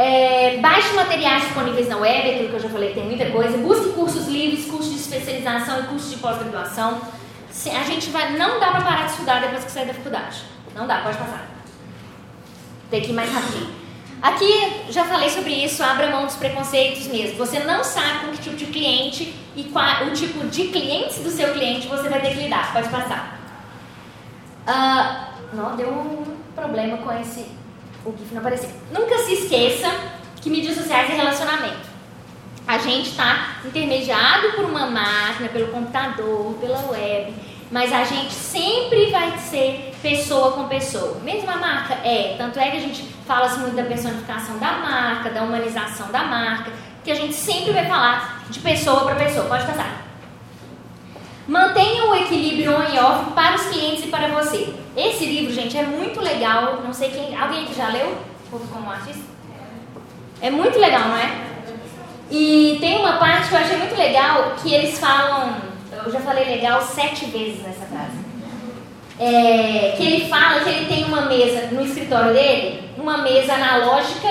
É, 0.01 0.55
baixe 0.62 0.93
materiais 0.93 1.43
disponíveis 1.43 1.89
na 1.89 1.97
web, 1.97 2.29
aquilo 2.29 2.47
que 2.47 2.55
eu 2.55 2.59
já 2.62 2.69
falei, 2.69 2.93
tem 2.93 3.03
muita 3.03 3.29
coisa. 3.31 3.57
Busque 3.57 3.89
cursos 3.89 4.29
livres, 4.29 4.65
cursos 4.65 4.93
de 4.93 4.99
especialização 5.01 5.81
e 5.81 5.83
cursos 5.88 6.09
de 6.09 6.17
pós-graduação. 6.19 7.01
A 7.65 7.83
gente 7.83 8.09
vai, 8.09 8.38
não 8.38 8.62
dá 8.62 8.71
para 8.71 8.79
parar 8.79 9.05
de 9.07 9.12
estudar 9.12 9.41
depois 9.41 9.65
que 9.65 9.71
sair 9.71 9.88
da 9.88 9.93
faculdade. 9.93 10.41
Não 10.73 10.88
dá, 10.88 11.01
pode 11.01 11.17
passar. 11.17 11.49
Tem 12.89 13.01
que 13.01 13.09
ir 13.09 13.13
mais 13.13 13.29
rapidinho. 13.29 13.75
Aqui 14.21 14.83
já 14.89 15.03
falei 15.03 15.29
sobre 15.29 15.51
isso, 15.65 15.83
abra 15.83 16.09
mão 16.09 16.25
dos 16.25 16.38
preconceitos 16.38 17.07
mesmo. 17.07 17.35
Você 17.38 17.59
não 17.59 17.83
sabe 17.83 18.19
com 18.19 18.31
que 18.31 18.38
tipo 18.38 18.55
de 18.55 18.67
cliente 18.67 19.35
e 19.53 19.65
qual 19.65 20.05
o 20.05 20.13
tipo 20.13 20.47
de 20.47 20.69
clientes 20.69 21.19
do 21.19 21.29
seu 21.29 21.51
cliente 21.51 21.89
você 21.89 22.07
vai 22.07 22.21
ter 22.21 22.35
que 22.35 22.43
lidar. 22.43 22.71
Pode 22.71 22.88
passar. 22.88 23.38
Uh, 24.65 25.55
não, 25.57 25.75
deu 25.75 25.89
um 25.89 26.38
problema 26.55 26.99
com 26.99 27.12
esse. 27.19 27.59
O 28.05 28.12
GIF 28.17 28.33
não 28.33 28.41
apareceu. 28.41 28.69
Nunca 28.91 29.17
se 29.19 29.33
esqueça 29.33 29.89
que 30.41 30.49
mídias 30.49 30.75
sociais 30.75 31.09
é 31.09 31.15
relacionamento. 31.15 31.89
A 32.67 32.77
gente 32.77 33.09
está 33.09 33.57
intermediado 33.65 34.51
por 34.53 34.65
uma 34.65 34.85
máquina, 34.85 35.49
pelo 35.49 35.67
computador, 35.67 36.53
pela 36.62 36.91
web 36.91 37.33
mas 37.71 37.93
a 37.93 38.03
gente 38.03 38.33
sempre 38.33 39.12
vai 39.12 39.38
ser 39.38 39.93
pessoa 40.01 40.53
com 40.53 40.67
pessoa. 40.67 41.19
Mesma 41.23 41.57
marca 41.57 41.93
é, 42.03 42.35
tanto 42.38 42.59
é 42.59 42.71
que 42.71 42.77
a 42.77 42.81
gente 42.81 43.03
fala 43.27 43.47
muito 43.57 43.75
da 43.75 43.83
personificação 43.83 44.57
da 44.57 44.71
marca, 44.73 45.29
da 45.29 45.43
humanização 45.43 46.12
da 46.12 46.23
marca, 46.23 46.71
que 47.03 47.12
a 47.12 47.15
gente 47.15 47.33
sempre 47.33 47.71
vai 47.71 47.85
falar 47.85 48.43
de 48.49 48.59
pessoa 48.59 49.05
para 49.05 49.15
pessoa. 49.15 49.45
Pode 49.45 49.65
passar. 49.65 50.09
Mantenha 51.49 52.05
o 52.05 52.15
equilíbrio 52.15 52.71
on 52.71 52.83
e 52.93 52.99
off 52.99 53.31
para 53.31 53.55
os 53.55 53.63
clientes 53.63 54.05
e 54.05 54.07
para 54.07 54.27
você. 54.27 54.73
Esse 54.95 55.25
livro, 55.25 55.51
gente, 55.51 55.75
é 55.75 55.83
muito 55.83 56.21
legal. 56.21 56.81
Não 56.83 56.93
sei 56.93 57.09
quem. 57.09 57.35
Alguém 57.35 57.65
que 57.65 57.75
já 57.75 57.89
leu? 57.89 58.15
Como 58.49 58.89
artista? 58.89 59.23
É 60.41 60.49
muito 60.49 60.79
legal, 60.79 61.09
não 61.09 61.17
é? 61.17 61.31
E 62.31 62.77
tem 62.79 62.99
uma 62.99 63.17
parte 63.17 63.49
que 63.49 63.55
eu 63.55 63.59
achei 63.59 63.77
muito 63.77 63.97
legal 63.97 64.53
que 64.62 64.73
eles 64.73 64.99
falam 64.99 65.69
eu 66.05 66.12
já 66.12 66.19
falei 66.21 66.45
legal 66.45 66.81
sete 66.81 67.25
vezes 67.25 67.62
nessa 67.62 67.85
frase. 67.85 68.29
É, 69.19 69.95
que 69.97 70.03
ele 70.03 70.29
fala 70.29 70.62
que 70.62 70.69
ele 70.69 70.85
tem 70.85 71.03
uma 71.03 71.21
mesa 71.21 71.67
no 71.71 71.81
escritório 71.81 72.33
dele, 72.33 72.89
uma 72.97 73.17
mesa 73.17 73.53
analógica 73.53 74.29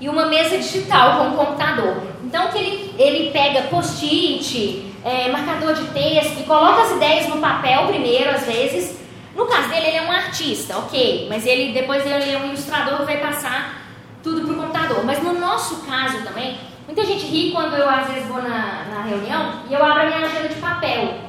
e 0.00 0.08
uma 0.08 0.26
mesa 0.26 0.56
digital 0.58 1.18
com 1.18 1.36
computador. 1.36 2.02
Então 2.22 2.48
que 2.48 2.58
ele, 2.58 2.94
ele 2.96 3.30
pega 3.32 3.62
post-it, 3.62 4.89
é, 5.04 5.30
marcador 5.30 5.74
de 5.74 5.84
texto 5.88 6.40
e 6.40 6.44
coloca 6.44 6.82
as 6.82 6.92
ideias 6.92 7.28
no 7.28 7.38
papel 7.38 7.86
primeiro, 7.86 8.30
às 8.30 8.44
vezes. 8.44 8.98
No 9.34 9.46
caso 9.46 9.68
dele, 9.68 9.86
ele 9.86 9.96
é 9.96 10.02
um 10.02 10.12
artista, 10.12 10.76
ok, 10.78 11.26
mas 11.28 11.46
ele 11.46 11.72
depois 11.72 12.04
ele 12.04 12.32
é 12.32 12.38
um 12.38 12.46
ilustrador 12.46 13.04
vai 13.04 13.18
passar 13.18 13.80
tudo 14.22 14.42
para 14.42 14.52
o 14.52 14.56
computador. 14.56 15.04
Mas 15.04 15.22
no 15.22 15.32
nosso 15.32 15.86
caso 15.86 16.22
também, 16.22 16.58
Muita 16.90 17.04
gente 17.04 17.24
ri 17.24 17.52
quando 17.52 17.76
eu 17.76 17.88
às 17.88 18.08
vezes 18.08 18.26
vou 18.26 18.42
na, 18.42 18.84
na 18.90 19.02
reunião 19.02 19.60
e 19.70 19.72
eu 19.72 19.84
abro 19.84 20.02
a 20.02 20.06
minha 20.06 20.26
agenda 20.26 20.48
de 20.48 20.56
papel. 20.56 21.20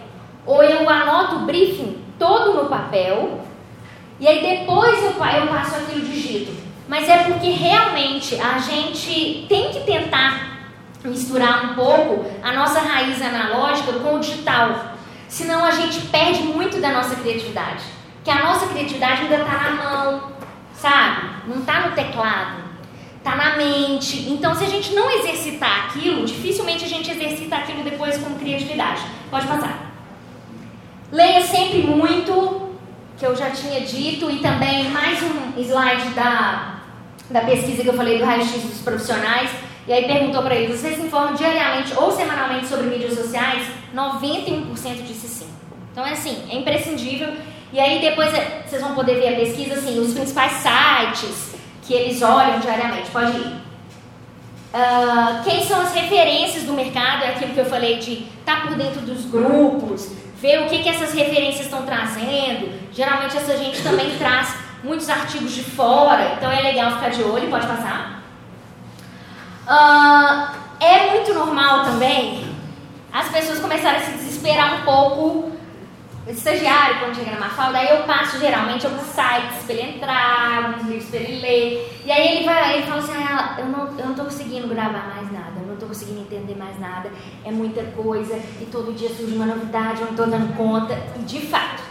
Ou 0.44 0.64
eu 0.64 0.90
anoto 0.90 1.36
o 1.36 1.40
briefing 1.46 2.04
todo 2.18 2.64
no 2.64 2.68
papel 2.68 3.42
e 4.20 4.28
aí 4.28 4.42
depois 4.42 5.04
eu, 5.04 5.12
eu 5.12 5.48
passo 5.48 5.76
aquilo 5.76 6.02
digito. 6.02 6.52
Mas 6.88 7.08
é 7.08 7.26
porque 7.26 7.52
realmente 7.52 8.42
a 8.42 8.58
gente 8.58 9.46
tem 9.48 9.70
que 9.70 9.82
tentar 9.82 10.51
misturar 11.04 11.72
um 11.72 11.76
pouco 11.76 12.26
a 12.44 12.52
nossa 12.54 12.80
raiz 12.80 13.22
analógica 13.22 13.94
com 13.94 14.16
o 14.16 14.20
digital. 14.20 14.96
Senão 15.28 15.64
a 15.64 15.72
gente 15.72 16.08
perde 16.08 16.44
muito 16.44 16.80
da 16.80 16.92
nossa 16.92 17.16
criatividade. 17.16 17.84
Que 18.24 18.30
a 18.30 18.44
nossa 18.44 18.68
criatividade 18.68 19.22
ainda 19.22 19.38
está 19.38 19.58
na 19.58 19.72
mão, 19.72 20.32
sabe? 20.74 21.30
Não 21.48 21.60
está 21.60 21.88
no 21.88 21.96
teclado 21.96 22.62
está 23.22 23.36
na 23.36 23.56
mente. 23.56 24.30
Então, 24.30 24.54
se 24.54 24.64
a 24.64 24.68
gente 24.68 24.94
não 24.94 25.10
exercitar 25.10 25.86
aquilo, 25.86 26.26
dificilmente 26.26 26.84
a 26.84 26.88
gente 26.88 27.10
exercita 27.10 27.56
aquilo 27.56 27.84
depois 27.84 28.18
com 28.18 28.36
criatividade. 28.36 29.02
Pode 29.30 29.48
passar. 29.48 29.92
Leia 31.12 31.42
sempre 31.46 31.84
muito, 31.84 32.72
que 33.18 33.26
eu 33.26 33.36
já 33.36 33.52
tinha 33.52 33.82
dito, 33.82 34.30
e 34.30 34.40
também 34.40 34.90
mais 34.90 35.20
um 35.22 35.62
slide 35.62 36.10
da, 36.16 36.80
da 37.30 37.42
pesquisa 37.42 37.84
que 37.84 37.90
eu 37.90 37.94
falei 37.94 38.18
do 38.18 38.26
raio-x 38.26 38.64
dos 38.64 38.82
profissionais. 38.82 39.52
E 39.88 39.94
aí 39.94 40.06
perguntou 40.06 40.44
para 40.44 40.56
ele, 40.56 40.76
você 40.76 40.94
se 40.94 41.02
informa 41.02 41.34
diariamente 41.34 41.94
ou 41.98 42.12
semanalmente 42.12 42.68
sobre 42.68 42.88
mídias 42.88 43.16
sociais? 43.16 43.68
91% 43.96 45.04
disse 45.04 45.28
sim. 45.28 45.48
Então 45.92 46.06
é 46.06 46.12
assim, 46.12 46.48
é 46.50 46.56
imprescindível. 46.56 47.34
E 47.74 47.80
aí 47.80 48.00
depois 48.00 48.34
é, 48.34 48.64
vocês 48.66 48.82
vão 48.82 48.94
poder 48.94 49.16
ver 49.16 49.34
a 49.34 49.40
pesquisa, 49.40 49.76
assim, 49.76 50.00
os 50.00 50.14
principais 50.14 50.52
sites, 50.54 51.56
que 51.84 51.94
eles 51.94 52.22
olham 52.22 52.60
diariamente. 52.60 53.10
Pode 53.10 53.32
ir. 53.32 53.62
Uh, 54.74 55.44
quem 55.44 55.66
são 55.66 55.82
as 55.82 55.94
referências 55.94 56.64
do 56.64 56.74
mercado? 56.74 57.24
É 57.24 57.30
aquilo 57.30 57.54
que 57.54 57.60
eu 57.60 57.66
falei 57.66 57.98
de 57.98 58.28
estar 58.40 58.62
tá 58.62 58.68
por 58.68 58.76
dentro 58.76 59.02
dos 59.02 59.26
grupos, 59.26 60.12
ver 60.38 60.62
o 60.62 60.70
que, 60.70 60.84
que 60.84 60.90
essas 60.90 61.14
referências 61.14 61.66
estão 61.66 61.86
trazendo. 61.86 62.72
Geralmente 62.94 63.36
essa 63.36 63.58
gente 63.58 63.82
também 63.82 64.18
traz 64.18 64.56
muitos 64.84 65.10
artigos 65.10 65.54
de 65.54 65.64
fora, 65.64 66.36
então 66.38 66.52
é 66.52 66.62
legal 66.62 66.92
ficar 66.92 67.10
de 67.10 67.24
olho. 67.24 67.50
Pode 67.50 67.68
passar. 67.68 68.21
Uh, 69.72 70.52
é 70.82 71.12
muito 71.12 71.34
normal 71.34 71.86
também 71.86 72.44
as 73.14 73.30
pessoas 73.30 73.60
começarem 73.60 74.02
a 74.02 74.04
se 74.04 74.12
desesperar 74.12 74.82
um 74.82 74.84
pouco 74.84 75.52
estagiário, 76.28 77.00
quando 77.00 77.16
chega 77.16 77.32
na 77.32 77.40
Mafalda, 77.40 77.78
aí 77.78 77.90
eu 77.90 78.04
passo 78.04 78.38
geralmente 78.38 78.86
alguns 78.86 79.08
sites 79.08 79.64
para 79.66 79.74
ele 79.74 79.96
entrar, 79.96 80.66
alguns 80.66 80.88
livros 80.88 81.10
para 81.10 81.20
ele 81.20 81.42
ler. 81.42 82.02
E 82.06 82.12
aí 82.12 82.36
ele 82.36 82.46
vai, 82.46 82.78
ele 82.78 82.86
fala 82.86 83.00
assim, 83.00 83.14
ah, 83.14 83.56
eu 83.60 83.66
não, 83.66 83.88
eu 83.98 84.06
não 84.08 84.14
tô 84.14 84.26
conseguindo 84.26 84.68
gravar 84.68 85.14
mais 85.16 85.32
nada, 85.32 85.54
eu 85.62 85.68
não 85.68 85.78
tô 85.78 85.86
conseguindo 85.86 86.20
entender 86.20 86.56
mais 86.56 86.78
nada, 86.78 87.10
é 87.46 87.52
muita 87.52 87.82
coisa, 87.84 88.36
e 88.36 88.68
todo 88.72 88.94
dia 88.94 89.10
surge 89.10 89.36
uma 89.36 89.46
novidade, 89.46 90.02
eu 90.02 90.08
não 90.08 90.16
tô 90.16 90.26
dando 90.26 90.54
conta. 90.56 90.98
E 91.16 91.20
de 91.20 91.48
fato, 91.48 91.82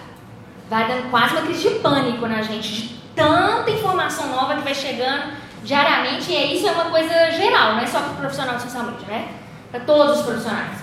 vai 0.68 0.86
dando 0.86 1.10
quase 1.10 1.34
uma 1.34 1.42
crise 1.42 1.68
de 1.68 1.74
pânico 1.76 2.26
na 2.26 2.42
gente, 2.42 2.68
de 2.68 2.94
tanta 3.16 3.70
informação 3.70 4.28
nova 4.28 4.54
que 4.56 4.62
vai 4.62 4.74
chegando 4.74 5.32
diariamente, 5.64 6.32
e 6.32 6.56
isso 6.56 6.66
é 6.66 6.72
uma 6.72 6.90
coisa 6.90 7.30
geral, 7.32 7.74
não 7.74 7.80
é 7.80 7.86
só 7.86 8.00
para 8.00 8.12
o 8.12 8.16
profissional 8.16 8.56
de 8.56 8.62
social 8.62 8.84
media, 8.84 9.06
né? 9.06 9.28
Para 9.70 9.80
todos 9.80 10.18
os 10.18 10.26
profissionais. 10.26 10.78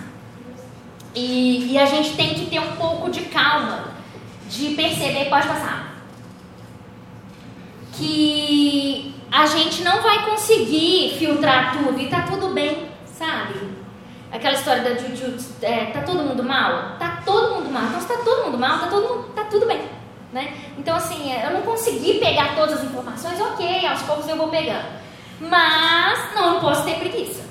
E, 1.15 1.73
e 1.73 1.79
a 1.79 1.85
gente 1.85 2.15
tem 2.15 2.35
que 2.35 2.45
ter 2.45 2.59
um 2.59 2.75
pouco 2.75 3.09
de 3.09 3.21
calma, 3.21 3.85
de 4.47 4.75
perceber, 4.75 5.25
pode 5.29 5.47
passar, 5.47 5.95
que 7.93 9.15
a 9.31 9.45
gente 9.45 9.83
não 9.83 10.01
vai 10.01 10.25
conseguir 10.25 11.15
filtrar 11.17 11.75
tudo 11.77 11.99
e 11.99 12.07
tá 12.07 12.21
tudo 12.21 12.53
bem, 12.53 12.89
sabe? 13.05 13.77
Aquela 14.31 14.53
história 14.53 14.83
da 14.83 14.95
Juju, 14.95 15.35
é, 15.61 15.85
tá 15.85 16.01
todo 16.01 16.23
mundo 16.23 16.43
mal? 16.43 16.97
Tá 16.99 17.21
todo 17.25 17.55
mundo 17.55 17.71
mal. 17.71 17.83
Então 17.83 18.01
se 18.01 18.07
tá 18.07 18.17
todo 18.23 18.45
mundo 18.45 18.57
mal, 18.57 18.79
tá, 18.79 18.87
todo 18.87 19.07
mundo, 19.07 19.29
tá 19.33 19.43
tudo 19.45 19.65
bem. 19.65 19.96
Né? 20.31 20.53
Então 20.77 20.95
assim, 20.95 21.31
eu 21.33 21.51
não 21.51 21.61
consegui 21.61 22.19
pegar 22.19 22.55
todas 22.55 22.79
as 22.79 22.83
informações, 22.83 23.39
ok, 23.39 23.87
aos 23.87 24.01
poucos 24.01 24.27
eu 24.27 24.35
vou 24.35 24.49
pegando. 24.49 24.85
Mas 25.39 26.33
não, 26.35 26.55
não 26.55 26.59
posso 26.59 26.83
ter 26.83 26.95
preguiça. 26.95 27.45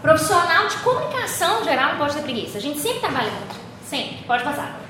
Profissional 0.00 0.68
de 0.68 0.76
comunicação 0.76 1.64
geral 1.64 1.90
não 1.90 1.98
pode 1.98 2.14
ter 2.14 2.22
preguiça. 2.22 2.58
A 2.58 2.60
gente 2.60 2.78
sempre 2.78 3.00
trabalha 3.00 3.30
muito. 3.30 3.56
Sempre. 3.84 4.24
Pode 4.26 4.44
passar. 4.44 4.80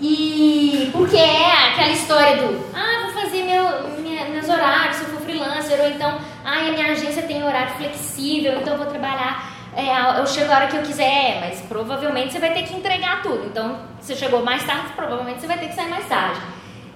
E 0.00 0.90
porque 0.92 1.16
é 1.16 1.70
aquela 1.70 1.92
história 1.92 2.36
do 2.36 2.64
ah, 2.74 3.04
vou 3.04 3.22
fazer 3.22 3.44
meu, 3.44 3.88
minha, 4.00 4.26
meus 4.26 4.48
horários 4.48 4.96
se 4.96 5.04
eu 5.04 5.10
for 5.10 5.20
freelancer, 5.20 5.80
ou 5.80 5.88
então, 5.88 6.18
ah, 6.44 6.58
a 6.58 6.72
minha 6.72 6.92
agência 6.92 7.22
tem 7.22 7.42
horário 7.42 7.74
flexível, 7.76 8.60
então 8.60 8.74
eu 8.74 8.78
vou 8.78 8.88
trabalhar, 8.88 9.53
é, 9.76 10.20
eu 10.20 10.26
chego 10.26 10.52
a 10.52 10.56
hora 10.56 10.66
que 10.68 10.76
eu 10.76 10.82
quiser, 10.82 11.40
mas 11.40 11.60
provavelmente 11.62 12.32
você 12.32 12.38
vai 12.38 12.52
ter 12.52 12.62
que 12.62 12.74
entregar 12.74 13.22
tudo. 13.22 13.46
Então, 13.46 13.78
se 14.00 14.14
chegou 14.14 14.44
mais 14.44 14.64
tarde, 14.64 14.92
provavelmente 14.94 15.40
você 15.40 15.46
vai 15.46 15.58
ter 15.58 15.68
que 15.68 15.74
sair 15.74 15.88
mais 15.88 16.06
tarde. 16.08 16.40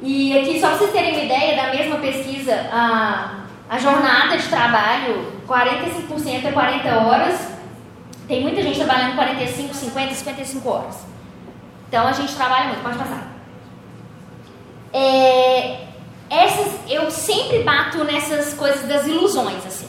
E 0.01 0.39
aqui, 0.39 0.61
só 0.61 0.68
para 0.68 0.79
vocês 0.79 0.93
terem 0.93 1.12
uma 1.14 1.24
ideia 1.24 1.57
da 1.57 1.72
mesma 1.72 1.97
pesquisa, 1.97 2.55
a, 2.72 3.41
a 3.68 3.79
jornada 3.79 4.37
de 4.37 4.47
trabalho, 4.49 5.33
45% 5.47 6.45
é 6.45 6.53
40 6.53 6.89
horas. 7.01 7.49
Tem 8.29 8.43
muita 8.43 8.62
gente 8.62 8.79
trabalhando 8.79 9.16
45, 9.16 9.74
50, 9.74 10.14
55 10.14 10.68
horas. 10.68 11.05
Então 11.89 12.07
a 12.07 12.12
gente 12.12 12.35
trabalha 12.37 12.66
muito, 12.66 12.83
pode 12.83 12.99
passar. 12.99 13.29
É, 14.93 15.87
essas, 16.31 16.79
eu 16.89 17.11
sempre 17.11 17.62
bato 17.62 18.05
nessas 18.05 18.55
coisas 18.55 18.87
das 18.87 19.07
ilusões, 19.07 19.66
assim. 19.66 19.88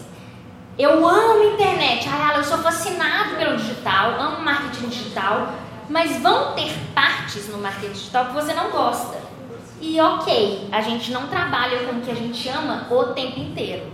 Eu 0.80 1.06
amo 1.06 1.44
internet, 1.44 2.08
ah, 2.08 2.38
eu 2.38 2.44
sou 2.46 2.60
fascinado 2.60 3.36
pelo 3.36 3.58
digital, 3.58 4.18
amo 4.18 4.42
marketing 4.46 4.88
digital, 4.88 5.50
mas 5.90 6.22
vão 6.22 6.54
ter 6.54 6.74
partes 6.96 7.50
no 7.50 7.58
marketing 7.58 7.92
digital 7.92 8.28
que 8.28 8.34
você 8.34 8.54
não 8.54 8.70
gosta. 8.70 9.18
E 9.82 10.00
ok, 10.00 10.70
a 10.72 10.80
gente 10.80 11.12
não 11.12 11.28
trabalha 11.28 11.80
com 11.80 11.98
o 11.98 12.02
que 12.02 12.10
a 12.10 12.16
gente 12.16 12.48
ama 12.48 12.88
o 12.90 13.04
tempo 13.08 13.42
inteiro. 13.42 13.92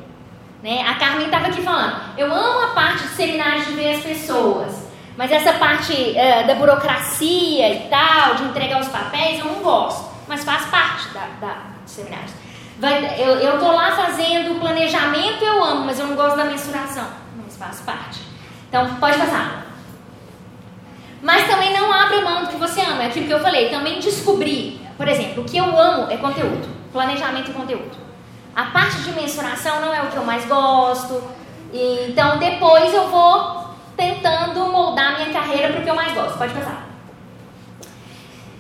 Né? 0.61 0.88
A 0.88 0.93
Carmen 0.93 1.25
estava 1.25 1.47
aqui 1.47 1.63
falando, 1.63 2.19
eu 2.19 2.31
amo 2.31 2.65
a 2.65 2.75
parte 2.75 3.01
de 3.01 3.09
seminários 3.15 3.65
de 3.65 3.73
ver 3.73 3.95
as 3.95 4.03
pessoas, 4.03 4.88
mas 5.17 5.31
essa 5.31 5.53
parte 5.53 5.91
uh, 5.91 6.45
da 6.45 6.53
burocracia 6.53 7.73
e 7.73 7.89
tal, 7.89 8.36
de 8.36 8.43
entregar 8.43 8.79
os 8.79 8.89
papéis, 8.89 9.39
eu 9.39 9.45
não 9.45 9.63
gosto. 9.63 10.13
Mas 10.27 10.43
faz 10.43 10.67
parte 10.67 11.09
da, 11.15 11.25
da 11.41 11.55
dos 11.83 11.93
seminários. 11.93 12.45
Vai, 12.80 13.15
eu, 13.17 13.38
eu 13.38 13.59
tô 13.59 13.71
lá 13.71 13.91
fazendo 13.91 14.59
planejamento, 14.59 15.43
eu 15.43 15.63
amo, 15.63 15.86
mas 15.86 15.99
eu 15.99 16.07
não 16.07 16.15
gosto 16.15 16.36
da 16.36 16.45
mensuração. 16.45 17.07
Mas 17.43 17.55
faz 17.57 17.80
parte. 17.82 18.21
Então, 18.67 18.95
pode 18.95 19.17
passar. 19.17 19.65
Mas 21.21 21.47
também 21.47 21.73
não 21.73 21.91
abra 21.91 22.21
mão 22.21 22.43
do 22.43 22.49
que 22.49 22.57
você 22.57 22.82
ama. 22.82 23.03
É 23.03 23.07
aquilo 23.07 23.28
que 23.28 23.34
eu 23.34 23.39
falei. 23.39 23.69
Também 23.69 23.99
descobrir. 23.99 24.82
Por 24.97 25.07
exemplo, 25.07 25.43
o 25.43 25.45
que 25.45 25.57
eu 25.57 25.80
amo 25.80 26.11
é 26.11 26.17
conteúdo. 26.17 26.67
Planejamento 26.91 27.51
e 27.51 27.53
conteúdo. 27.53 27.97
A 28.55 28.65
parte 28.65 28.97
de 29.01 29.11
mensuração 29.13 29.82
não 29.82 29.93
é 29.93 30.01
o 30.01 30.07
que 30.07 30.17
eu 30.17 30.23
mais 30.23 30.45
gosto. 30.45 31.23
Então, 31.73 32.38
depois 32.38 32.93
eu 32.93 33.07
vou 33.09 33.65
tentando 33.95 34.65
moldar 34.67 35.17
minha 35.17 35.34
carreira 35.34 35.69
para 35.69 35.80
o 35.80 35.84
que 35.84 35.89
eu 35.89 35.95
mais 35.95 36.13
gosto. 36.13 36.38
Pode 36.38 36.53
passar. 36.53 36.86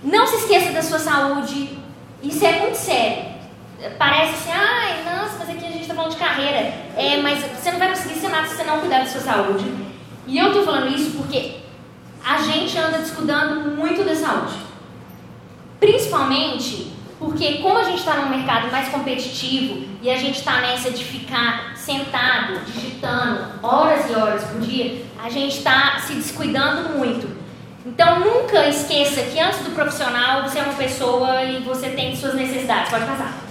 Não 0.01 0.25
se 0.25 0.37
esqueça 0.37 0.71
da 0.71 0.81
sua 0.81 0.99
saúde. 0.99 1.77
Isso 2.23 2.45
é 2.45 2.59
muito 2.61 2.75
sério. 2.75 3.34
Parece 3.97 4.33
assim, 4.33 4.51
ai, 4.51 5.03
nossa, 5.03 5.37
mas 5.39 5.49
aqui 5.49 5.65
a 5.65 5.69
gente 5.69 5.81
está 5.81 5.93
falando 5.93 6.11
de 6.11 6.17
carreira. 6.17 6.73
É, 6.95 7.21
mas 7.21 7.39
você 7.43 7.71
não 7.71 7.79
vai 7.79 7.89
conseguir 7.89 8.15
ser 8.15 8.29
nada 8.29 8.47
se 8.47 8.55
você 8.55 8.63
não 8.63 8.79
cuidar 8.79 8.99
da 8.99 9.05
sua 9.05 9.21
saúde. 9.21 9.65
E 10.27 10.37
eu 10.37 10.47
estou 10.47 10.63
falando 10.63 10.93
isso 10.93 11.11
porque 11.17 11.57
a 12.25 12.41
gente 12.41 12.77
anda 12.77 12.97
descuidando 12.97 13.71
muito 13.71 14.03
da 14.03 14.15
saúde. 14.15 14.55
Principalmente 15.79 16.93
porque 17.19 17.59
como 17.59 17.77
a 17.77 17.83
gente 17.83 17.99
está 17.99 18.15
num 18.17 18.29
mercado 18.29 18.71
mais 18.71 18.89
competitivo 18.89 19.87
e 20.01 20.09
a 20.09 20.17
gente 20.17 20.39
está 20.39 20.59
nessa 20.61 20.91
de 20.91 21.03
ficar 21.03 21.73
sentado, 21.75 22.59
digitando 22.65 23.45
horas 23.63 24.09
e 24.09 24.13
horas 24.13 24.43
por 24.43 24.59
dia, 24.59 25.05
a 25.23 25.29
gente 25.29 25.57
está 25.57 25.99
se 25.99 26.13
descuidando 26.13 26.97
muito. 26.97 27.27
Então 27.85 28.19
nunca 28.19 28.67
esqueça 28.67 29.21
que 29.21 29.39
antes 29.39 29.59
do 29.59 29.71
profissional 29.71 30.43
você 30.43 30.59
é 30.59 30.63
uma 30.63 30.73
pessoa 30.73 31.43
e 31.43 31.59
você 31.59 31.89
tem 31.89 32.15
suas 32.15 32.33
necessidades. 32.33 32.89
Pode 32.89 33.05
passar. 33.05 33.44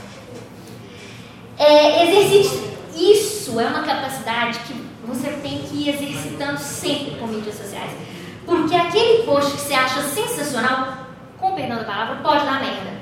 É, 1.58 2.04
exercite. 2.04 2.74
Isso 2.96 3.60
é 3.60 3.66
uma 3.66 3.82
capacidade 3.82 4.58
que 4.60 4.74
você 5.06 5.30
tem 5.42 5.58
que 5.58 5.76
ir 5.76 5.88
exercitando 5.90 6.58
sempre 6.58 7.16
com 7.18 7.26
mídias 7.26 7.56
sociais. 7.56 7.90
Porque 8.46 8.74
aquele 8.74 9.22
post 9.24 9.52
que 9.52 9.60
você 9.60 9.74
acha 9.74 10.02
sensacional, 10.02 10.98
com 11.38 11.54
perdão 11.54 11.78
da 11.78 11.84
palavra, 11.84 12.16
pode 12.16 12.44
dar 12.44 12.60
merda. 12.60 12.94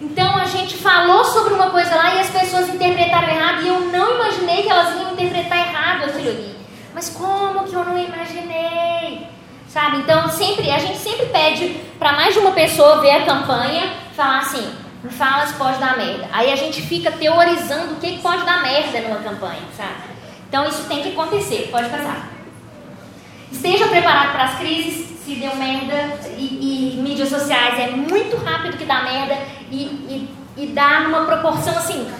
Então 0.00 0.36
a 0.36 0.46
gente 0.46 0.76
falou 0.78 1.24
sobre 1.24 1.52
uma 1.52 1.70
coisa 1.70 1.94
lá 1.94 2.14
e 2.14 2.20
as 2.20 2.30
pessoas 2.30 2.68
interpretaram 2.68 3.28
errado 3.28 3.62
e 3.62 3.68
eu 3.68 3.80
não 3.80 4.14
imaginei 4.14 4.62
que 4.62 4.70
elas 4.70 4.98
iam 4.98 5.12
interpretar 5.12 5.58
errado 5.58 6.04
aquilo 6.04 6.30
ali. 6.30 6.56
Mas 6.94 7.10
como 7.10 7.64
que 7.64 7.74
eu 7.74 7.84
não 7.84 7.98
imaginei? 7.98 9.26
Sabe? 9.68 9.98
Então 9.98 10.28
sempre 10.30 10.70
a 10.70 10.78
gente 10.78 10.98
sempre 10.98 11.26
pede 11.26 11.80
para 11.98 12.12
mais 12.12 12.32
de 12.32 12.40
uma 12.40 12.52
pessoa 12.52 13.00
ver 13.02 13.10
a 13.10 13.26
campanha, 13.26 13.92
falar 14.16 14.38
assim, 14.38 14.66
fala 15.08 15.46
se 15.46 15.54
pode 15.54 15.78
dar 15.78 15.96
merda. 15.96 16.28
Aí 16.32 16.52
a 16.52 16.56
gente 16.56 16.82
fica 16.82 17.10
teorizando 17.10 17.94
o 17.94 17.96
que 17.96 18.18
pode 18.18 18.44
dar 18.44 18.62
merda 18.62 19.00
numa 19.00 19.20
campanha, 19.20 19.62
sabe? 19.76 20.10
Então 20.48 20.68
isso 20.68 20.84
tem 20.84 21.02
que 21.02 21.10
acontecer, 21.10 21.68
pode 21.70 21.88
passar. 21.88 22.28
Esteja 23.50 23.86
preparado 23.88 24.32
para 24.32 24.44
as 24.44 24.58
crises, 24.58 25.10
se 25.24 25.34
deu 25.36 25.54
merda 25.56 26.18
e, 26.36 26.96
e, 26.96 27.00
mídias 27.00 27.28
sociais 27.28 27.78
é 27.78 27.90
muito 27.90 28.36
rápido 28.36 28.76
que 28.76 28.84
dá 28.84 29.02
merda 29.02 29.38
e, 29.70 29.76
e, 29.76 30.34
e 30.56 30.66
dá 30.68 31.00
numa 31.00 31.24
proporção 31.24 31.76
assim, 31.76 32.10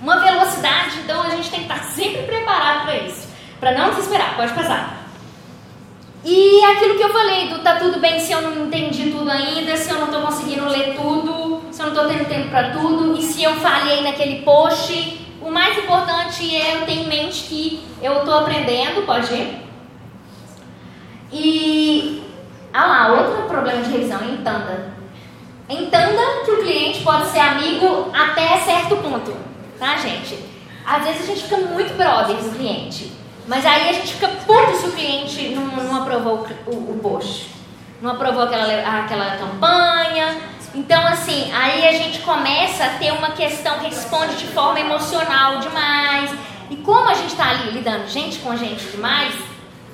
uma 0.00 0.18
velocidade, 0.20 0.98
então 1.04 1.22
a 1.22 1.30
gente 1.30 1.50
tem 1.50 1.64
que 1.64 1.72
estar 1.72 1.84
sempre 1.84 2.22
preparado 2.22 2.84
para 2.84 2.96
isso, 2.98 3.28
para 3.58 3.72
não 3.72 3.90
desesperar, 3.90 4.36
pode 4.36 4.52
passar. 4.52 5.06
E 6.24 6.64
aquilo 6.64 6.96
que 6.96 7.04
eu 7.04 7.12
falei, 7.12 7.48
do 7.48 7.60
tá 7.60 7.76
tudo 7.76 8.00
bem 8.00 8.18
se 8.18 8.32
eu 8.32 8.42
não 8.42 8.66
entendi 8.66 9.10
tudo 9.12 9.30
ainda, 9.30 9.76
se 9.76 9.88
eu 9.90 9.98
não 9.98 10.06
estou 10.06 10.22
conseguindo 10.22 10.66
ler 10.68 10.96
tudo, 10.96 11.55
se 11.76 11.82
eu 11.82 11.88
não 11.88 11.92
estou 11.92 12.08
tendo 12.08 12.26
tempo 12.26 12.48
para 12.48 12.70
tudo, 12.70 13.18
e 13.18 13.22
se 13.22 13.44
eu 13.44 13.54
falhei 13.56 14.00
naquele 14.00 14.40
post, 14.40 15.28
o 15.42 15.50
mais 15.50 15.76
importante 15.76 16.56
é 16.56 16.76
eu 16.76 16.86
ter 16.86 16.92
em 16.92 17.06
mente 17.06 17.42
que 17.42 17.86
eu 18.00 18.20
estou 18.20 18.32
aprendendo, 18.32 19.04
pode 19.04 19.30
ir? 19.34 19.62
E, 21.30 22.24
ah 22.72 22.86
lá, 22.86 23.12
outro 23.12 23.42
problema 23.42 23.82
de 23.82 23.90
revisão, 23.90 24.24
entenda. 24.24 24.96
Entenda 25.68 26.22
que 26.46 26.50
o 26.52 26.62
cliente 26.62 27.02
pode 27.02 27.26
ser 27.26 27.40
amigo 27.40 28.10
até 28.14 28.56
certo 28.60 28.96
ponto, 28.96 29.36
tá, 29.78 29.98
gente? 29.98 30.38
Às 30.86 31.04
vezes 31.04 31.24
a 31.24 31.26
gente 31.26 31.42
fica 31.42 31.58
muito 31.58 31.94
brother 31.94 32.36
do 32.36 32.56
cliente, 32.56 33.12
mas 33.46 33.66
aí 33.66 33.90
a 33.90 33.92
gente 33.92 34.14
fica 34.14 34.28
puto 34.28 34.76
se 34.76 34.86
o 34.86 34.92
cliente 34.92 35.48
não, 35.50 35.66
não 35.66 35.96
aprovou 36.00 36.46
o, 36.66 36.70
o 36.70 36.98
post, 37.02 37.50
não 38.00 38.12
aprovou 38.12 38.44
aquela, 38.44 39.00
aquela 39.00 39.36
campanha. 39.36 40.55
Então, 40.76 41.06
assim, 41.06 41.50
aí 41.54 41.88
a 41.88 41.92
gente 41.92 42.18
começa 42.20 42.84
a 42.84 42.90
ter 42.98 43.10
uma 43.10 43.30
questão 43.30 43.78
que 43.78 43.86
responde 43.86 44.36
de 44.36 44.46
forma 44.48 44.78
emocional 44.78 45.58
demais. 45.58 46.30
E 46.68 46.76
como 46.76 47.08
a 47.08 47.14
gente 47.14 47.30
está 47.30 47.48
ali 47.48 47.70
lidando 47.70 48.06
gente 48.06 48.40
com 48.40 48.54
gente 48.54 48.84
demais, 48.88 49.34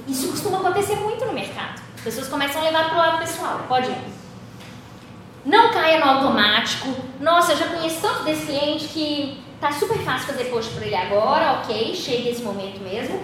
isso 0.09 0.28
costuma 0.28 0.59
acontecer 0.59 0.97
muito 0.97 1.24
no 1.24 1.33
mercado. 1.33 1.80
As 1.95 2.01
pessoas 2.01 2.26
começam 2.26 2.61
a 2.61 2.64
levar 2.64 2.87
para 2.87 2.95
o 2.95 2.99
lado 2.99 3.18
pessoal. 3.18 3.61
Pode 3.68 3.91
ir. 3.91 3.97
Não 5.45 5.70
caia 5.70 6.05
no 6.05 6.11
automático. 6.11 6.89
Nossa, 7.20 7.53
eu 7.53 7.59
já 7.59 7.66
conheço 7.66 8.01
tanto 8.01 8.24
desse 8.24 8.47
cliente 8.47 8.89
que 8.89 9.41
tá 9.61 9.70
super 9.70 9.99
fácil 9.99 10.26
fazer 10.26 10.47
post 10.47 10.74
para 10.74 10.85
ele 10.85 10.97
agora, 10.97 11.61
ok, 11.61 11.95
chega 11.95 12.28
esse 12.28 12.43
momento 12.43 12.80
mesmo. 12.80 13.22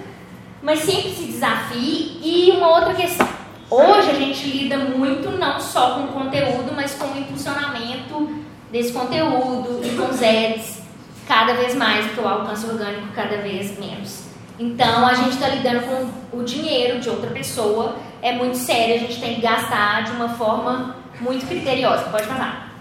Mas 0.63 0.79
sempre 0.79 1.11
se 1.11 1.25
desafie. 1.25 2.21
E 2.23 2.53
uma 2.53 2.69
outra 2.69 2.95
questão. 2.95 3.29
Hoje 3.71 4.11
a 4.11 4.15
gente 4.15 4.49
lida 4.49 4.79
muito 4.79 5.31
não 5.31 5.61
só 5.61 5.97
com 5.97 6.07
conteúdo, 6.09 6.73
mas 6.75 6.95
com 6.95 7.07
o 7.07 7.19
impulsionamento 7.19 8.35
desse 8.73 8.93
conteúdo 8.93 9.81
e 9.85 9.91
com 9.91 10.11
os 10.11 10.23
ads 10.23 10.83
cada 11.27 11.53
vez 11.53 11.75
mais, 11.75 12.07
porque 12.07 12.21
o 12.21 12.27
alcance 12.27 12.65
orgânico 12.65 13.09
cada 13.15 13.37
vez 13.39 13.79
menos. 13.79 14.23
Então 14.59 15.07
a 15.07 15.13
gente 15.15 15.35
está 15.35 15.49
lidando 15.49 15.83
com 15.83 16.39
o 16.39 16.43
dinheiro 16.43 16.99
de 16.99 17.11
outra 17.11 17.31
pessoa, 17.31 17.97
é 18.23 18.33
muito 18.33 18.57
sério, 18.57 18.95
a 18.95 18.99
gente 18.99 19.21
tem 19.21 19.35
que 19.35 19.43
gastar 19.43 20.05
de 20.05 20.13
uma 20.13 20.31
forma 20.31 20.97
muito 21.21 21.47
criteriosa. 21.47 22.05
Pode 22.05 22.27
passar. 22.27 22.73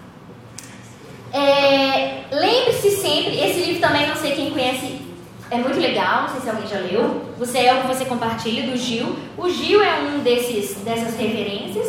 É, 1.34 2.24
Lembre-se 2.32 2.92
sempre, 2.92 3.40
esse 3.40 3.60
livro 3.60 3.82
também 3.82 4.08
não 4.08 4.16
sei 4.16 4.32
quem 4.32 4.52
conhece, 4.52 5.02
é 5.50 5.58
muito 5.58 5.80
legal, 5.80 6.24
não 6.24 6.30
sei 6.30 6.42
se 6.42 6.50
alguém 6.50 6.68
já 6.68 6.80
leu. 6.80 7.34
Você 7.38 7.60
é 7.60 7.74
o 7.74 7.82
que 7.82 7.88
você 7.88 8.06
compartilha 8.06 8.70
do 8.70 8.78
Gil. 8.78 9.18
O 9.38 9.50
Gil 9.50 9.82
é 9.82 10.00
um 10.00 10.20
desses 10.20 10.76
dessas 10.78 11.18
referências. 11.18 11.88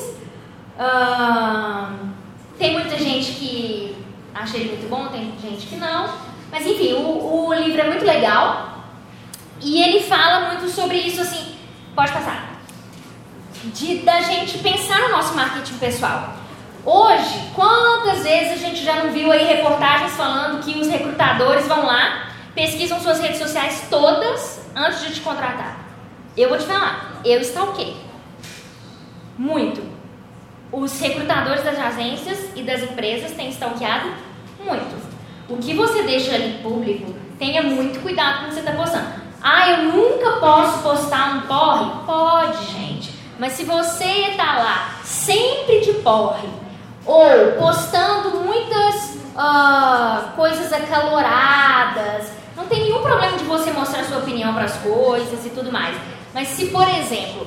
Uh, 0.78 2.08
tem 2.58 2.72
muita 2.72 2.96
gente 2.96 3.32
que 3.32 3.96
acha 4.34 4.56
ele 4.56 4.70
muito 4.70 4.88
bom, 4.88 5.08
tem 5.08 5.32
gente 5.42 5.66
que 5.66 5.76
não. 5.76 6.08
Mas 6.50 6.66
enfim, 6.66 6.94
o, 6.94 7.48
o 7.48 7.54
livro 7.54 7.80
é 7.80 7.84
muito 7.84 8.04
legal. 8.04 8.84
E 9.60 9.82
ele 9.82 10.04
fala 10.04 10.48
muito 10.48 10.68
sobre 10.68 10.96
isso 10.96 11.20
assim. 11.20 11.56
Pode 11.94 12.12
passar. 12.12 12.60
De 13.64 13.98
da 13.98 14.20
gente 14.20 14.58
pensar 14.58 15.00
no 15.00 15.08
nosso 15.10 15.34
marketing 15.34 15.78
pessoal. 15.78 16.34
Hoje, 16.84 17.50
quantas 17.54 18.22
vezes 18.22 18.52
a 18.52 18.56
gente 18.56 18.84
já 18.84 19.02
não 19.02 19.10
viu 19.10 19.32
aí 19.32 19.44
reportagens 19.44 20.12
falando 20.12 20.62
que 20.62 20.78
os 20.78 20.86
recrutadores 20.88 21.66
vão 21.66 21.84
lá, 21.84 22.27
pesquisam 22.58 22.98
suas 22.98 23.20
redes 23.20 23.38
sociais 23.38 23.86
todas 23.88 24.60
antes 24.74 25.00
de 25.02 25.14
te 25.14 25.20
contratar? 25.20 25.78
Eu 26.36 26.48
vou 26.48 26.58
te 26.58 26.64
falar, 26.64 27.20
eu 27.24 27.40
stalkei. 27.40 27.96
Muito. 29.38 29.80
Os 30.72 30.98
recrutadores 30.98 31.62
das 31.62 31.78
agências 31.78 32.50
e 32.56 32.62
das 32.64 32.82
empresas 32.82 33.30
têm 33.30 33.48
stalkeado 33.50 34.12
muito. 34.58 35.08
O 35.48 35.56
que 35.58 35.72
você 35.72 36.02
deixa 36.02 36.34
ali 36.34 36.58
público, 36.60 37.14
tenha 37.38 37.62
muito 37.62 38.02
cuidado 38.02 38.38
com 38.38 38.44
o 38.46 38.48
que 38.48 38.54
você 38.54 38.60
está 38.60 38.72
postando. 38.72 39.06
Ah, 39.40 39.70
eu 39.70 39.84
nunca 39.92 40.40
posso 40.40 40.82
postar 40.82 41.36
um 41.36 41.40
porre? 41.42 42.04
Pode, 42.04 42.72
gente. 42.72 43.14
Mas 43.38 43.52
se 43.52 43.64
você 43.64 44.30
está 44.30 44.58
lá 44.58 45.00
sempre 45.04 45.80
de 45.80 45.92
porre, 45.94 46.48
ou 47.06 47.52
postando 47.56 48.40
muitas 48.40 49.16
uh, 49.36 50.32
coisas 50.34 50.72
acaloradas, 50.72 52.38
não 52.58 52.66
tem 52.66 52.82
nenhum 52.82 53.00
problema 53.00 53.38
de 53.38 53.44
você 53.44 53.70
mostrar 53.70 54.04
sua 54.04 54.18
opinião 54.18 54.52
para 54.52 54.64
as 54.64 54.76
coisas 54.78 55.46
e 55.46 55.50
tudo 55.50 55.70
mais. 55.70 55.96
Mas 56.34 56.48
se, 56.48 56.66
por 56.66 56.86
exemplo, 56.88 57.46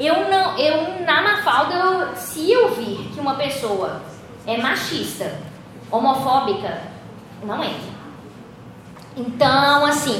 eu 0.00 0.28
não, 0.30 0.58
eu 0.58 1.04
na 1.04 1.22
Mafalda, 1.22 1.74
eu, 1.74 2.16
se 2.16 2.50
eu 2.50 2.74
vir 2.74 3.10
que 3.12 3.20
uma 3.20 3.34
pessoa 3.34 4.00
é 4.46 4.56
machista, 4.56 5.38
homofóbica, 5.90 6.80
não 7.44 7.62
entra. 7.62 7.98
Então, 9.14 9.84
assim, 9.84 10.18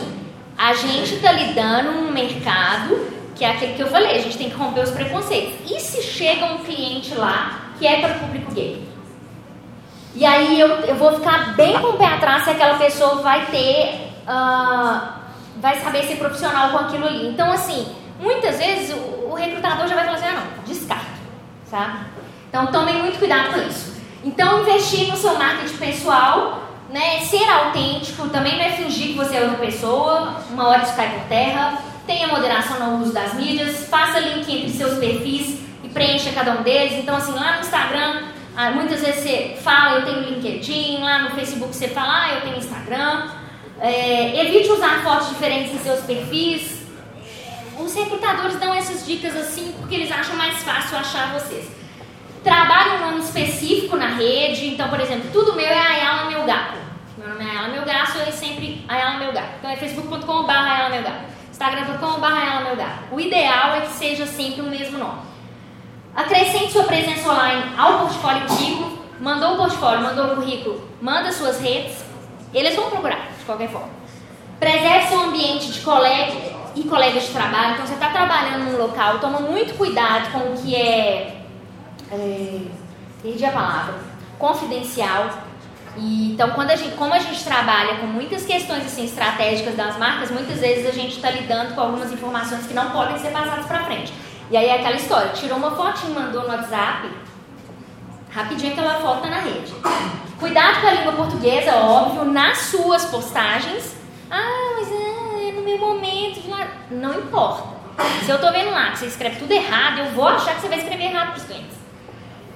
a 0.59 0.75
gente 0.75 1.15
está 1.15 1.33
lidando 1.33 1.93
num 1.93 2.13
mercado 2.13 3.19
que 3.35 3.45
é 3.45 3.51
aquele 3.53 3.75
que 3.75 3.83
eu 3.83 3.87
falei, 3.87 4.17
a 4.17 4.21
gente 4.21 4.37
tem 4.37 4.51
que 4.51 4.57
romper 4.57 4.81
os 4.81 4.91
preconceitos. 4.91 5.71
E 5.71 5.81
se 5.81 6.03
chega 6.03 6.45
um 6.45 6.59
cliente 6.59 7.15
lá 7.15 7.71
que 7.79 7.87
é 7.87 8.01
para 8.01 8.17
o 8.17 8.21
público 8.21 8.53
gay? 8.53 8.87
E 10.15 10.27
aí 10.27 10.59
eu, 10.59 10.69
eu 10.81 10.97
vou 10.97 11.13
ficar 11.15 11.55
bem 11.55 11.79
com 11.79 11.91
o 11.91 11.97
pé 11.97 12.07
atrás 12.07 12.43
se 12.43 12.51
aquela 12.51 12.77
pessoa 12.77 13.23
vai 13.23 13.47
ter, 13.47 14.08
uh, 14.29 15.09
vai 15.57 15.81
saber 15.81 16.05
ser 16.05 16.17
profissional 16.17 16.71
com 16.71 16.79
aquilo 16.79 17.07
ali. 17.07 17.29
Então, 17.29 17.51
assim, 17.51 17.97
muitas 18.21 18.59
vezes 18.59 18.95
o, 18.95 19.31
o 19.31 19.35
recrutador 19.35 19.89
já 19.89 19.95
vai 19.95 20.05
falar 20.05 20.17
assim, 20.19 20.27
ah 20.27 20.41
não, 20.41 20.65
descarto, 20.65 21.07
sabe? 21.69 21.99
Então 22.49 22.67
tomem 22.69 23.03
muito 23.03 23.19
cuidado 23.19 23.55
com 23.55 23.61
isso. 23.69 23.97
Então, 24.25 24.63
investir 24.63 25.09
no 25.09 25.17
seu 25.17 25.39
marketing 25.39 25.77
pessoal 25.77 26.69
né? 26.91 27.21
Ser 27.21 27.49
autêntico 27.49 28.29
também 28.29 28.57
não 28.57 28.65
é 28.65 28.71
fingir 28.73 29.09
que 29.09 29.15
você 29.15 29.37
é 29.37 29.43
outra 29.43 29.59
pessoa, 29.59 30.37
uma 30.51 30.69
hora 30.69 30.83
isso 30.83 30.95
cai 30.95 31.11
por 31.11 31.29
terra. 31.29 31.79
Tenha 32.07 32.29
moderação 32.29 32.79
no 32.81 33.03
uso 33.03 33.13
das 33.13 33.35
mídias, 33.35 33.87
faça 33.89 34.19
link 34.19 34.51
entre 34.51 34.71
seus 34.71 34.99
perfis 34.99 35.61
e 35.85 35.89
preencha 35.89 36.31
cada 36.33 36.53
um 36.53 36.63
deles. 36.63 36.95
Então, 36.95 37.17
assim, 37.17 37.33
lá 37.33 37.57
no 37.57 37.61
Instagram, 37.61 38.23
ah, 38.57 38.71
muitas 38.71 39.03
vezes 39.03 39.23
você 39.23 39.59
fala, 39.63 39.99
eu 39.99 40.07
tenho 40.07 40.21
LinkedIn, 40.21 41.03
lá 41.03 41.19
no 41.19 41.31
Facebook 41.31 41.75
você 41.75 41.89
fala, 41.89 42.25
ah, 42.25 42.35
eu 42.35 42.41
tenho 42.41 42.57
Instagram. 42.57 43.29
É, 43.81 44.47
evite 44.47 44.71
usar 44.71 45.03
fotos 45.03 45.29
diferentes 45.29 45.75
em 45.75 45.79
seus 45.79 46.01
perfis. 46.01 46.79
Os 47.79 47.95
recrutadores 47.95 48.59
dão 48.59 48.75
essas 48.75 49.07
dicas 49.07 49.37
assim 49.37 49.73
porque 49.79 49.95
eles 49.95 50.11
acham 50.11 50.35
mais 50.37 50.63
fácil 50.63 50.99
achar 50.99 51.33
vocês 51.33 51.79
trabalho 52.43 52.95
um 52.95 53.11
nome 53.11 53.21
específico 53.21 53.97
na 53.97 54.09
rede. 54.09 54.69
Então, 54.69 54.89
por 54.89 55.01
exemplo, 55.01 55.31
tudo 55.33 55.55
meu 55.55 55.67
é 55.67 55.79
Ayala 55.79 56.31
Meu 56.31 56.45
Gato. 56.45 56.79
Meu 57.17 57.29
nome 57.29 57.45
é 57.45 57.51
Ayala 57.51 57.69
Meu 57.69 57.85
Gato 57.85 58.19
e 58.27 58.33
sempre 58.33 58.85
Ayala 58.89 59.19
Meu 59.19 59.33
Gato. 59.33 59.51
Então 59.59 59.71
é 59.71 59.77
facebook.com.br 59.77 60.51
Ayala 60.51 60.89
Meu 60.89 61.03
Gato. 61.03 61.25
instagram.com.br 61.51 62.25
Ayala 62.25 62.61
Meu 62.63 62.77
Gato. 62.77 62.99
O 63.13 63.21
ideal 63.21 63.75
é 63.77 63.81
que 63.83 63.93
seja 63.93 64.27
sempre 64.27 64.63
o 64.63 64.65
mesmo 64.65 64.99
nome. 64.99 65.21
Acrescente 66.15 66.73
sua 66.73 66.85
presença 66.85 67.31
online 67.31 67.75
ao 67.77 67.99
portfólio 68.01 68.47
currículo. 68.47 68.99
Mandou 69.21 69.55
o 69.55 69.57
portfólio, 69.57 70.01
mandou 70.01 70.27
o 70.27 70.37
currículo, 70.37 70.89
manda 71.03 71.33
suas 71.33 71.61
redes. 71.61 72.08
Eles 72.53 72.75
vão 72.75 72.91
procurar, 72.91 73.29
de 73.39 73.45
qualquer 73.45 73.69
forma. 73.69 73.91
Preserve 74.59 75.09
seu 75.09 75.21
ambiente 75.21 75.73
de 75.73 75.81
colega 75.81 76.33
e 76.75 76.83
colegas 76.85 77.25
de 77.25 77.33
trabalho. 77.33 77.75
Então, 77.75 77.87
você 77.87 77.95
está 77.95 78.11
trabalhando 78.11 78.71
num 78.71 78.79
local, 78.79 79.19
toma 79.19 79.41
muito 79.41 79.77
cuidado 79.77 80.33
com 80.33 80.39
o 80.53 80.57
que 80.57 80.75
é 80.75 81.39
é, 82.11 82.61
perdi 83.23 83.45
a 83.45 83.53
palavra, 83.53 83.95
confidencial. 84.39 85.31
E, 85.97 86.33
então, 86.33 86.51
quando 86.51 86.71
a 86.71 86.77
gente, 86.77 86.95
como 86.97 87.13
a 87.13 87.19
gente 87.19 87.43
trabalha 87.43 87.97
com 87.97 88.07
muitas 88.07 88.45
questões 88.45 88.85
assim, 88.87 89.05
estratégicas 89.05 89.75
das 89.75 89.97
marcas, 89.99 90.31
muitas 90.31 90.61
vezes 90.61 90.87
a 90.87 90.93
gente 90.93 91.17
está 91.17 91.31
lidando 91.31 91.75
com 91.75 91.81
algumas 91.81 92.13
informações 92.13 92.67
que 92.67 92.75
não 92.75 92.91
podem 92.91 93.19
ser 93.19 93.31
passadas 93.31 93.67
para 93.67 93.85
frente. 93.85 94.13
E 94.51 94.57
aí 94.57 94.67
é 94.67 94.77
aquela 94.77 94.97
história, 94.97 95.31
tirou 95.33 95.59
uma 95.59 95.73
fotinha, 95.73 96.19
mandou 96.19 96.43
no 96.43 96.49
WhatsApp, 96.49 97.11
rapidinho 98.31 98.73
aquela 98.73 99.01
foto 99.01 99.23
tá 99.23 99.29
na 99.29 99.41
rede. 99.41 99.75
Cuidado 100.39 100.81
com 100.81 100.87
a 100.87 100.91
língua 100.93 101.13
portuguesa, 101.13 101.75
óbvio, 101.77 102.25
nas 102.25 102.59
suas 102.59 103.05
postagens. 103.07 103.97
Ah, 104.31 104.77
mas 104.77 104.89
é, 104.93 105.49
é 105.49 105.53
no 105.53 105.63
meu 105.63 105.79
momento, 105.79 106.41
não 106.91 107.15
importa. 107.15 107.79
Se 108.25 108.31
eu 108.31 108.41
tô 108.41 108.53
vendo 108.53 108.71
lá 108.71 108.93
que 108.93 108.99
você 108.99 109.07
escreve 109.07 109.37
tudo 109.37 109.51
errado, 109.51 109.99
eu 109.99 110.07
vou 110.13 110.29
achar 110.29 110.55
que 110.55 110.61
você 110.61 110.69
vai 110.69 110.79
escrever 110.79 111.05
errado 111.05 111.31
para 111.31 111.39
os 111.39 111.45
clientes. 111.45 111.77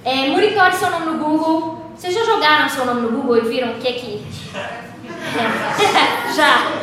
É, 0.05 0.28
monitore 0.28 0.76
seu 0.76 0.91
nome 0.91 1.07
no 1.07 1.18
Google. 1.18 1.93
Vocês 1.97 2.14
já 2.14 2.24
jogaram 2.24 2.68
seu 2.68 2.85
nome 2.85 3.03
no 3.03 3.11
Google 3.11 3.39
e 3.39 3.41
viram 3.49 3.72
o 3.72 3.74
que 3.74 3.93
que. 3.93 4.26
É. 4.55 6.33
já. 6.35 6.83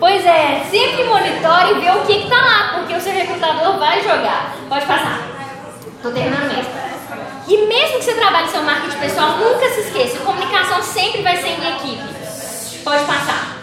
Pois 0.00 0.26
é, 0.26 0.64
sempre 0.68 1.04
monitore 1.04 1.76
e 1.76 1.80
vê 1.80 1.90
o 1.90 2.04
que 2.04 2.24
está 2.24 2.36
lá, 2.36 2.78
porque 2.78 2.94
o 2.94 3.00
seu 3.00 3.12
recrutador 3.12 3.78
vai 3.78 4.02
jogar. 4.02 4.56
Pode 4.68 4.84
passar. 4.84 5.20
Estou 5.96 6.12
terminando 6.12 6.52
mesmo. 6.52 6.91
E 7.48 7.66
mesmo 7.66 7.98
que 7.98 8.04
você 8.04 8.14
trabalhe 8.14 8.48
seu 8.48 8.62
marketing 8.62 8.98
pessoal, 8.98 9.38
nunca 9.38 9.68
se 9.70 9.80
esqueça, 9.80 10.18
comunicação 10.20 10.82
sempre 10.82 11.22
vai 11.22 11.36
ser 11.36 11.48
em 11.48 11.76
equipe. 11.76 12.82
Pode 12.84 13.04
passar. 13.04 13.58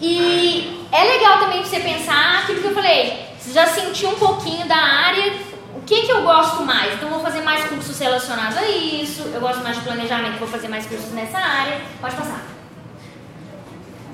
E 0.00 0.86
é 0.92 1.04
legal 1.04 1.38
também 1.40 1.64
você 1.64 1.80
pensar 1.80 2.42
aquilo 2.42 2.60
que 2.60 2.68
eu 2.68 2.74
falei. 2.74 3.26
Você 3.38 3.52
já 3.52 3.66
sentiu 3.66 4.10
um 4.10 4.14
pouquinho 4.14 4.66
da 4.66 4.76
área 4.76 5.32
o 5.76 5.80
que, 5.82 6.02
que 6.02 6.10
eu 6.10 6.22
gosto 6.22 6.64
mais? 6.64 6.94
Então, 6.94 7.10
vou 7.10 7.20
fazer 7.20 7.42
mais 7.42 7.64
cursos 7.68 7.98
relacionados 7.98 8.56
a 8.56 8.66
isso. 8.66 9.22
Eu 9.32 9.40
gosto 9.40 9.62
mais 9.62 9.76
de 9.76 9.82
planejamento, 9.82 10.38
vou 10.38 10.48
fazer 10.48 10.68
mais 10.68 10.86
cursos 10.86 11.12
nessa 11.12 11.38
área. 11.38 11.80
Pode 12.00 12.16
passar. 12.16 12.42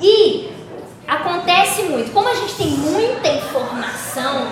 E 0.01 0.51
acontece 1.07 1.85
muito, 1.85 2.13
como 2.13 2.29
a 2.29 2.35
gente 2.35 2.55
tem 2.55 2.67
muita 2.67 3.29
informação, 3.29 4.49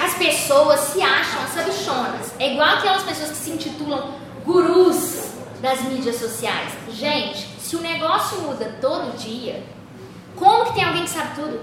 as 0.00 0.14
pessoas 0.14 0.80
se 0.80 1.02
acham 1.02 1.46
sabichonas. 1.48 2.32
É 2.38 2.52
igual 2.52 2.76
aquelas 2.76 3.02
pessoas 3.02 3.30
que 3.30 3.36
se 3.36 3.50
intitulam 3.50 4.14
gurus 4.44 5.32
das 5.60 5.82
mídias 5.82 6.16
sociais. 6.16 6.72
Gente, 6.90 7.48
se 7.60 7.76
o 7.76 7.80
negócio 7.80 8.40
muda 8.42 8.76
todo 8.80 9.16
dia, 9.16 9.62
como 10.36 10.66
que 10.66 10.74
tem 10.74 10.84
alguém 10.84 11.02
que 11.02 11.10
sabe 11.10 11.34
tudo? 11.34 11.60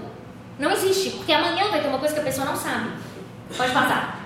Não 0.58 0.70
existe, 0.70 1.10
porque 1.10 1.32
amanhã 1.32 1.68
vai 1.70 1.80
ter 1.80 1.88
uma 1.88 1.98
coisa 1.98 2.14
que 2.14 2.20
a 2.20 2.24
pessoa 2.24 2.46
não 2.46 2.56
sabe. 2.56 2.90
Pode 3.56 3.72
passar. 3.72 4.20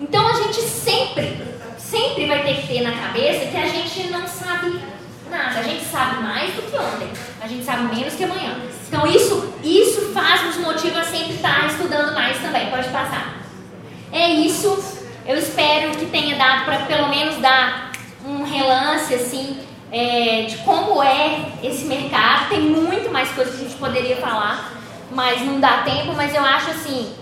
Então 0.00 0.26
a 0.26 0.32
gente 0.34 0.60
sempre, 0.60 1.40
sempre 1.78 2.26
vai 2.26 2.42
ter 2.42 2.60
que 2.60 2.66
ter 2.66 2.80
na 2.82 2.92
cabeça 2.92 3.50
que 3.50 3.56
a 3.56 3.68
gente 3.68 4.10
não 4.10 4.26
sabe 4.26 4.80
nada. 5.32 5.58
A 5.58 5.62
gente 5.62 5.84
sabe 5.84 6.22
mais 6.22 6.54
do 6.54 6.62
que 6.62 6.76
ontem. 6.76 7.10
A 7.40 7.48
gente 7.48 7.64
sabe 7.64 7.94
menos 7.94 8.14
que 8.14 8.24
amanhã. 8.24 8.56
Então 8.86 9.06
isso, 9.06 9.54
isso 9.64 10.12
faz, 10.12 10.44
nos 10.44 10.58
motiva 10.58 11.00
a 11.00 11.04
sempre 11.04 11.34
estar 11.34 11.66
estudando 11.66 12.14
mais 12.14 12.38
também. 12.38 12.70
Pode 12.70 12.88
passar. 12.90 13.38
É 14.12 14.28
isso. 14.28 15.00
Eu 15.26 15.38
espero 15.38 15.92
que 15.96 16.06
tenha 16.06 16.36
dado 16.36 16.64
para 16.64 16.78
pelo 16.80 17.08
menos 17.08 17.38
dar 17.38 17.92
um 18.24 18.44
relance 18.44 19.14
assim 19.14 19.60
é, 19.90 20.42
de 20.42 20.58
como 20.58 21.02
é 21.02 21.52
esse 21.62 21.86
mercado. 21.86 22.50
Tem 22.50 22.60
muito 22.60 23.10
mais 23.10 23.30
coisas 23.30 23.54
que 23.56 23.64
a 23.64 23.68
gente 23.68 23.78
poderia 23.78 24.16
falar, 24.16 24.72
mas 25.10 25.40
não 25.40 25.58
dá 25.58 25.78
tempo. 25.78 26.12
Mas 26.14 26.34
eu 26.34 26.44
acho 26.44 26.70
assim 26.70 27.14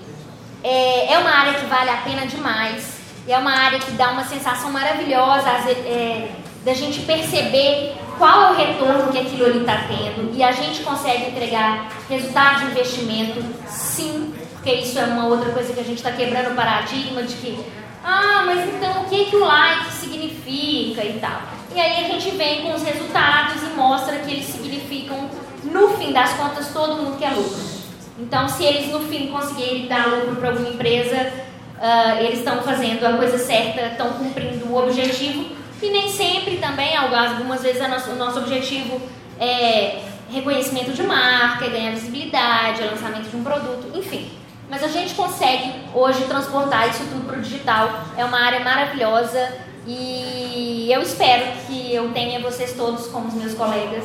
é, 0.62 1.14
é 1.14 1.18
uma 1.18 1.30
área 1.30 1.54
que 1.54 1.66
vale 1.66 1.90
a 1.90 1.96
pena 1.98 2.26
demais. 2.26 3.00
É 3.28 3.38
uma 3.38 3.52
área 3.52 3.78
que 3.78 3.92
dá 3.92 4.10
uma 4.10 4.24
sensação 4.24 4.72
maravilhosa 4.72 5.48
é, 5.70 6.30
da 6.64 6.74
gente 6.74 7.00
perceber 7.00 7.94
qual 8.18 8.42
é 8.42 8.50
o 8.50 8.56
retorno 8.56 9.12
que 9.12 9.18
aquilo 9.18 9.46
ali 9.46 9.60
está 9.60 9.86
tendo 9.88 10.36
e 10.36 10.42
a 10.42 10.52
gente 10.52 10.82
consegue 10.82 11.30
entregar 11.30 11.90
resultado 12.08 12.60
de 12.60 12.72
investimento, 12.72 13.42
sim, 13.66 14.34
porque 14.52 14.74
isso 14.74 14.98
é 14.98 15.04
uma 15.04 15.26
outra 15.26 15.50
coisa 15.52 15.72
que 15.72 15.80
a 15.80 15.84
gente 15.84 15.96
está 15.96 16.12
quebrando 16.12 16.52
o 16.52 16.54
paradigma 16.54 17.22
de 17.22 17.34
que, 17.36 17.58
ah, 18.04 18.42
mas 18.44 18.68
então 18.68 19.02
o 19.02 19.04
que, 19.06 19.24
que 19.26 19.36
o 19.36 19.44
like 19.44 19.90
significa 19.90 21.02
e 21.02 21.18
tal. 21.18 21.40
E 21.74 21.80
aí 21.80 22.04
a 22.04 22.08
gente 22.08 22.36
vem 22.36 22.62
com 22.62 22.74
os 22.74 22.82
resultados 22.82 23.62
e 23.62 23.76
mostra 23.76 24.18
que 24.18 24.30
eles 24.30 24.44
significam, 24.44 25.30
no 25.64 25.88
fim 25.96 26.12
das 26.12 26.34
contas, 26.34 26.68
todo 26.72 27.02
mundo 27.02 27.18
quer 27.18 27.30
lucro. 27.30 27.70
Então, 28.18 28.46
se 28.48 28.64
eles 28.64 28.88
no 28.88 29.00
fim 29.00 29.28
conseguirem 29.28 29.86
dar 29.86 30.08
lucro 30.08 30.36
para 30.36 30.50
alguma 30.50 30.68
empresa, 30.68 31.32
uh, 31.78 32.18
eles 32.20 32.40
estão 32.40 32.60
fazendo 32.62 33.06
a 33.06 33.14
coisa 33.14 33.38
certa, 33.38 33.86
estão 33.86 34.12
cumprindo 34.12 34.66
o 34.66 34.76
objetivo 34.76 35.59
e 35.82 35.90
nem 35.90 36.08
sempre 36.08 36.58
também, 36.58 36.96
algumas 36.96 37.62
vezes, 37.62 37.86
nosso, 37.88 38.10
o 38.10 38.16
nosso 38.16 38.38
objetivo 38.40 39.00
é 39.38 40.02
reconhecimento 40.30 40.92
de 40.92 41.02
marca, 41.02 41.64
é 41.64 41.70
ganhar 41.70 41.90
visibilidade, 41.92 42.82
é 42.82 42.86
lançamento 42.86 43.28
de 43.28 43.36
um 43.36 43.42
produto, 43.42 43.90
enfim. 43.96 44.30
Mas 44.68 44.84
a 44.84 44.88
gente 44.88 45.14
consegue 45.14 45.72
hoje 45.92 46.24
transportar 46.24 46.88
isso 46.88 47.04
tudo 47.04 47.26
para 47.26 47.38
o 47.38 47.42
digital. 47.42 48.04
É 48.16 48.24
uma 48.24 48.38
área 48.38 48.60
maravilhosa 48.60 49.52
e 49.86 50.88
eu 50.90 51.02
espero 51.02 51.44
que 51.66 51.92
eu 51.92 52.12
tenha 52.12 52.38
vocês 52.38 52.74
todos 52.74 53.08
como 53.08 53.26
os 53.28 53.34
meus 53.34 53.54
colegas 53.54 54.04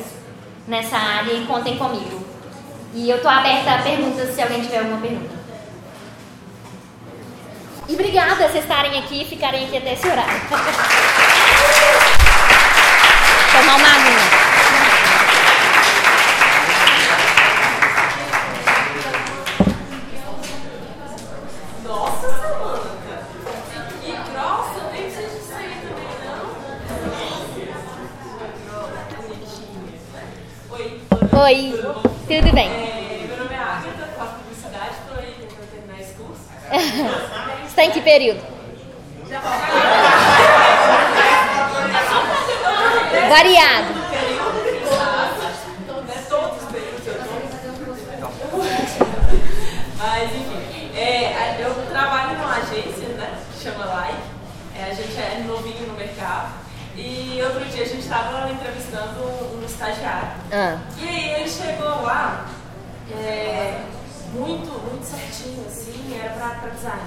nessa 0.66 0.96
área 0.96 1.32
e 1.32 1.46
contem 1.46 1.76
comigo. 1.76 2.24
E 2.94 3.08
eu 3.08 3.16
estou 3.18 3.30
aberta 3.30 3.74
a 3.74 3.82
perguntas 3.82 4.34
se 4.34 4.42
alguém 4.42 4.62
tiver 4.62 4.78
alguma 4.78 5.00
pergunta. 5.00 5.36
E 7.88 7.94
obrigada 7.94 8.34
vocês 8.34 8.64
estarem 8.64 8.98
aqui 8.98 9.22
e 9.22 9.24
ficarem 9.24 9.66
aqui 9.66 9.76
até 9.76 9.92
esse 9.92 10.08
horário. 10.08 10.40
Tomar 13.52 13.76
uma 13.76 13.88
aguinha. 13.88 14.46
Oi, 31.46 31.70
tudo 32.26 32.52
bem? 32.54 32.68
É, 32.68 33.26
meu 33.28 33.36
nome 33.36 33.54
é 33.54 33.58
Agatha, 33.58 34.08
faço 34.18 34.32
publicidade, 34.34 34.90
estou 35.00 35.18
aí 35.18 35.34
tentando 35.38 35.70
terminar 35.70 36.00
esse 36.00 36.14
curso. 36.14 36.42
Está 37.68 37.84
em 37.84 37.90
que 37.92 38.00
período? 38.00 38.40
Variado. 43.36 43.92
Mas 49.98 50.30
enfim, 50.34 50.96
é, 50.96 51.58
eu 51.60 51.74
trabalho 51.90 52.38
numa 52.38 52.56
agência, 52.56 53.08
né? 53.08 53.38
Que 53.52 53.62
chama 53.62 53.84
Like. 53.84 54.16
É, 54.74 54.84
a 54.84 54.94
gente 54.94 55.18
é 55.18 55.44
novinho 55.46 55.86
no 55.86 55.98
mercado. 55.98 56.54
E 56.96 57.38
outro 57.42 57.62
dia 57.66 57.82
a 57.82 57.86
gente 57.86 58.04
estava 58.04 58.50
entrevistando 58.50 59.22
um, 59.22 59.62
estagiário. 59.66 60.30
Ah. 60.50 60.78
E 60.96 61.06
aí 61.06 61.34
ele 61.34 61.50
chegou 61.50 62.04
lá 62.04 62.46
é, 63.12 63.82
muito, 64.32 64.70
muito 64.88 65.04
certinho, 65.04 65.62
assim, 65.66 66.18
era 66.18 66.54
para 66.54 66.70
design. 66.70 67.02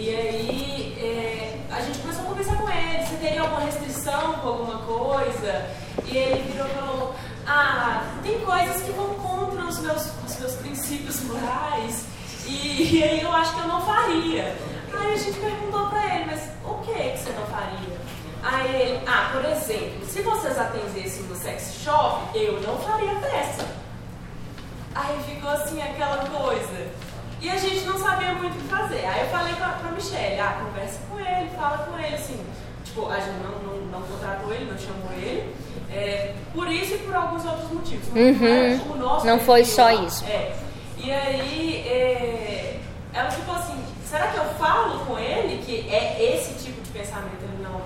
E 0.00 0.14
aí 0.14 0.96
é, 1.00 1.58
a 1.72 1.80
gente 1.80 1.98
começou 1.98 2.22
a 2.22 2.26
conversar 2.26 2.56
com 2.56 2.70
ele, 2.70 3.04
você 3.04 3.16
teria 3.16 3.40
alguma 3.40 3.60
restrição 3.62 4.34
com 4.34 4.48
alguma 4.48 4.78
coisa? 4.78 5.66
E 6.06 6.16
ele 6.16 6.52
virou 6.52 6.68
e 6.68 6.70
falou, 6.70 7.14
ah, 7.44 8.04
tem 8.22 8.38
coisas 8.38 8.80
que 8.82 8.92
vão 8.92 9.14
contra 9.14 9.64
os 9.64 9.80
meus, 9.80 10.08
os 10.24 10.38
meus 10.38 10.52
princípios 10.54 11.20
morais 11.24 12.04
e, 12.46 12.96
e 12.96 13.02
aí 13.02 13.22
eu 13.22 13.32
acho 13.32 13.52
que 13.54 13.60
eu 13.60 13.66
não 13.66 13.80
faria. 13.84 14.56
Aí 14.96 15.12
a 15.12 15.16
gente 15.16 15.40
perguntou 15.40 15.88
pra 15.88 16.14
ele, 16.14 16.26
mas 16.26 16.42
o 16.64 16.74
que 16.82 16.92
que 16.92 17.18
você 17.18 17.32
não 17.32 17.46
faria? 17.46 17.98
Aí 18.44 18.80
ele, 18.80 19.00
ah, 19.04 19.30
por 19.32 19.44
exemplo, 19.44 20.06
se 20.06 20.22
vocês 20.22 20.56
atendessem 20.56 21.24
no 21.24 21.34
sex 21.34 21.74
shop, 21.82 22.38
eu 22.38 22.60
não 22.60 22.78
faria 22.78 23.16
festa. 23.16 23.66
Aí 24.94 25.20
ficou 25.24 25.50
assim 25.50 25.82
aquela 25.82 26.18
coisa. 26.18 27.07
E 27.40 27.48
a 27.48 27.56
gente 27.56 27.84
não 27.86 27.98
sabia 27.98 28.34
muito 28.34 28.58
o 28.58 28.62
que 28.62 28.68
fazer. 28.68 29.06
Aí 29.06 29.20
eu 29.20 29.28
falei 29.28 29.54
pra, 29.54 29.68
pra 29.68 29.92
Michelle, 29.92 30.40
ah, 30.40 30.60
conversa 30.64 30.98
com 31.08 31.20
ele, 31.20 31.50
fala 31.56 31.78
com 31.78 31.98
ele, 31.98 32.14
assim. 32.14 32.44
Tipo, 32.84 33.08
a 33.08 33.20
gente 33.20 33.38
não, 33.42 33.58
não, 33.62 33.86
não 33.86 34.02
contratou 34.02 34.52
ele, 34.52 34.70
não 34.70 34.78
chamou 34.78 35.12
ele. 35.12 35.54
É, 35.90 36.34
por 36.52 36.70
isso 36.70 36.94
e 36.94 36.98
por 36.98 37.14
alguns 37.14 37.44
outros 37.44 37.70
motivos. 37.70 38.08
Uhum. 38.08 38.96
Não, 38.96 39.24
não 39.24 39.40
foi 39.40 39.64
só 39.64 39.90
isso. 39.90 40.24
É. 40.24 40.54
E 40.98 41.10
aí 41.12 41.76
é, 41.86 42.80
ela 43.14 43.30
ficou 43.30 43.54
assim, 43.54 43.84
será 44.04 44.26
que 44.28 44.36
eu 44.36 44.44
falo 44.54 45.04
com 45.06 45.18
ele 45.18 45.62
que 45.64 45.88
é 45.88 46.34
esse 46.34 46.64
tipo 46.64 46.80
de 46.82 46.90
pensamento? 46.90 47.42
Ele 47.42 47.62
não. 47.62 47.80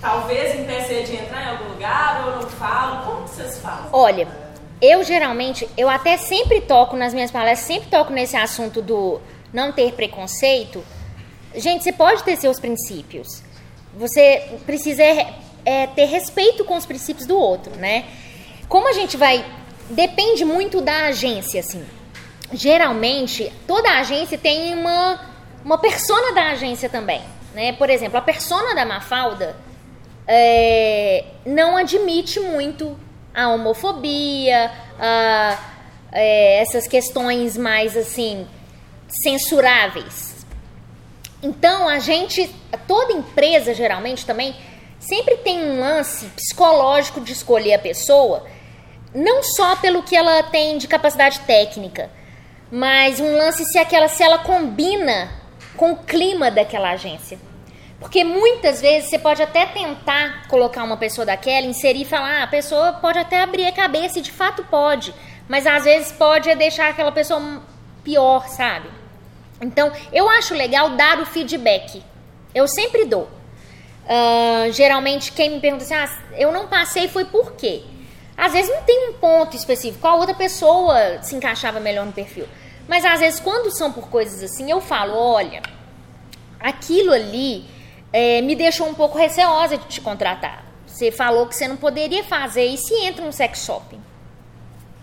Talvez 0.00 0.58
impeça 0.58 0.92
ele 0.92 1.06
de 1.06 1.16
entrar 1.16 1.44
em 1.44 1.50
algum 1.50 1.72
lugar, 1.72 2.24
ou 2.24 2.32
eu 2.32 2.42
não 2.42 2.48
falo. 2.50 3.04
Como 3.04 3.24
que 3.24 3.30
vocês 3.30 3.58
falam? 3.58 3.88
Olha 3.92 4.47
eu 4.80 5.02
geralmente, 5.02 5.68
eu 5.76 5.88
até 5.88 6.16
sempre 6.16 6.60
toco 6.60 6.96
nas 6.96 7.12
minhas 7.12 7.30
palestras, 7.30 7.66
sempre 7.66 7.90
toco 7.90 8.12
nesse 8.12 8.36
assunto 8.36 8.80
do 8.80 9.20
não 9.52 9.72
ter 9.72 9.92
preconceito. 9.92 10.84
Gente, 11.54 11.82
você 11.82 11.92
pode 11.92 12.22
ter 12.22 12.36
seus 12.36 12.60
princípios. 12.60 13.42
Você 13.96 14.58
precisa 14.64 15.02
é, 15.02 15.34
é, 15.64 15.86
ter 15.88 16.04
respeito 16.04 16.64
com 16.64 16.76
os 16.76 16.86
princípios 16.86 17.26
do 17.26 17.36
outro, 17.36 17.74
né? 17.76 18.04
Como 18.68 18.88
a 18.88 18.92
gente 18.92 19.16
vai. 19.16 19.44
Depende 19.90 20.44
muito 20.44 20.80
da 20.80 21.06
agência, 21.06 21.60
assim. 21.60 21.84
Geralmente, 22.52 23.52
toda 23.66 23.98
agência 23.98 24.38
tem 24.38 24.74
uma, 24.74 25.20
uma 25.64 25.78
persona 25.78 26.32
da 26.32 26.50
agência 26.50 26.88
também. 26.88 27.22
Né? 27.54 27.72
Por 27.72 27.90
exemplo, 27.90 28.18
a 28.18 28.22
persona 28.22 28.74
da 28.74 28.84
Mafalda 28.84 29.56
é, 30.26 31.24
não 31.44 31.76
admite 31.76 32.38
muito 32.38 32.96
a 33.38 33.48
homofobia, 33.50 34.70
a, 34.98 35.58
é, 36.10 36.60
essas 36.60 36.88
questões 36.88 37.56
mais 37.56 37.96
assim 37.96 38.46
censuráveis. 39.22 40.44
Então 41.40 41.88
a 41.88 42.00
gente, 42.00 42.52
toda 42.88 43.12
empresa 43.12 43.72
geralmente 43.72 44.26
também 44.26 44.56
sempre 44.98 45.36
tem 45.36 45.62
um 45.62 45.78
lance 45.78 46.26
psicológico 46.26 47.20
de 47.20 47.32
escolher 47.32 47.74
a 47.74 47.78
pessoa, 47.78 48.44
não 49.14 49.42
só 49.42 49.76
pelo 49.76 50.02
que 50.02 50.16
ela 50.16 50.42
tem 50.42 50.76
de 50.76 50.88
capacidade 50.88 51.38
técnica, 51.40 52.10
mas 52.72 53.20
um 53.20 53.36
lance 53.36 53.64
se 53.64 53.78
aquela 53.78 54.08
se 54.08 54.22
ela 54.22 54.38
combina 54.38 55.30
com 55.76 55.92
o 55.92 55.96
clima 55.96 56.50
daquela 56.50 56.90
agência. 56.90 57.38
Porque 58.00 58.22
muitas 58.22 58.80
vezes 58.80 59.10
você 59.10 59.18
pode 59.18 59.42
até 59.42 59.66
tentar 59.66 60.46
colocar 60.46 60.84
uma 60.84 60.96
pessoa 60.96 61.26
daquela, 61.26 61.66
inserir 61.66 62.02
e 62.02 62.04
falar, 62.04 62.40
ah, 62.40 62.42
a 62.44 62.46
pessoa 62.46 62.92
pode 62.94 63.18
até 63.18 63.40
abrir 63.40 63.66
a 63.66 63.72
cabeça 63.72 64.20
e 64.20 64.22
de 64.22 64.30
fato 64.30 64.64
pode, 64.64 65.12
mas 65.48 65.66
às 65.66 65.84
vezes 65.84 66.12
pode 66.12 66.54
deixar 66.54 66.90
aquela 66.90 67.10
pessoa 67.10 67.60
pior, 68.04 68.46
sabe? 68.48 68.88
Então, 69.60 69.90
eu 70.12 70.28
acho 70.30 70.54
legal 70.54 70.90
dar 70.90 71.18
o 71.20 71.26
feedback. 71.26 72.02
Eu 72.54 72.68
sempre 72.68 73.04
dou. 73.04 73.28
Uh, 74.04 74.72
geralmente, 74.72 75.32
quem 75.32 75.50
me 75.50 75.60
pergunta 75.60 75.82
assim, 75.82 75.94
ah, 75.94 76.08
eu 76.36 76.52
não 76.52 76.68
passei 76.68 77.08
foi 77.08 77.24
por 77.24 77.52
quê? 77.52 77.82
Às 78.36 78.52
vezes 78.52 78.70
não 78.70 78.82
tem 78.84 79.10
um 79.10 79.14
ponto 79.14 79.56
específico, 79.56 80.00
qual 80.00 80.18
outra 80.18 80.34
pessoa 80.34 81.20
se 81.22 81.34
encaixava 81.34 81.80
melhor 81.80 82.06
no 82.06 82.12
perfil. 82.12 82.46
Mas 82.86 83.04
às 83.04 83.18
vezes, 83.18 83.40
quando 83.40 83.70
são 83.76 83.92
por 83.92 84.08
coisas 84.08 84.42
assim, 84.42 84.70
eu 84.70 84.80
falo, 84.80 85.14
olha, 85.14 85.60
aquilo 86.60 87.12
ali 87.12 87.66
é, 88.12 88.40
me 88.40 88.54
deixou 88.54 88.88
um 88.88 88.94
pouco 88.94 89.18
receosa 89.18 89.76
de 89.76 89.86
te 89.86 90.00
contratar. 90.00 90.64
Você 90.86 91.12
falou 91.12 91.46
que 91.46 91.54
você 91.54 91.68
não 91.68 91.76
poderia 91.76 92.24
fazer 92.24 92.66
e 92.66 92.76
se 92.76 92.94
entra 93.04 93.24
um 93.24 93.32
sex 93.32 93.64
shopping? 93.64 94.00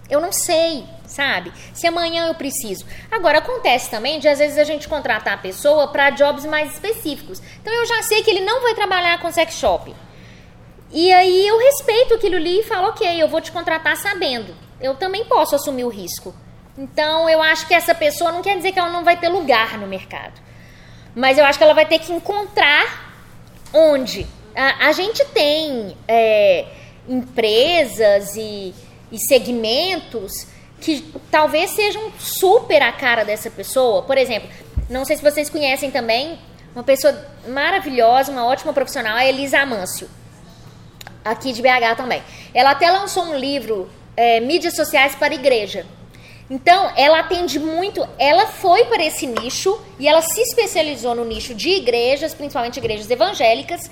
Eu 0.09 0.21
não 0.21 0.31
sei, 0.31 0.83
sabe? 1.05 1.51
Se 1.73 1.87
amanhã 1.87 2.27
eu 2.27 2.35
preciso. 2.35 2.85
Agora, 3.09 3.39
acontece 3.39 3.89
também 3.89 4.19
de 4.19 4.27
às 4.27 4.39
vezes 4.39 4.57
a 4.57 4.63
gente 4.63 4.87
contratar 4.87 5.33
a 5.33 5.37
pessoa 5.37 5.87
para 5.87 6.11
jobs 6.11 6.45
mais 6.45 6.73
específicos. 6.73 7.41
Então 7.61 7.73
eu 7.73 7.85
já 7.85 8.01
sei 8.03 8.21
que 8.21 8.29
ele 8.29 8.41
não 8.41 8.61
vai 8.61 8.75
trabalhar 8.75 9.19
com 9.19 9.31
sex 9.31 9.55
shop. 9.55 9.95
E 10.91 11.11
aí 11.11 11.47
eu 11.47 11.57
respeito 11.57 12.13
aquilo 12.13 12.35
ali 12.35 12.59
e 12.59 12.63
falo, 12.63 12.89
ok, 12.89 13.21
eu 13.21 13.27
vou 13.27 13.41
te 13.41 13.51
contratar 13.51 13.97
sabendo. 13.97 14.55
Eu 14.79 14.95
também 14.95 15.25
posso 15.25 15.55
assumir 15.55 15.83
o 15.83 15.89
risco. 15.89 16.35
Então 16.77 17.29
eu 17.29 17.41
acho 17.41 17.67
que 17.67 17.73
essa 17.73 17.95
pessoa 17.95 18.31
não 18.31 18.41
quer 18.41 18.57
dizer 18.57 18.71
que 18.71 18.79
ela 18.79 18.89
não 18.89 19.03
vai 19.03 19.17
ter 19.17 19.29
lugar 19.29 19.77
no 19.79 19.87
mercado. 19.87 20.44
Mas 21.15 21.37
eu 21.37 21.45
acho 21.45 21.57
que 21.57 21.63
ela 21.63 21.73
vai 21.73 21.85
ter 21.85 21.99
que 21.99 22.11
encontrar 22.11 23.13
onde. 23.73 24.27
A, 24.55 24.87
a 24.87 24.91
gente 24.91 25.23
tem 25.25 25.95
é, 26.07 26.65
empresas 27.07 28.35
e, 28.35 28.73
e 29.11 29.17
segmentos 29.17 30.47
que 30.81 31.01
talvez 31.31 31.71
sejam 31.71 32.11
super 32.19 32.81
a 32.81 32.91
cara 32.91 33.23
dessa 33.23 33.49
pessoa. 33.49 34.03
Por 34.03 34.17
exemplo, 34.17 34.49
não 34.89 35.05
sei 35.05 35.15
se 35.17 35.23
vocês 35.23 35.49
conhecem 35.49 35.89
também 35.89 36.37
uma 36.75 36.83
pessoa 36.83 37.25
maravilhosa, 37.47 38.31
uma 38.31 38.45
ótima 38.45 38.73
profissional, 38.73 39.15
a 39.15 39.25
Elisa 39.25 39.59
Amâncio, 39.59 40.09
aqui 41.23 41.53
de 41.53 41.61
BH 41.61 41.95
também. 41.95 42.21
Ela 42.53 42.71
até 42.71 42.91
lançou 42.91 43.23
um 43.23 43.37
livro, 43.37 43.89
é, 44.15 44.39
Mídias 44.41 44.75
Sociais 44.75 45.15
para 45.15 45.33
Igreja. 45.33 45.85
Então, 46.49 46.91
ela 46.95 47.19
atende 47.19 47.57
muito, 47.57 48.07
ela 48.19 48.45
foi 48.45 48.85
para 48.85 49.03
esse 49.03 49.25
nicho 49.25 49.79
e 49.97 50.07
ela 50.07 50.21
se 50.21 50.39
especializou 50.41 51.15
no 51.15 51.25
nicho 51.25 51.55
de 51.55 51.69
igrejas, 51.69 52.35
principalmente 52.35 52.77
igrejas 52.77 53.09
evangélicas, 53.09 53.89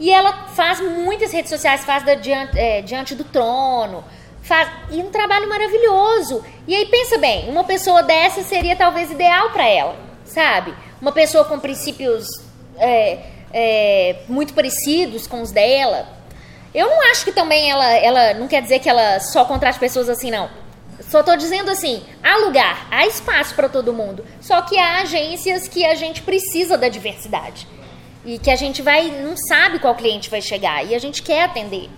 e 0.00 0.10
ela 0.10 0.48
faz 0.48 0.80
muitas 0.80 1.32
redes 1.32 1.48
sociais, 1.48 1.84
faz 1.84 2.04
da, 2.04 2.14
diante, 2.14 2.58
é, 2.58 2.82
diante 2.82 3.14
do 3.14 3.22
trono, 3.22 4.02
faz 4.42 4.68
e 4.90 4.96
um 5.00 5.10
trabalho 5.10 5.48
maravilhoso. 5.48 6.44
E 6.66 6.74
aí 6.74 6.86
pensa 6.86 7.18
bem, 7.18 7.48
uma 7.48 7.62
pessoa 7.62 8.02
dessa 8.02 8.42
seria 8.42 8.74
talvez 8.74 9.10
ideal 9.10 9.50
para 9.50 9.68
ela, 9.68 9.96
sabe? 10.24 10.74
Uma 11.00 11.12
pessoa 11.12 11.44
com 11.44 11.60
princípios 11.60 12.26
é, 12.78 13.18
é, 13.52 14.16
muito 14.28 14.54
parecidos 14.54 15.28
com 15.28 15.40
os 15.40 15.52
dela. 15.52 16.08
Eu 16.74 16.88
não 16.88 17.10
acho 17.10 17.24
que 17.24 17.32
também 17.32 17.70
ela, 17.70 17.92
ela 17.92 18.34
não 18.34 18.48
quer 18.48 18.60
dizer 18.60 18.80
que 18.80 18.88
ela 18.88 19.20
só 19.20 19.44
contrate 19.44 19.78
pessoas 19.78 20.08
assim, 20.08 20.32
não. 20.32 20.50
Só 21.08 21.22
tô 21.22 21.36
dizendo 21.36 21.70
assim, 21.70 22.02
há 22.22 22.36
lugar, 22.38 22.86
há 22.90 23.06
espaço 23.06 23.54
para 23.54 23.68
todo 23.68 23.92
mundo. 23.92 24.24
Só 24.40 24.62
que 24.62 24.78
há 24.78 25.02
agências 25.02 25.68
que 25.68 25.84
a 25.84 25.94
gente 25.94 26.22
precisa 26.22 26.78
da 26.78 26.88
diversidade. 26.88 27.66
E 28.24 28.38
que 28.38 28.50
a 28.50 28.56
gente 28.56 28.82
vai, 28.82 29.10
não 29.22 29.36
sabe 29.36 29.78
qual 29.78 29.94
cliente 29.94 30.30
vai 30.30 30.40
chegar. 30.40 30.84
E 30.84 30.94
a 30.94 30.98
gente 30.98 31.22
quer 31.22 31.44
atender. 31.44 31.90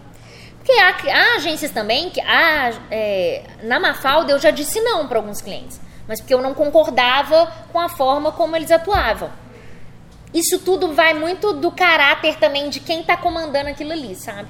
Porque 0.56 0.72
há, 0.72 0.96
há 1.12 1.36
agências 1.36 1.70
também 1.70 2.08
que. 2.08 2.20
Há, 2.20 2.72
é, 2.90 3.42
na 3.62 3.78
Mafalda 3.78 4.32
eu 4.32 4.38
já 4.38 4.50
disse 4.50 4.80
não 4.80 5.06
para 5.06 5.18
alguns 5.18 5.42
clientes. 5.42 5.78
Mas 6.08 6.20
porque 6.20 6.32
eu 6.32 6.40
não 6.40 6.54
concordava 6.54 7.52
com 7.72 7.78
a 7.78 7.88
forma 7.88 8.32
como 8.32 8.56
eles 8.56 8.70
atuavam. 8.70 9.30
Isso 10.32 10.58
tudo 10.58 10.92
vai 10.92 11.14
muito 11.14 11.52
do 11.52 11.70
caráter 11.70 12.36
também 12.36 12.68
de 12.68 12.80
quem 12.80 13.02
está 13.02 13.16
comandando 13.16 13.68
aquilo 13.68 13.92
ali, 13.92 14.16
sabe? 14.16 14.48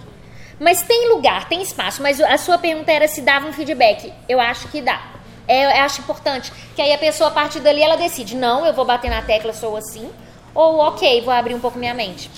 Mas 0.60 0.82
tem 0.82 1.08
lugar, 1.08 1.48
tem 1.48 1.62
espaço. 1.62 2.02
Mas 2.02 2.20
a 2.20 2.38
sua 2.38 2.58
pergunta 2.58 2.90
era 2.92 3.08
se 3.08 3.20
dava 3.20 3.46
um 3.46 3.52
feedback. 3.52 4.12
Eu 4.28 4.40
acho 4.40 4.68
que 4.68 4.80
dá. 4.80 5.00
É, 5.46 5.64
eu 5.64 5.84
acho 5.84 6.00
importante. 6.00 6.52
Que 6.74 6.82
aí 6.82 6.92
a 6.92 6.98
pessoa, 6.98 7.28
a 7.28 7.32
partir 7.32 7.60
dali, 7.60 7.82
ela 7.82 7.96
decide: 7.96 8.36
não, 8.36 8.64
eu 8.64 8.72
vou 8.72 8.84
bater 8.84 9.10
na 9.10 9.22
tecla, 9.22 9.52
sou 9.52 9.76
assim. 9.76 10.10
Ou, 10.54 10.78
ok, 10.78 11.20
vou 11.22 11.32
abrir 11.32 11.54
um 11.54 11.60
pouco 11.60 11.78
minha 11.78 11.94
mente. 11.94 12.30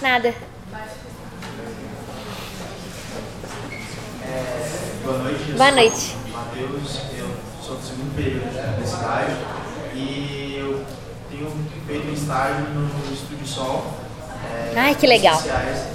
Nada. 0.00 0.34
É, 4.22 5.04
boa 5.04 5.18
noite. 5.18 5.52
Boa 5.52 5.70
noite. 5.72 6.16
Matheus, 6.32 7.00
eu 7.16 7.30
sou 7.62 7.76
do 7.76 7.82
segundo 7.82 8.14
período 8.14 8.52
da 8.52 8.82
estágio 8.82 9.36
e 9.94 10.56
eu 10.58 10.84
tenho 11.30 11.50
feito 11.86 12.08
um 12.08 12.12
estágio 12.12 12.64
no 12.70 13.12
Estúdio 13.12 13.46
Sol. 13.46 13.86
É, 14.74 14.74
Ai, 14.76 14.94
que 14.94 15.06
legal. 15.06 15.36
Sociais, 15.36 15.86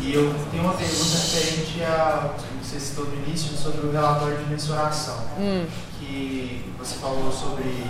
e 0.00 0.14
eu 0.14 0.34
tenho 0.50 0.62
uma 0.62 0.72
pergunta 0.72 1.16
referente 1.16 1.82
a, 1.82 2.34
você 2.62 2.80
citou 2.80 3.06
no 3.06 3.14
início, 3.26 3.56
sobre 3.56 3.86
o 3.86 3.92
relatório 3.92 4.38
de 4.38 4.44
mensuração. 4.44 5.18
Hum. 5.38 5.66
Que 5.98 6.72
você 6.78 6.94
falou 6.96 7.30
sobre 7.30 7.86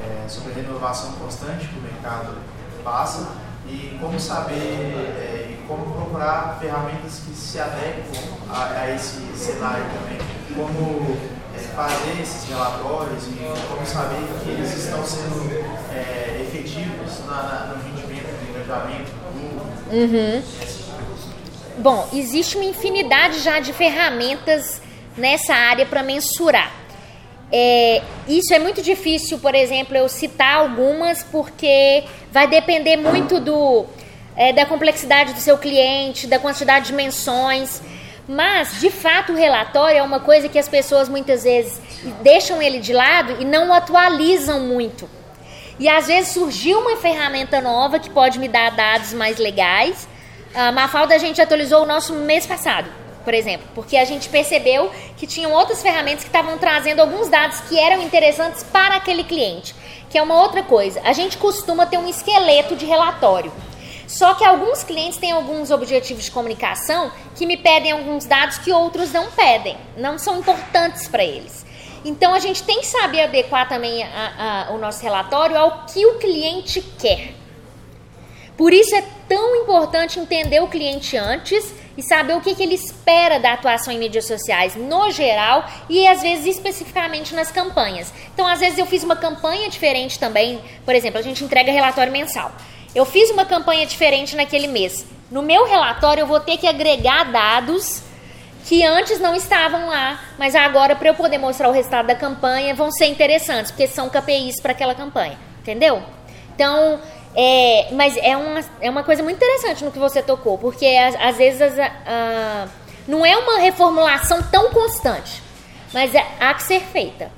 é, 0.00 0.28
sobre 0.28 0.52
a 0.52 0.54
renovação 0.54 1.12
constante 1.12 1.66
que 1.66 1.78
o 1.78 1.82
mercado 1.82 2.34
passa 2.82 3.28
e 3.66 3.98
como 4.00 4.18
saber 4.18 4.54
é, 4.54 5.50
e 5.50 5.66
como 5.66 5.92
procurar 5.94 6.58
ferramentas 6.60 7.20
que 7.26 7.34
se 7.34 7.60
adequam 7.60 8.02
a, 8.48 8.80
a 8.80 8.94
esse 8.94 9.20
cenário 9.36 9.84
também, 9.84 10.18
como 10.54 11.16
é, 11.54 11.58
fazer 11.58 12.20
esses 12.22 12.48
relatórios 12.48 13.24
e 13.26 13.68
como 13.68 13.86
saber 13.86 14.26
que 14.42 14.50
eles 14.50 14.76
estão 14.76 15.04
sendo 15.04 15.50
é, 15.92 16.46
efetivos 16.48 17.26
na, 17.26 17.42
na, 17.42 17.74
no 17.74 17.82
rendimento, 17.82 18.28
no 18.42 18.50
engajamento 18.50 19.10
do 19.12 19.94
uhum. 19.94 20.42
Bom, 21.80 22.06
existe 22.12 22.58
uma 22.58 22.66
infinidade 22.66 23.38
já 23.38 23.58
de 23.58 23.72
ferramentas 23.72 24.82
nessa 25.16 25.54
área 25.54 25.86
para 25.86 26.02
mensurar. 26.02 26.70
É, 27.50 28.02
isso 28.28 28.52
é 28.52 28.58
muito 28.58 28.82
difícil, 28.82 29.38
por 29.38 29.54
exemplo, 29.54 29.96
eu 29.96 30.06
citar 30.06 30.56
algumas, 30.56 31.22
porque 31.22 32.04
vai 32.30 32.46
depender 32.46 32.98
muito 32.98 33.40
do, 33.40 33.86
é, 34.36 34.52
da 34.52 34.66
complexidade 34.66 35.32
do 35.32 35.40
seu 35.40 35.56
cliente, 35.56 36.26
da 36.26 36.38
quantidade 36.38 36.88
de 36.88 36.92
menções. 36.92 37.80
Mas, 38.28 38.78
de 38.78 38.90
fato, 38.90 39.32
o 39.32 39.36
relatório 39.36 40.00
é 40.00 40.02
uma 40.02 40.20
coisa 40.20 40.50
que 40.50 40.58
as 40.58 40.68
pessoas 40.68 41.08
muitas 41.08 41.44
vezes 41.44 41.80
deixam 42.22 42.60
ele 42.60 42.78
de 42.78 42.92
lado 42.92 43.36
e 43.40 43.44
não 43.46 43.72
atualizam 43.72 44.60
muito. 44.60 45.08
E 45.78 45.88
às 45.88 46.08
vezes 46.08 46.34
surgiu 46.34 46.78
uma 46.80 46.98
ferramenta 46.98 47.58
nova 47.62 47.98
que 47.98 48.10
pode 48.10 48.38
me 48.38 48.48
dar 48.48 48.70
dados 48.70 49.14
mais 49.14 49.38
legais. 49.38 50.09
A 50.54 50.72
Mafalda 50.72 51.14
a 51.14 51.18
gente 51.18 51.40
atualizou 51.40 51.82
o 51.82 51.86
nosso 51.86 52.12
mês 52.14 52.46
passado 52.46 52.90
por 53.24 53.34
exemplo, 53.34 53.68
porque 53.74 53.96
a 53.96 54.04
gente 54.04 54.28
percebeu 54.28 54.90
que 55.16 55.26
tinham 55.26 55.52
outras 55.52 55.82
ferramentas 55.82 56.24
que 56.24 56.28
estavam 56.28 56.56
trazendo 56.58 57.00
alguns 57.00 57.28
dados 57.28 57.60
que 57.62 57.78
eram 57.78 58.02
interessantes 58.02 58.62
para 58.62 58.96
aquele 58.96 59.24
cliente, 59.24 59.74
que 60.08 60.18
é 60.18 60.22
uma 60.22 60.40
outra 60.40 60.62
coisa. 60.62 61.00
A 61.04 61.12
gente 61.12 61.36
costuma 61.36 61.86
ter 61.86 61.98
um 61.98 62.08
esqueleto 62.08 62.74
de 62.74 62.86
relatório. 62.86 63.52
Só 64.06 64.34
que 64.34 64.44
alguns 64.44 64.82
clientes 64.82 65.18
têm 65.18 65.30
alguns 65.30 65.70
objetivos 65.70 66.24
de 66.24 66.30
comunicação 66.32 67.12
que 67.36 67.46
me 67.46 67.56
pedem 67.56 67.92
alguns 67.92 68.24
dados 68.24 68.58
que 68.58 68.72
outros 68.72 69.12
não 69.12 69.30
pedem, 69.30 69.76
não 69.96 70.18
são 70.18 70.40
importantes 70.40 71.06
para 71.06 71.22
eles. 71.22 71.64
Então 72.04 72.34
a 72.34 72.40
gente 72.40 72.62
tem 72.64 72.80
que 72.80 72.86
saber 72.86 73.22
adequar 73.22 73.68
também 73.68 74.02
a, 74.02 74.66
a, 74.68 74.72
o 74.72 74.78
nosso 74.78 75.02
relatório 75.02 75.56
ao 75.56 75.84
que 75.84 76.04
o 76.04 76.18
cliente 76.18 76.80
quer. 76.98 77.34
Por 78.60 78.74
isso 78.74 78.94
é 78.94 79.02
tão 79.26 79.56
importante 79.56 80.20
entender 80.20 80.60
o 80.60 80.68
cliente 80.68 81.16
antes 81.16 81.72
e 81.96 82.02
saber 82.02 82.36
o 82.36 82.42
que, 82.42 82.54
que 82.54 82.62
ele 82.62 82.74
espera 82.74 83.40
da 83.40 83.54
atuação 83.54 83.90
em 83.90 83.98
mídias 83.98 84.26
sociais 84.26 84.76
no 84.76 85.10
geral 85.10 85.64
e 85.88 86.06
às 86.06 86.20
vezes 86.20 86.44
especificamente 86.44 87.34
nas 87.34 87.50
campanhas. 87.50 88.12
Então, 88.34 88.46
às 88.46 88.60
vezes 88.60 88.78
eu 88.78 88.84
fiz 88.84 89.02
uma 89.02 89.16
campanha 89.16 89.66
diferente 89.70 90.18
também, 90.18 90.60
por 90.84 90.94
exemplo, 90.94 91.18
a 91.18 91.22
gente 91.22 91.42
entrega 91.42 91.72
relatório 91.72 92.12
mensal. 92.12 92.52
Eu 92.94 93.06
fiz 93.06 93.30
uma 93.30 93.46
campanha 93.46 93.86
diferente 93.86 94.36
naquele 94.36 94.66
mês. 94.66 95.06
No 95.30 95.40
meu 95.40 95.64
relatório 95.64 96.20
eu 96.20 96.26
vou 96.26 96.38
ter 96.38 96.58
que 96.58 96.66
agregar 96.66 97.32
dados 97.32 98.02
que 98.66 98.84
antes 98.84 99.18
não 99.18 99.34
estavam 99.34 99.86
lá, 99.88 100.20
mas 100.38 100.54
agora 100.54 100.94
para 100.94 101.08
eu 101.08 101.14
poder 101.14 101.38
mostrar 101.38 101.70
o 101.70 101.72
resultado 101.72 102.08
da 102.08 102.14
campanha 102.14 102.74
vão 102.74 102.92
ser 102.92 103.06
interessantes, 103.06 103.70
porque 103.70 103.88
são 103.88 104.10
KPIs 104.10 104.60
para 104.60 104.72
aquela 104.72 104.94
campanha, 104.94 105.38
entendeu? 105.62 106.02
Então, 106.54 107.00
é, 107.34 107.88
mas 107.92 108.16
é 108.16 108.36
uma, 108.36 108.60
é 108.80 108.90
uma 108.90 109.04
coisa 109.04 109.22
muito 109.22 109.36
interessante 109.36 109.84
no 109.84 109.92
que 109.92 109.98
você 109.98 110.22
tocou, 110.22 110.58
porque 110.58 110.86
às, 110.86 111.14
às 111.14 111.36
vezes 111.36 111.60
as, 111.60 112.70
não 113.06 113.24
é 113.24 113.36
uma 113.36 113.58
reformulação 113.58 114.42
tão 114.42 114.70
constante, 114.70 115.42
mas 115.92 116.14
é, 116.14 116.26
há 116.40 116.52
que 116.54 116.62
ser 116.62 116.80
feita, 116.80 117.30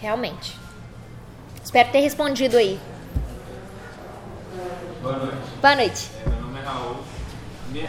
realmente. 0.00 0.58
Espero 1.64 1.90
ter 1.90 2.00
respondido 2.00 2.56
aí. 2.56 2.78
Boa 5.02 5.16
noite. 5.16 5.36
Boa 5.60 5.76
noite. 5.76 6.10
É, 6.24 6.28
meu 6.28 6.40
nome 6.40 6.58
é 6.58 6.62
Raul. 6.62 6.96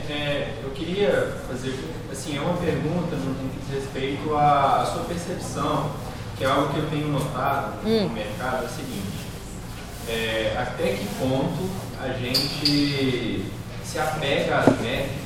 É, 0.10 0.54
eu 0.64 0.72
queria 0.72 1.38
fazer, 1.48 1.74
assim, 2.12 2.38
é 2.38 2.42
uma 2.42 2.58
pergunta 2.58 3.16
no 3.16 3.36
que 3.36 3.60
diz 3.60 3.84
respeito 3.84 4.36
à, 4.36 4.82
à 4.82 4.86
sua 4.86 5.04
percepção, 5.06 5.92
que 6.38 6.44
é 6.44 6.48
algo 6.48 6.74
que 6.74 6.80
eu 6.80 6.90
tenho 6.90 7.08
notado 7.08 7.80
hum. 7.86 8.04
no 8.04 8.10
mercado, 8.10 8.64
é 8.64 8.66
o 8.66 8.70
seguinte 8.70 9.17
é, 10.10 10.56
até 10.58 10.94
que 10.94 11.06
ponto 11.20 11.70
a 12.02 12.10
gente 12.10 13.46
se 13.84 14.00
apega 14.00 14.60
às 14.60 14.80
métricas, 14.80 15.18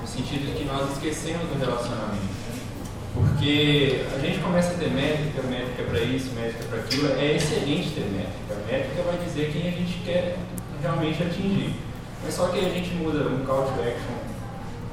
no 0.00 0.06
sentido 0.06 0.46
de 0.46 0.58
que 0.58 0.64
nós 0.64 0.90
esquecemos 0.92 1.42
do 1.48 1.58
relacionamento. 1.58 2.40
Porque 3.14 4.04
a 4.14 4.18
gente 4.18 4.38
começa 4.38 4.72
a 4.72 4.74
ter 4.74 4.90
métrica, 4.90 5.42
métrica 5.42 5.82
para 5.84 6.00
isso, 6.00 6.32
métrica 6.34 6.64
para 6.64 6.78
aquilo, 6.78 7.08
é 7.18 7.36
excelente 7.36 7.90
ter 7.90 8.06
métrica. 8.06 8.54
A 8.54 8.72
métrica 8.72 9.02
vai 9.02 9.18
dizer 9.24 9.50
quem 9.52 9.68
a 9.68 9.72
gente 9.72 9.98
quer 10.04 10.36
realmente 10.80 11.22
atingir. 11.22 11.74
Mas 12.24 12.34
só 12.34 12.48
que 12.48 12.58
a 12.58 12.68
gente 12.68 12.90
muda 12.94 13.28
um 13.28 13.44
call 13.44 13.64
to 13.64 13.80
action 13.80 14.30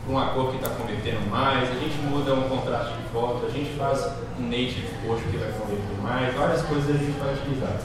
para 0.03 0.11
uma 0.11 0.28
cor 0.34 0.51
que 0.51 0.57
está 0.57 0.69
convertendo 0.69 1.30
mais, 1.30 1.69
a 1.69 1.73
gente 1.73 1.97
muda 2.09 2.34
um 2.34 2.47
contraste 2.49 2.95
de 2.95 3.09
foto, 3.09 3.45
a 3.45 3.49
gente 3.49 3.78
faz 3.78 4.09
um 4.39 4.43
native 4.43 4.88
post 5.05 5.23
que 5.25 5.38
vai 5.38 5.51
converter 5.51 6.01
mais, 6.01 6.34
várias 6.34 6.61
coisas 6.61 6.95
a 6.95 6.97
gente 6.97 7.19
vai 7.19 7.34
utilizar. 7.34 7.78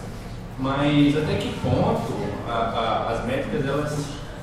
Mas 0.62 1.16
até 1.16 1.34
que 1.38 1.52
ponto 1.60 2.14
a, 2.48 2.52
a, 2.52 3.10
as 3.10 3.26
métricas 3.26 3.66
elas 3.66 3.98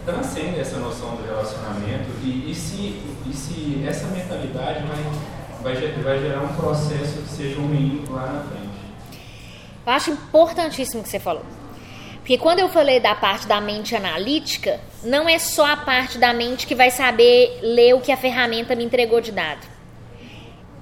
transcendem 0.05 0.59
essa 0.59 0.77
noção 0.77 1.15
do 1.15 1.23
relacionamento 1.25 2.09
e, 2.21 2.51
e, 2.51 2.53
se, 2.53 3.01
e 3.25 3.33
se 3.33 3.85
essa 3.87 4.07
mentalidade 4.07 4.83
vai, 4.85 5.73
vai, 5.73 5.91
vai 6.03 6.19
gerar 6.19 6.41
um 6.41 6.53
processo 6.55 7.21
que 7.21 7.29
seja 7.29 7.61
ruim 7.61 8.03
lá 8.09 8.33
na 8.33 8.41
frente? 8.41 8.67
Eu 9.85 9.93
acho 9.93 10.11
importantíssimo 10.11 10.99
o 10.99 11.03
que 11.03 11.09
você 11.09 11.19
falou. 11.19 11.45
Porque 12.17 12.37
quando 12.37 12.59
eu 12.59 12.67
falei 12.67 12.99
da 12.99 13.15
parte 13.15 13.47
da 13.47 13.61
mente 13.61 13.95
analítica, 13.95 14.77
não 15.01 15.29
é 15.29 15.39
só 15.39 15.71
a 15.71 15.77
parte 15.77 16.17
da 16.17 16.33
mente 16.33 16.67
que 16.67 16.75
vai 16.75 16.91
saber 16.91 17.59
ler 17.61 17.95
o 17.95 18.01
que 18.01 18.11
a 18.11 18.17
ferramenta 18.17 18.75
me 18.75 18.83
entregou 18.83 19.21
de 19.21 19.31
dado. 19.31 19.65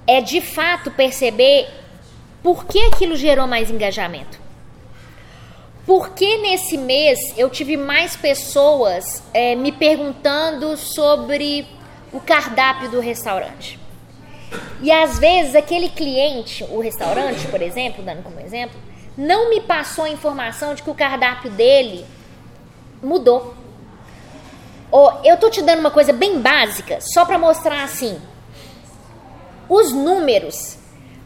É 0.08 0.20
de 0.20 0.42
fato 0.42 0.90
perceber 0.90 1.68
por 2.42 2.66
que 2.66 2.80
aquilo 2.88 3.16
gerou 3.16 3.46
mais 3.46 3.70
engajamento. 3.70 4.47
Por 5.88 6.10
que 6.10 6.40
nesse 6.40 6.78
mês 6.78 7.18
eu 7.38 7.50
tive 7.50 7.78
mais 7.78 8.14
pessoas 8.14 9.24
é, 9.34 9.56
me 9.56 9.72
perguntando 9.72 10.76
sobre 10.76 11.66
o 12.12 12.20
cardápio 12.20 12.92
do 12.92 13.00
restaurante? 13.00 13.80
E 14.82 14.92
às 14.92 15.18
vezes 15.18 15.56
aquele 15.56 15.88
cliente, 15.88 16.66
o 16.66 16.82
restaurante, 16.82 17.48
por 17.48 17.62
exemplo, 17.62 18.04
dando 18.04 18.22
como 18.22 18.38
exemplo, 18.42 18.78
não 19.18 19.50
me 19.50 19.62
passou 19.62 20.04
a 20.04 20.10
informação 20.10 20.76
de 20.76 20.84
que 20.84 20.90
o 20.90 20.94
cardápio 20.94 21.50
dele 21.52 22.06
mudou. 23.02 23.56
Ou 24.92 25.22
eu 25.24 25.38
tô 25.38 25.50
te 25.50 25.62
dando 25.62 25.80
uma 25.80 25.92
coisa 25.92 26.12
bem 26.12 26.42
básica, 26.42 27.00
só 27.00 27.24
para 27.24 27.40
mostrar 27.40 27.86
assim. 27.86 28.20
Os 29.70 29.94
números 29.94 30.78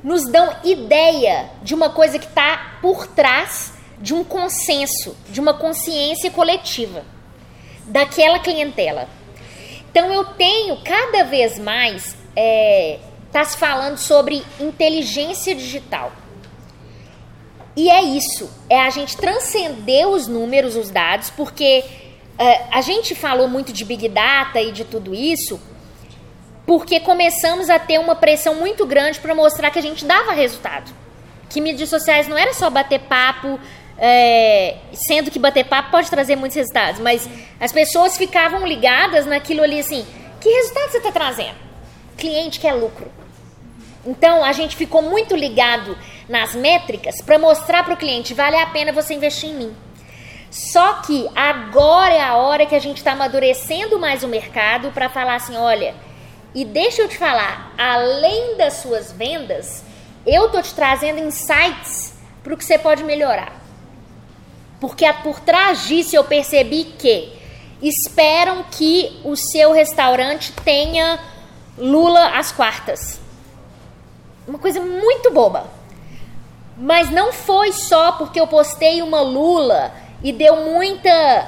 nos 0.04 0.24
dão 0.28 0.56
ideia 0.64 1.50
de 1.64 1.74
uma 1.74 1.90
coisa 1.90 2.20
que 2.20 2.28
está 2.28 2.78
por 2.80 3.08
trás 3.08 3.81
de 4.02 4.14
um 4.14 4.24
consenso, 4.24 5.16
de 5.30 5.40
uma 5.40 5.54
consciência 5.54 6.32
coletiva 6.32 7.04
daquela 7.86 8.40
clientela. 8.40 9.08
Então 9.90 10.12
eu 10.12 10.26
tenho 10.26 10.78
cada 10.84 11.24
vez 11.24 11.60
mais 11.60 12.16
é, 12.36 13.00
tá 13.32 13.44
se 13.44 13.58
falando 13.58 13.98
sobre 13.98 14.44
inteligência 14.60 15.56
digital. 15.56 16.12
E 17.76 17.90
é 17.90 18.02
isso, 18.02 18.52
é 18.70 18.82
a 18.82 18.90
gente 18.90 19.16
transcender 19.16 20.08
os 20.08 20.28
números, 20.28 20.76
os 20.76 20.90
dados, 20.90 21.30
porque 21.30 21.86
é, 22.38 22.64
a 22.70 22.82
gente 22.82 23.16
falou 23.16 23.48
muito 23.48 23.72
de 23.72 23.86
Big 23.86 24.10
Data 24.10 24.60
e 24.60 24.74
de 24.74 24.84
tudo 24.84 25.16
isso, 25.16 25.60
porque 26.66 27.00
começamos 27.00 27.70
a 27.70 27.80
ter 27.80 27.98
uma 27.98 28.16
pressão 28.16 28.56
muito 28.56 28.86
grande 28.86 29.20
para 29.20 29.34
mostrar 29.34 29.72
que 29.72 29.80
a 29.80 29.82
gente 29.82 30.04
dava 30.04 30.34
resultado. 30.34 30.94
Que 31.50 31.62
mídias 31.62 31.90
sociais 31.90 32.28
não 32.28 32.38
era 32.38 32.54
só 32.54 32.70
bater 32.70 33.00
papo, 33.00 33.60
é, 34.04 34.78
sendo 34.94 35.30
que 35.30 35.38
bater 35.38 35.64
papo 35.66 35.92
pode 35.92 36.10
trazer 36.10 36.36
muitos 36.36 36.56
resultados, 36.56 37.00
mas 37.00 37.30
as 37.60 37.72
pessoas 37.72 38.18
ficavam 38.18 38.66
ligadas 38.66 39.28
naquilo 39.28 39.62
ali 39.62 39.80
assim: 39.80 40.04
que 40.40 40.50
resultado 40.50 40.90
você 40.90 40.98
está 40.98 41.12
trazendo? 41.12 41.56
Cliente 42.18 42.60
quer 42.60 42.74
lucro. 42.74 43.12
Então 44.04 44.44
a 44.44 44.52
gente 44.54 44.76
ficou 44.76 45.04
muito 45.04 45.36
ligado 45.36 45.96
nas 46.28 46.56
métricas 46.56 47.22
para 47.22 47.38
mostrar 47.38 47.84
para 47.84 47.94
o 47.94 47.98
cliente 47.98 48.34
vale 48.34 48.56
a 48.56 48.66
pena 48.66 48.92
você 48.92 49.14
investir 49.14 49.52
em 49.52 49.56
mim. 49.56 49.76
Só 50.50 50.94
que 50.94 51.30
agora 51.36 52.14
é 52.14 52.22
a 52.22 52.36
hora 52.36 52.66
que 52.66 52.76
a 52.76 52.80
gente 52.80 52.98
está 52.98 53.12
amadurecendo 53.12 54.00
mais 54.00 54.24
o 54.24 54.28
mercado 54.28 54.92
para 54.92 55.08
falar 55.10 55.36
assim, 55.36 55.56
olha, 55.56 55.94
e 56.54 56.66
deixa 56.66 57.04
eu 57.04 57.08
te 57.08 57.18
falar, 57.18 57.72
além 57.78 58.58
das 58.58 58.74
suas 58.74 59.12
vendas, 59.12 59.84
eu 60.26 60.50
tô 60.50 60.62
te 60.62 60.74
trazendo 60.74 61.20
insights 61.20 62.16
para 62.44 62.54
o 62.54 62.58
que 62.58 62.66
você 62.66 62.78
pode 62.78 63.04
melhorar. 63.04 63.61
Porque 64.82 65.06
por 65.24 65.40
trás 65.40 65.88
disso 65.88 66.16
eu 66.16 66.24
percebi 66.24 66.84
que 66.84 67.32
esperam 67.84 68.66
que 68.72 69.22
o 69.24 69.36
seu 69.36 69.72
restaurante 69.72 70.52
tenha 70.64 71.20
Lula 71.78 72.38
às 72.38 72.52
quartas. 72.52 73.22
Uma 74.48 74.58
coisa 74.58 74.82
muito 74.82 75.32
boba. 75.32 75.70
Mas 76.76 77.12
não 77.12 77.32
foi 77.32 77.72
só 77.72 78.14
porque 78.14 78.42
eu 78.42 78.48
postei 78.48 79.04
uma 79.04 79.22
Lula 79.22 79.94
e 80.24 80.34
deu 80.34 80.56
muita, 80.56 81.48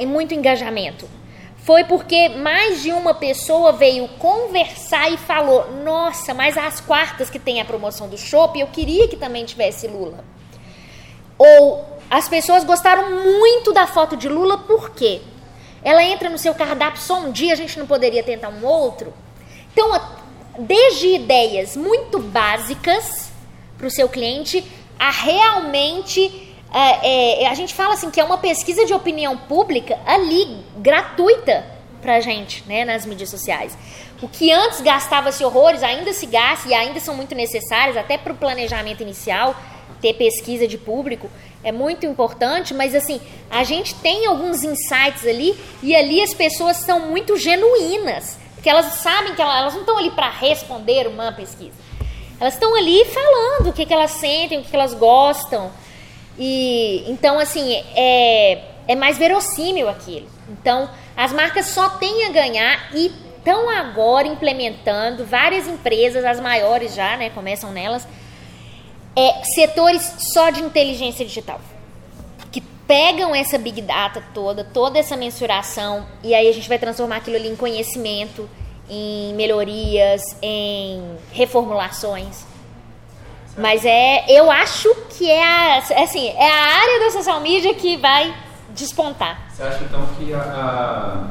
uh, 0.00 0.06
muito 0.06 0.32
engajamento. 0.32 1.08
Foi 1.56 1.82
porque 1.82 2.28
mais 2.28 2.82
de 2.82 2.92
uma 2.92 3.14
pessoa 3.14 3.72
veio 3.72 4.06
conversar 4.18 5.10
e 5.10 5.16
falou: 5.16 5.72
Nossa, 5.82 6.32
mas 6.34 6.56
às 6.56 6.80
quartas 6.80 7.28
que 7.28 7.38
tem 7.38 7.60
a 7.60 7.64
promoção 7.64 8.08
do 8.08 8.16
shopping, 8.16 8.60
eu 8.60 8.68
queria 8.68 9.08
que 9.08 9.16
também 9.16 9.44
tivesse 9.44 9.88
Lula. 9.88 10.24
Ou 11.36 11.93
as 12.14 12.28
pessoas 12.28 12.62
gostaram 12.62 13.10
muito 13.24 13.72
da 13.72 13.88
foto 13.88 14.16
de 14.16 14.28
Lula, 14.28 14.56
por 14.56 14.90
quê? 14.90 15.20
Ela 15.82 16.04
entra 16.04 16.30
no 16.30 16.38
seu 16.38 16.54
cardápio 16.54 17.02
só 17.02 17.18
um 17.18 17.32
dia, 17.32 17.52
a 17.52 17.56
gente 17.56 17.76
não 17.76 17.88
poderia 17.88 18.22
tentar 18.22 18.50
um 18.50 18.64
outro? 18.64 19.12
Então, 19.72 20.00
desde 20.56 21.08
ideias 21.08 21.76
muito 21.76 22.20
básicas 22.20 23.32
para 23.76 23.88
o 23.88 23.90
seu 23.90 24.08
cliente 24.08 24.64
a 24.96 25.10
realmente 25.10 26.54
é, 26.72 27.42
é, 27.42 27.48
a 27.48 27.54
gente 27.54 27.74
fala 27.74 27.94
assim 27.94 28.12
que 28.12 28.20
é 28.20 28.24
uma 28.24 28.38
pesquisa 28.38 28.86
de 28.86 28.94
opinião 28.94 29.36
pública 29.36 29.98
ali 30.06 30.62
gratuita 30.76 31.66
para 32.00 32.20
gente, 32.20 32.62
né, 32.68 32.84
nas 32.84 33.04
mídias 33.04 33.30
sociais. 33.30 33.76
O 34.22 34.28
que 34.28 34.52
antes 34.52 34.80
gastava-se 34.80 35.44
horrores 35.44 35.82
ainda 35.82 36.12
se 36.12 36.26
gasta 36.26 36.68
e 36.68 36.74
ainda 36.74 37.00
são 37.00 37.16
muito 37.16 37.34
necessárias 37.34 37.96
até 37.96 38.16
para 38.16 38.32
o 38.32 38.36
planejamento 38.36 39.02
inicial 39.02 39.56
ter 40.04 40.12
pesquisa 40.12 40.68
de 40.68 40.76
público 40.76 41.30
é 41.62 41.72
muito 41.72 42.04
importante, 42.04 42.74
mas 42.74 42.94
assim, 42.94 43.18
a 43.50 43.64
gente 43.64 43.94
tem 43.94 44.26
alguns 44.26 44.62
insights 44.62 45.26
ali 45.26 45.58
e 45.82 45.96
ali 45.96 46.20
as 46.20 46.34
pessoas 46.34 46.76
são 46.76 47.08
muito 47.08 47.38
genuínas. 47.38 48.36
Porque 48.54 48.68
elas 48.68 48.86
sabem 48.96 49.34
que 49.34 49.40
elas, 49.40 49.72
não 49.72 49.80
estão 49.80 49.96
ali 49.96 50.10
para 50.10 50.28
responder 50.28 51.06
uma 51.06 51.32
pesquisa. 51.32 51.72
Elas 52.38 52.52
estão 52.52 52.74
ali 52.74 53.02
falando 53.06 53.70
o 53.70 53.72
que, 53.72 53.86
que 53.86 53.94
elas 53.94 54.10
sentem, 54.10 54.58
o 54.58 54.62
que, 54.62 54.68
que 54.68 54.76
elas 54.76 54.92
gostam. 54.92 55.72
E 56.38 57.04
então, 57.08 57.38
assim, 57.38 57.74
é, 57.94 58.60
é 58.86 58.94
mais 58.94 59.16
verossímil 59.16 59.88
aquilo. 59.88 60.28
Então, 60.50 60.90
as 61.16 61.32
marcas 61.32 61.68
só 61.68 61.88
têm 61.90 62.26
a 62.26 62.30
ganhar 62.30 62.94
e 62.94 63.10
estão 63.38 63.70
agora 63.70 64.26
implementando 64.26 65.24
várias 65.24 65.66
empresas, 65.66 66.24
as 66.24 66.40
maiores 66.40 66.94
já, 66.94 67.16
né? 67.16 67.30
Começam 67.30 67.72
nelas, 67.72 68.06
é, 69.16 69.44
setores 69.44 70.14
só 70.32 70.50
de 70.50 70.62
inteligência 70.62 71.24
digital. 71.24 71.60
Que 72.50 72.60
pegam 72.60 73.34
essa 73.34 73.58
big 73.58 73.80
data 73.82 74.22
toda, 74.32 74.64
toda 74.64 74.98
essa 74.98 75.16
mensuração, 75.16 76.06
e 76.22 76.34
aí 76.34 76.48
a 76.48 76.52
gente 76.52 76.68
vai 76.68 76.78
transformar 76.78 77.16
aquilo 77.16 77.36
ali 77.36 77.48
em 77.48 77.56
conhecimento, 77.56 78.48
em 78.88 79.34
melhorias, 79.34 80.22
em 80.42 81.16
reformulações. 81.32 82.44
Mas 83.56 83.84
é, 83.84 84.24
eu 84.28 84.50
acho 84.50 84.92
que 85.10 85.30
é 85.30 85.42
a, 85.42 85.78
assim, 85.78 86.28
é 86.28 86.50
a 86.50 86.76
área 86.76 87.00
da 87.00 87.10
social 87.10 87.40
media 87.40 87.72
que 87.74 87.96
vai 87.96 88.34
despontar. 88.70 89.48
Você 89.50 89.62
acha 89.62 89.84
então 89.84 90.04
que 90.18 90.34
a, 90.34 91.30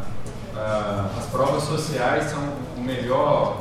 a, 0.56 1.10
as 1.18 1.26
provas 1.26 1.64
sociais 1.64 2.32
são 2.32 2.42
o 2.78 2.80
melhor 2.80 3.58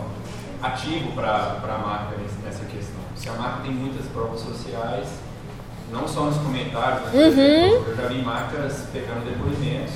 ativo 0.62 1.10
para 1.12 1.58
a 1.64 1.78
marca 1.78 2.16
nessa 2.44 2.64
questão? 2.66 2.91
Se 3.22 3.28
a 3.28 3.34
marca 3.34 3.62
tem 3.62 3.70
muitas 3.70 4.04
provas 4.06 4.40
sociais, 4.40 5.06
não 5.92 6.08
só 6.08 6.22
nos 6.22 6.38
comentários, 6.38 7.02
mas 7.04 7.14
uhum. 7.14 7.86
eu 7.86 7.96
já 7.96 8.08
vi 8.08 8.20
marcas 8.20 8.88
pegando 8.92 9.24
depoimentos, 9.24 9.94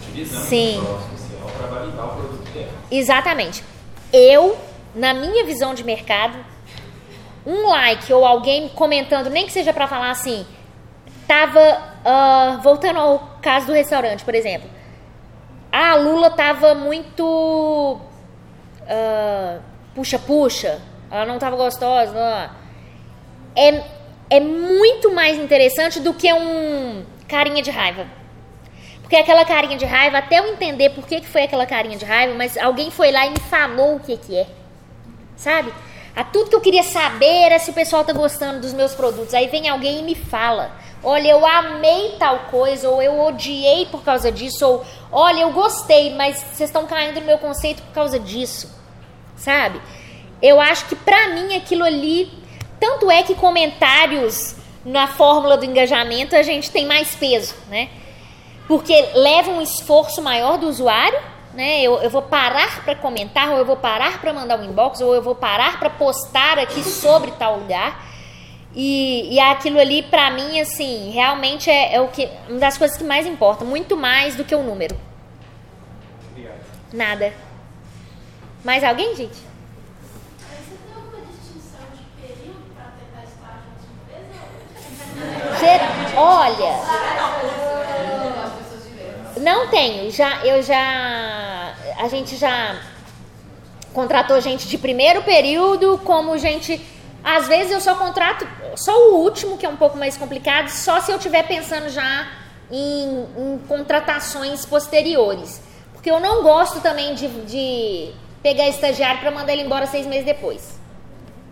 utilizando 0.00 0.42
Sim. 0.42 0.80
provas 0.80 1.02
social 1.10 1.50
para 1.58 1.66
validar 1.66 2.06
o 2.06 2.10
produto 2.10 2.52
dela. 2.52 2.70
Exatamente. 2.88 3.64
Eu, 4.12 4.56
na 4.94 5.12
minha 5.12 5.44
visão 5.44 5.74
de 5.74 5.82
mercado, 5.82 6.38
um 7.44 7.66
like 7.66 8.12
ou 8.12 8.24
alguém 8.24 8.68
comentando, 8.68 9.28
nem 9.28 9.44
que 9.44 9.50
seja 9.50 9.72
para 9.72 9.88
falar 9.88 10.12
assim, 10.12 10.46
tava 11.26 11.58
uh, 11.58 12.62
voltando 12.62 13.00
ao 13.00 13.38
caso 13.42 13.66
do 13.66 13.72
restaurante, 13.72 14.24
por 14.24 14.36
exemplo. 14.36 14.70
Ah, 15.72 15.94
a 15.94 15.96
Lula 15.96 16.30
tava 16.30 16.76
muito 16.76 17.98
uh, 18.82 19.60
puxa 19.96 20.16
puxa, 20.20 20.80
ela 21.10 21.26
não 21.26 21.40
tava 21.40 21.56
gostosa. 21.56 22.12
Não. 22.12 22.67
É 23.58 23.98
é 24.30 24.40
muito 24.40 25.10
mais 25.12 25.38
interessante 25.38 26.00
do 26.00 26.12
que 26.12 26.32
um 26.32 27.04
carinha 27.26 27.62
de 27.62 27.70
raiva. 27.70 28.06
Porque 29.00 29.16
aquela 29.16 29.44
carinha 29.44 29.76
de 29.76 29.86
raiva, 29.86 30.18
até 30.18 30.38
eu 30.38 30.48
entender 30.48 30.90
por 30.90 31.06
que, 31.06 31.20
que 31.20 31.26
foi 31.26 31.44
aquela 31.44 31.64
carinha 31.64 31.96
de 31.96 32.04
raiva, 32.04 32.34
mas 32.34 32.58
alguém 32.58 32.90
foi 32.90 33.10
lá 33.10 33.26
e 33.26 33.30
me 33.30 33.40
falou 33.40 33.96
o 33.96 34.00
que, 34.00 34.18
que 34.18 34.36
é. 34.36 34.46
Sabe? 35.34 35.72
A 36.14 36.24
tudo 36.24 36.50
que 36.50 36.56
eu 36.56 36.60
queria 36.60 36.82
saber 36.82 37.44
era 37.44 37.58
se 37.58 37.70
o 37.70 37.74
pessoal 37.74 38.04
tá 38.04 38.12
gostando 38.12 38.60
dos 38.60 38.74
meus 38.74 38.94
produtos. 38.94 39.32
Aí 39.32 39.46
vem 39.48 39.68
alguém 39.68 40.00
e 40.00 40.02
me 40.02 40.14
fala: 40.14 40.72
olha, 41.02 41.28
eu 41.28 41.46
amei 41.46 42.16
tal 42.18 42.40
coisa, 42.50 42.90
ou 42.90 43.00
eu 43.00 43.18
odiei 43.18 43.86
por 43.86 44.02
causa 44.02 44.30
disso, 44.30 44.66
ou 44.66 44.84
olha, 45.10 45.40
eu 45.40 45.52
gostei, 45.52 46.14
mas 46.14 46.36
vocês 46.36 46.68
estão 46.68 46.86
caindo 46.86 47.20
no 47.20 47.26
meu 47.26 47.38
conceito 47.38 47.80
por 47.82 47.94
causa 47.94 48.18
disso. 48.18 48.70
Sabe? 49.36 49.80
Eu 50.42 50.60
acho 50.60 50.86
que 50.86 50.96
pra 50.96 51.28
mim 51.28 51.56
aquilo 51.56 51.84
ali 51.84 52.30
tanto 52.78 53.10
é 53.10 53.22
que 53.22 53.34
comentários 53.34 54.56
na 54.84 55.06
fórmula 55.06 55.56
do 55.56 55.64
engajamento 55.64 56.34
a 56.34 56.42
gente 56.42 56.70
tem 56.70 56.86
mais 56.86 57.14
peso, 57.14 57.54
né? 57.68 57.88
Porque 58.66 58.94
leva 59.14 59.50
um 59.50 59.62
esforço 59.62 60.22
maior 60.22 60.58
do 60.58 60.68
usuário, 60.68 61.18
né? 61.54 61.82
Eu, 61.82 62.00
eu 62.02 62.10
vou 62.10 62.22
parar 62.22 62.84
para 62.84 62.94
comentar, 62.94 63.50
ou 63.50 63.58
eu 63.58 63.64
vou 63.64 63.76
parar 63.76 64.20
para 64.20 64.32
mandar 64.32 64.58
um 64.58 64.64
inbox, 64.64 65.00
ou 65.00 65.14
eu 65.14 65.22
vou 65.22 65.34
parar 65.34 65.78
para 65.78 65.90
postar 65.90 66.58
aqui 66.58 66.82
sobre 66.82 67.30
tal 67.32 67.58
lugar. 67.58 68.06
E, 68.74 69.34
e 69.34 69.40
aquilo 69.40 69.80
ali, 69.80 70.02
para 70.02 70.30
mim, 70.30 70.60
assim, 70.60 71.10
realmente 71.10 71.70
é, 71.70 71.94
é, 71.94 72.00
o 72.00 72.08
que, 72.08 72.28
uma 72.48 72.58
das 72.58 72.76
coisas 72.76 72.96
que 72.96 73.04
mais 73.04 73.26
importa, 73.26 73.64
muito 73.64 73.96
mais 73.96 74.36
do 74.36 74.44
que 74.44 74.54
o 74.54 74.62
número. 74.62 74.96
Obrigado. 76.30 76.60
Nada. 76.92 77.32
Mais 78.64 78.84
alguém, 78.84 79.16
gente? 79.16 79.38
Geralmente 85.60 85.98
Olha, 86.20 86.74
não 89.40 89.68
tenho. 89.68 90.10
Já, 90.10 90.44
eu 90.44 90.60
já, 90.64 91.74
a 91.96 92.08
gente 92.08 92.36
já 92.36 92.76
contratou 93.94 94.40
gente 94.40 94.66
de 94.66 94.76
primeiro 94.76 95.22
período, 95.22 96.00
como 96.04 96.36
gente. 96.36 96.84
Às 97.22 97.46
vezes 97.46 97.70
eu 97.70 97.80
só 97.80 97.94
contrato 97.94 98.48
só 98.74 99.10
o 99.10 99.18
último, 99.18 99.56
que 99.56 99.64
é 99.64 99.68
um 99.68 99.76
pouco 99.76 99.96
mais 99.96 100.16
complicado, 100.16 100.70
só 100.70 101.00
se 101.00 101.12
eu 101.12 101.18
estiver 101.18 101.46
pensando 101.46 101.88
já 101.88 102.28
em, 102.68 103.26
em, 103.36 103.58
contratações 103.68 104.66
posteriores. 104.66 105.62
Porque 105.92 106.10
eu 106.10 106.18
não 106.18 106.42
gosto 106.42 106.80
também 106.80 107.14
de, 107.14 107.28
de 107.44 108.12
pegar 108.42 108.68
estagiário 108.68 109.20
para 109.20 109.30
mandar 109.30 109.52
ele 109.52 109.62
embora 109.62 109.86
seis 109.86 110.04
meses 110.04 110.24
depois. 110.24 110.80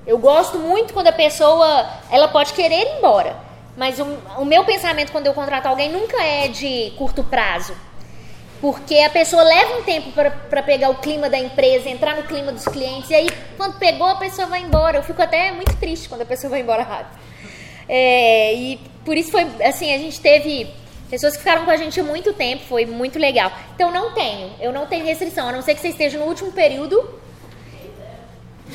Eu 0.05 0.19
gosto 0.19 0.59
muito 0.59 0.93
quando 0.93 1.07
a 1.07 1.13
pessoa 1.13 1.89
ela 2.11 2.27
pode 2.27 2.53
querer 2.53 2.81
ir 2.81 2.99
embora. 2.99 3.46
Mas 3.77 3.99
o, 3.99 4.05
o 4.39 4.45
meu 4.45 4.65
pensamento 4.65 5.13
quando 5.13 5.27
eu 5.27 5.35
contrato 5.35 5.67
alguém 5.67 5.93
nunca 5.93 6.23
é 6.23 6.49
de 6.49 6.93
curto 6.97 7.23
prazo. 7.23 7.75
Porque 8.61 8.99
a 9.01 9.11
pessoa 9.11 9.43
leva 9.43 9.79
um 9.79 9.83
tempo 9.83 10.11
para 10.13 10.63
pegar 10.63 10.89
o 10.89 10.95
clima 10.95 11.29
da 11.29 11.39
empresa, 11.39 11.91
entrar 11.91 12.17
no 12.17 12.23
clima 12.23 12.53
dos 12.53 12.65
clientes, 12.65 13.11
e 13.11 13.15
aí 13.15 13.29
quando 13.57 13.79
pegou 13.79 14.07
a 14.07 14.17
pessoa 14.17 14.49
vai 14.49 14.63
embora. 14.63 14.97
Eu 14.97 15.03
fico 15.03 15.21
até 15.21 15.53
muito 15.53 15.77
triste 15.77 16.09
quando 16.09 16.23
a 16.23 16.27
pessoa 16.27 16.51
vai 16.51 16.61
embora 16.61 16.83
rápido. 16.83 17.19
É, 17.89 18.55
e 18.55 18.81
por 19.05 19.17
isso 19.17 19.31
foi 19.31 19.47
assim, 19.63 19.95
a 19.95 19.99
gente 19.99 20.21
teve 20.21 20.69
pessoas 21.11 21.35
que 21.35 21.41
ficaram 21.41 21.65
com 21.65 21.71
a 21.71 21.77
gente 21.77 22.01
há 22.01 22.03
muito 22.03 22.33
tempo, 22.33 22.65
foi 22.65 22.87
muito 22.87 23.19
legal. 23.19 23.53
Então 23.75 23.91
não 23.91 24.13
tenho, 24.13 24.53
eu 24.59 24.73
não 24.73 24.87
tenho 24.87 25.05
restrição, 25.05 25.49
a 25.49 25.53
não 25.53 25.61
ser 25.61 25.75
que 25.75 25.81
você 25.81 25.89
esteja 25.89 26.19
no 26.19 26.25
último 26.25 26.51
período. 26.51 27.21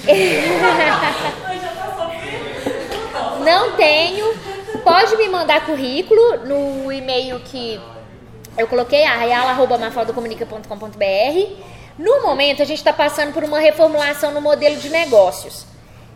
não 3.43 3.75
tenho. 3.75 4.50
Pode 4.83 5.15
me 5.15 5.27
mandar 5.27 5.65
currículo 5.65 6.45
no 6.45 6.91
e-mail 6.91 7.39
que 7.39 7.79
eu 8.57 8.67
coloquei, 8.67 9.03
arraiala.mafaldocomunica.com.br. 9.03 11.71
No 11.97 12.21
momento, 12.23 12.61
a 12.61 12.65
gente 12.65 12.77
está 12.77 12.91
passando 12.91 13.33
por 13.33 13.43
uma 13.43 13.59
reformulação 13.59 14.31
no 14.31 14.41
modelo 14.41 14.75
de 14.77 14.89
negócios. 14.89 15.65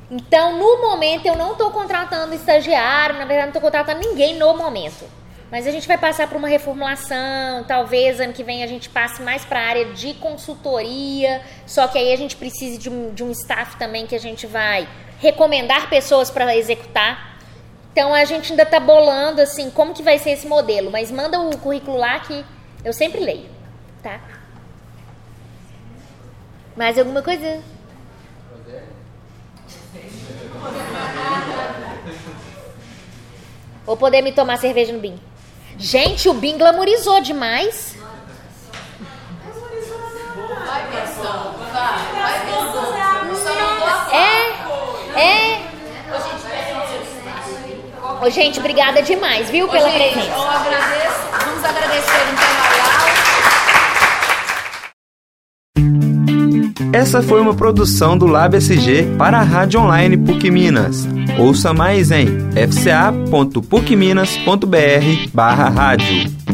Então, 0.09 0.57
no 0.57 0.81
momento, 0.81 1.25
eu 1.25 1.35
não 1.35 1.53
estou 1.53 1.71
contratando 1.71 2.33
estagiário, 2.33 3.17
na 3.17 3.25
verdade, 3.25 3.47
não 3.47 3.49
estou 3.49 3.61
contratando 3.61 3.99
ninguém 3.99 4.35
no 4.35 4.55
momento. 4.55 5.05
Mas 5.51 5.67
a 5.67 5.71
gente 5.71 5.87
vai 5.87 5.97
passar 5.97 6.27
por 6.27 6.37
uma 6.37 6.47
reformulação, 6.47 7.63
talvez 7.67 8.19
ano 8.19 8.33
que 8.33 8.43
vem 8.43 8.63
a 8.63 8.67
gente 8.67 8.89
passe 8.89 9.21
mais 9.21 9.45
para 9.45 9.59
a 9.59 9.63
área 9.63 9.85
de 9.93 10.15
consultoria, 10.15 11.41
só 11.67 11.87
que 11.87 11.97
aí 11.97 12.11
a 12.11 12.17
gente 12.17 12.35
precisa 12.35 12.79
de 12.79 12.89
um, 12.89 13.13
de 13.13 13.23
um 13.23 13.31
staff 13.31 13.77
também 13.77 14.07
que 14.07 14.15
a 14.15 14.19
gente 14.19 14.47
vai 14.47 14.87
recomendar 15.19 15.89
pessoas 15.89 16.31
para 16.31 16.55
executar. 16.57 17.34
Então 17.95 18.13
a 18.13 18.25
gente 18.25 18.51
ainda 18.51 18.63
está 18.63 18.77
bolando 18.77 19.39
assim 19.41 19.71
como 19.71 19.93
que 19.93 20.03
vai 20.03 20.19
ser 20.19 20.31
esse 20.31 20.45
modelo, 20.45 20.91
mas 20.91 21.09
manda 21.09 21.39
o 21.39 21.57
currículo 21.57 21.95
lá 21.95 22.19
que 22.19 22.43
eu 22.83 22.91
sempre 22.91 23.21
leio, 23.21 23.49
tá? 24.03 24.19
Mais 26.75 26.99
alguma 26.99 27.21
coisa? 27.21 27.63
Ou 33.87 33.95
poder 33.95 34.21
me 34.21 34.33
tomar 34.33 34.57
cerveja 34.57 34.91
no 34.91 34.99
BIM? 34.99 35.17
Gente, 35.77 36.27
o 36.27 36.33
BIM 36.33 36.57
glamorizou 36.57 37.21
demais. 37.21 37.95
É, 44.11 45.21
é. 45.21 45.65
Ô, 48.21 48.29
gente, 48.29 48.59
obrigada 48.59 49.01
demais, 49.01 49.49
viu, 49.49 49.67
pela 49.67 49.87
Ô, 49.87 49.91
gente, 49.91 50.13
presença. 50.13 50.35
Eu 50.35 50.47
agradeço. 50.47 51.19
Vamos 51.45 51.63
agradecer 51.63 52.21
então 52.33 52.45
a 56.91 56.97
Essa 56.97 57.21
foi 57.21 57.41
uma 57.41 57.53
produção 57.53 58.17
do 58.17 58.25
Lab 58.25 58.55
SG 58.55 59.15
para 59.17 59.39
a 59.39 59.43
Rádio 59.43 59.81
Online 59.81 60.15
PUC 60.17 60.49
Minas. 60.49 61.05
Ouça 61.37 61.73
mais 61.73 62.09
em 62.09 62.25
fca.pucminas.br 62.51 65.29
barra 65.33 65.67
rádio. 65.67 66.44